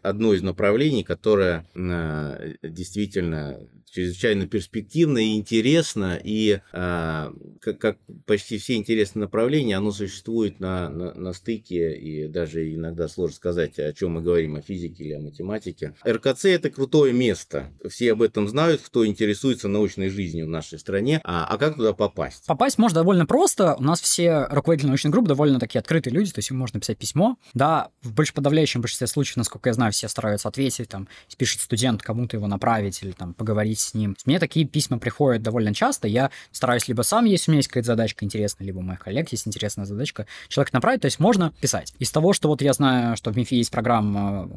Одно 0.01 0.34
из 0.34 0.41
направлений, 0.41 1.03
которое 1.03 1.65
а, 1.76 2.39
действительно 2.63 3.59
чрезвычайно 3.91 4.47
перспективно 4.47 5.17
и 5.17 5.36
интересно, 5.36 6.20
и 6.24 6.59
а, 6.72 7.34
как, 7.61 7.97
почти 8.26 8.57
все 8.57 8.76
интересные 8.76 9.22
направления, 9.22 9.78
оно 9.78 9.91
существует 9.91 10.59
на, 10.59 10.89
на, 10.89 11.13
на 11.13 11.34
стыке, 11.34 11.95
и 11.95 12.28
даже 12.28 12.74
иногда 12.74 13.07
сложно 13.07 13.36
сказать, 13.36 13.80
о 13.80 13.93
чем 13.93 14.11
мы 14.11 14.22
говорим, 14.22 14.55
о 14.55 14.61
физике 14.61 15.03
или 15.03 15.13
о 15.13 15.20
математике. 15.20 15.93
РКЦ– 16.07 16.45
это 16.45 16.70
крутое 16.70 17.13
место. 17.13 17.72
Все 17.88 18.11
об 18.13 18.22
этом 18.22 18.47
знают, 18.47 18.82
кто 18.82 19.05
интересуется 19.05 19.67
научной 19.67 20.09
жизнью 20.09 20.45
в 20.45 20.49
нашей 20.49 20.80
стране. 20.80 21.22
А, 21.24 21.45
а 21.45 21.57
как 21.60 21.76
туда 21.76 21.93
попасть? 21.93 22.45
Попасть 22.47 22.78
можно 22.78 22.95
довольно 22.95 23.26
просто. 23.26 23.76
У 23.76 23.84
нас 23.84 24.01
все 24.01 24.45
руководители 24.49 24.88
научных 24.88 25.12
групп 25.12 25.28
довольно 25.28 25.60
такие 25.60 25.80
открытые 25.80 26.14
люди, 26.14 26.32
то 26.32 26.39
есть 26.39 26.49
им 26.51 26.57
можно 26.57 26.80
писать 26.80 26.97
письмо. 26.97 27.38
Да, 27.53 27.89
в 28.01 28.14
больш 28.14 28.34
подавляющем 28.34 28.82
большинстве 28.82 29.07
случаев, 29.07 29.38
насколько 29.38 29.70
я 29.70 29.74
знаю, 29.74 29.91
все 29.91 30.07
стараются 30.07 30.47
ответить, 30.47 30.89
там, 30.89 31.07
пишет 31.38 31.62
студент, 31.62 32.01
кому-то 32.01 32.38
его 32.38 32.47
направить 32.47 33.01
или 33.03 33.12
там 33.12 33.34
поговорить 33.34 33.80
с 33.80 33.93
ним. 33.93 34.16
Мне 34.26 34.39
такие 34.39 34.66
письма 34.66 34.97
приходят 34.99 35.41
довольно 35.41 35.74
часто. 35.74 36.07
Я 36.07 36.32
стараюсь 36.51 36.88
либо 36.88 37.01
сам, 37.01 37.26
если 37.26 37.49
у 37.49 37.53
меня 37.53 37.60
есть 37.60 37.70
какая-то 37.70 37.88
задачка 37.88 38.26
интересная, 38.26 38.66
либо 38.66 38.80
у 38.80 38.82
моих 38.82 38.99
коллег 38.99 39.30
есть 39.30 39.47
интересная 39.47 39.86
задачка, 39.86 40.26
человек 40.47 40.74
направить, 40.74 41.01
то 41.01 41.05
есть 41.05 41.20
можно 41.20 41.53
писать. 41.62 41.93
Из 41.99 42.12
того, 42.12 42.34
что 42.34 42.47
вот 42.47 42.62
я 42.62 42.74
знаю, 42.74 43.18
что 43.18 43.32
в 43.32 43.38
МИФИ 43.38 43.55
есть 43.55 43.72
программа 43.72 44.49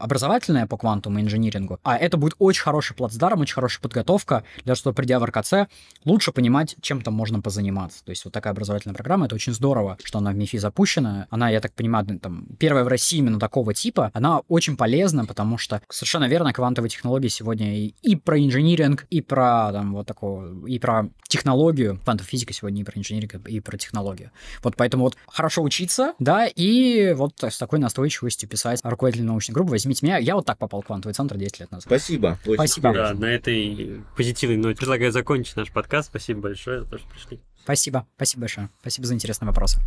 образовательная 0.00 0.66
по 0.66 0.76
квантовому 0.76 1.20
инжинирингу, 1.20 1.78
а 1.82 1.96
это 1.96 2.16
будет 2.16 2.34
очень 2.38 2.62
хороший 2.62 2.94
плацдарм, 2.96 3.40
очень 3.40 3.54
хорошая 3.54 3.80
подготовка 3.80 4.44
для 4.56 4.64
того, 4.64 4.76
чтобы, 4.76 4.94
придя 4.94 5.18
в 5.18 5.24
РКЦ, 5.24 5.68
лучше 6.04 6.31
понимать, 6.32 6.76
чем 6.80 7.02
там 7.02 7.14
можно 7.14 7.40
позаниматься. 7.40 8.04
То 8.04 8.10
есть 8.10 8.24
вот 8.24 8.32
такая 8.32 8.52
образовательная 8.52 8.94
программа, 8.94 9.26
это 9.26 9.34
очень 9.34 9.52
здорово, 9.52 9.98
что 10.02 10.18
она 10.18 10.32
в 10.32 10.36
МИФИ 10.36 10.58
запущена. 10.58 11.26
Она, 11.30 11.50
я 11.50 11.60
так 11.60 11.72
понимаю, 11.74 12.06
там, 12.18 12.46
первая 12.58 12.84
в 12.84 12.88
России 12.88 13.18
именно 13.18 13.38
такого 13.38 13.74
типа. 13.74 14.10
Она 14.14 14.40
очень 14.48 14.76
полезна, 14.76 15.24
потому 15.24 15.58
что 15.58 15.82
совершенно 15.88 16.26
верно, 16.26 16.52
квантовые 16.52 16.90
технологии 16.90 17.28
сегодня 17.28 17.78
и, 17.78 17.94
и 18.02 18.16
про 18.16 18.38
инжиниринг, 18.38 19.06
и 19.10 19.20
про 19.20 19.70
там 19.72 19.92
вот 19.92 20.06
такого, 20.06 20.66
и 20.66 20.78
про 20.78 21.08
технологию. 21.28 22.00
Квантовая 22.02 22.28
физика 22.28 22.52
сегодня 22.52 22.80
и 22.80 22.84
про 22.84 22.98
инжиниринг, 22.98 23.34
и 23.46 23.60
про 23.60 23.76
технологию. 23.76 24.30
Вот 24.62 24.76
поэтому 24.76 25.04
вот 25.04 25.16
хорошо 25.26 25.62
учиться, 25.62 26.14
да, 26.18 26.46
и 26.46 27.12
вот 27.14 27.42
с 27.42 27.58
такой 27.58 27.78
настойчивостью 27.78 28.48
писать 28.48 28.80
руководитель 28.82 29.24
научной 29.24 29.52
группы, 29.52 29.72
возьмите 29.72 30.04
меня. 30.06 30.18
Я 30.18 30.34
вот 30.34 30.46
так 30.46 30.58
попал 30.58 30.82
в 30.82 30.86
квантовый 30.86 31.14
центр 31.14 31.36
10 31.36 31.60
лет 31.60 31.70
назад. 31.70 31.84
Спасибо. 31.84 32.38
Спасибо. 32.42 32.92
Да, 32.92 33.14
на 33.14 33.26
этой 33.26 34.02
позитивной 34.16 34.56
ноте 34.56 34.78
предлагаю 34.78 35.12
закончить 35.12 35.56
наш 35.56 35.70
подкаст. 35.70 36.08
Спасибо 36.08 36.21
большое 36.30 36.80
за 36.80 36.86
то, 36.86 36.98
что 36.98 37.08
пришли. 37.08 37.40
Спасибо. 37.62 38.06
Спасибо 38.16 38.40
большое. 38.40 38.70
Спасибо 38.80 39.06
за 39.06 39.14
интересные 39.14 39.46
вопросы. 39.48 39.80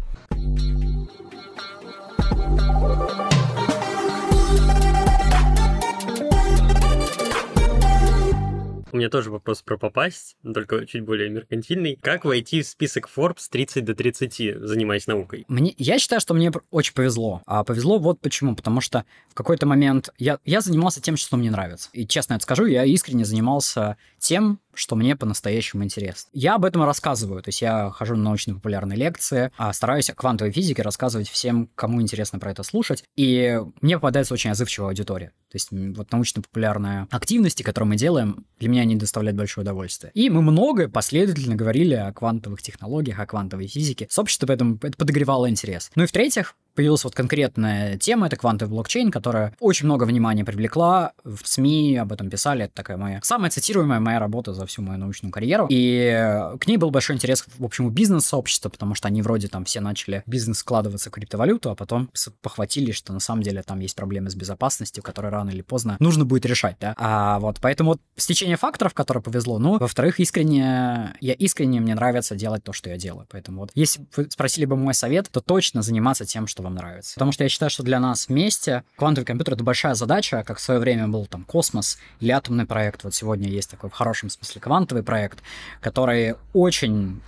У 8.96 8.98
меня 8.98 9.10
тоже 9.10 9.30
вопрос 9.30 9.62
про 9.62 9.78
попасть, 9.78 10.38
только 10.42 10.86
чуть 10.86 11.04
более 11.04 11.30
меркантильный. 11.30 12.00
Как 12.02 12.24
войти 12.24 12.62
в 12.62 12.66
список 12.66 13.10
Forbes 13.14 13.50
30 13.52 13.84
до 13.84 13.94
30, 13.94 14.66
занимаясь 14.66 15.06
наукой? 15.06 15.44
Мне, 15.50 15.76
я 15.78 16.00
считаю, 16.00 16.22
что 16.22 16.34
мне 16.34 16.50
очень 16.72 16.94
повезло. 16.94 17.42
А 17.46 17.66
повезло 17.66 18.00
вот 18.00 18.22
почему. 18.22 18.56
Потому 18.56 18.80
что 18.80 19.04
в 19.28 19.34
какой-то 19.34 19.66
момент 19.66 20.12
я, 20.18 20.40
я 20.46 20.62
занимался 20.62 21.02
тем, 21.02 21.18
что 21.18 21.36
мне 21.36 21.52
нравится. 21.52 21.90
И 21.92 22.08
честно 22.08 22.36
это 22.36 22.44
скажу, 22.44 22.68
я 22.68 22.86
искренне 22.86 23.26
занимался 23.26 23.98
тем, 24.18 24.62
что 24.76 24.96
мне 24.96 25.16
по-настоящему 25.16 25.84
интересно. 25.84 26.30
Я 26.34 26.56
об 26.56 26.66
этом 26.66 26.84
рассказываю, 26.84 27.42
то 27.42 27.50
есть 27.50 27.62
я 27.62 27.90
хожу 27.92 28.16
на 28.16 28.24
научно-популярные 28.24 28.98
лекции, 28.98 29.52
а 29.58 29.72
стараюсь 29.74 30.10
о 30.10 30.16
квантовой 30.16 30.52
физике 30.52 30.82
рассказывать 30.82 31.30
всем, 31.30 31.70
кому 31.76 32.02
интересно 32.02 32.40
про 32.40 32.52
это 32.52 32.64
слушать, 32.64 33.04
и 33.16 33.60
мне 33.82 33.98
попадается 33.98 34.34
очень 34.34 34.52
отзывчивая 34.52 34.90
аудитория. 34.90 35.32
То 35.52 35.56
есть 35.56 35.70
вот 35.72 36.12
научно-популярные 36.12 37.08
активности, 37.12 37.64
которые 37.64 37.88
мы 37.90 37.96
делаем, 37.96 38.46
для 38.60 38.68
меня 38.68 38.82
они 38.82 38.96
доставляют 38.96 39.38
большое 39.38 39.64
удовольствие. 39.64 40.12
И 40.14 40.30
мы 40.30 40.42
много 40.42 40.90
последовательно 40.90 41.56
говорили 41.56 41.94
о 41.94 42.12
квантовых 42.12 42.62
технологиях, 42.62 43.20
о 43.20 43.26
квантовой 43.26 43.68
физике. 43.68 44.08
Сообщество 44.10 44.48
поэтому 44.48 44.78
это 44.82 44.98
подогревало 44.98 45.50
интерес. 45.50 45.92
Ну 45.96 46.04
и 46.04 46.08
в-третьих, 46.08 46.56
появилась 46.76 47.04
вот 47.04 47.16
конкретная 47.16 47.98
тема, 47.98 48.28
это 48.28 48.36
квантовый 48.36 48.74
блокчейн, 48.74 49.10
которая 49.12 49.56
очень 49.60 49.86
много 49.86 50.04
внимания 50.04 50.44
привлекла, 50.44 51.14
в 51.24 51.48
СМИ 51.48 51.98
об 51.98 52.12
этом 52.12 52.30
писали, 52.30 52.66
это 52.66 52.74
такая 52.74 52.98
моя 52.98 53.20
самая 53.24 53.50
цитируемая 53.50 54.00
моя 54.00 54.20
работа 54.20 54.54
за 54.54 54.66
всю 54.66 54.82
мою 54.82 55.00
научную 55.00 55.32
карьеру, 55.32 55.68
и 55.70 56.50
к 56.60 56.68
ней 56.68 56.78
был 56.78 56.92
большой 56.92 57.16
интерес, 57.16 57.46
в 57.58 57.64
общем, 57.64 57.86
у 57.86 57.90
бизнес-сообщества, 57.90 58.70
потому 58.70 58.94
что 58.94 59.08
они 59.08 59.22
вроде 59.22 59.48
там 59.48 59.66
все 59.66 59.80
начали 59.80 60.24
бизнес 60.26 60.60
складываться 60.60 61.10
в 61.10 61.14
криптовалюту, 61.14 61.72
а 61.72 61.76
потом 61.76 62.10
похватили, 62.42 62.92
что 62.92 63.14
на 63.14 63.20
самом 63.20 63.42
деле 63.42 63.64
там 63.64 63.80
есть 63.80 63.96
проблемы 63.96 64.30
с 64.30 64.36
безопасностью, 64.36 65.02
которые 65.02 65.32
рано 65.32 65.50
или 65.52 65.62
поздно 65.62 65.96
нужно 66.00 66.26
будет 66.26 66.46
решать, 66.46 66.76
да, 66.80 66.94
а 66.98 67.40
вот 67.40 67.60
поэтому 67.62 67.92
вот 67.92 68.02
стечение 68.18 68.58
факторов, 68.58 68.94
которое 68.94 69.22
повезло, 69.22 69.60
ну, 69.60 69.78
во-вторых, 69.78 70.20
искренне, 70.20 71.16
я 71.22 71.34
искренне, 71.34 71.80
мне 71.80 71.96
нравится 71.96 72.36
делать 72.36 72.64
то, 72.64 72.74
что 72.74 72.90
я 72.90 72.98
делаю, 72.98 73.28
поэтому 73.30 73.62
вот, 73.62 73.72
если 73.76 74.06
вы 74.16 74.30
спросили 74.30 74.66
бы 74.66 74.76
мой 74.76 74.94
совет, 74.94 75.30
то 75.32 75.40
точно 75.40 75.82
заниматься 75.82 76.26
тем, 76.26 76.48
что 76.48 76.65
вам 76.66 76.76
нравится. 76.76 77.14
Потому 77.16 77.32
что 77.32 77.44
я 77.44 77.50
считаю, 77.50 77.70
что 77.70 77.84
для 77.84 78.00
нас 78.00 78.28
вместе 78.28 78.84
квантовый 78.98 79.26
компьютер— 79.26 79.54
это 79.56 79.64
большая 79.64 79.96
задача, 79.96 80.44
как 80.46 80.58
в 80.58 80.62
свое 80.62 80.80
время 80.80 81.08
был 81.08 81.26
там 81.26 81.44
космос 81.46 81.98
или 82.20 82.32
атомный 82.32 82.66
проект. 82.66 83.04
Вот 83.04 83.16
сегодня 83.16 83.48
есть 83.48 83.72
такой 83.72 83.90
в 83.90 83.94
хорошем 83.94 84.30
смысле 84.30 84.62
квантовый 84.62 85.04
проект, 85.04 85.40
который 85.82 86.36
очень 86.54 87.22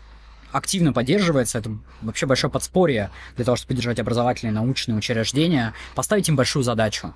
активно 0.51 0.93
поддерживается. 0.93 1.59
Это 1.59 1.71
вообще 2.01 2.25
большое 2.25 2.51
подспорье 2.51 3.11
для 3.35 3.45
того, 3.45 3.55
чтобы 3.55 3.69
поддержать 3.69 3.99
образовательные 3.99 4.53
научные 4.53 4.97
учреждения, 4.97 5.73
поставить 5.95 6.27
им 6.29 6.35
большую 6.35 6.63
задачу. 6.63 7.13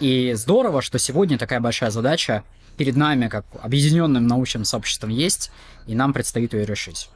И 0.00 0.32
здорово, 0.34 0.80
что 0.80 0.98
сегодня 0.98 1.36
такая 1.36 1.60
большая 1.60 1.90
задача 1.90 2.42
перед 2.76 2.96
нами, 2.96 3.28
как 3.28 3.44
объединенным 3.60 4.26
научным 4.26 4.64
сообществом, 4.64 5.10
есть, 5.10 5.50
и 5.86 5.94
нам 5.94 6.12
предстоит 6.14 6.54
ее 6.54 6.64
решить. 6.64 7.10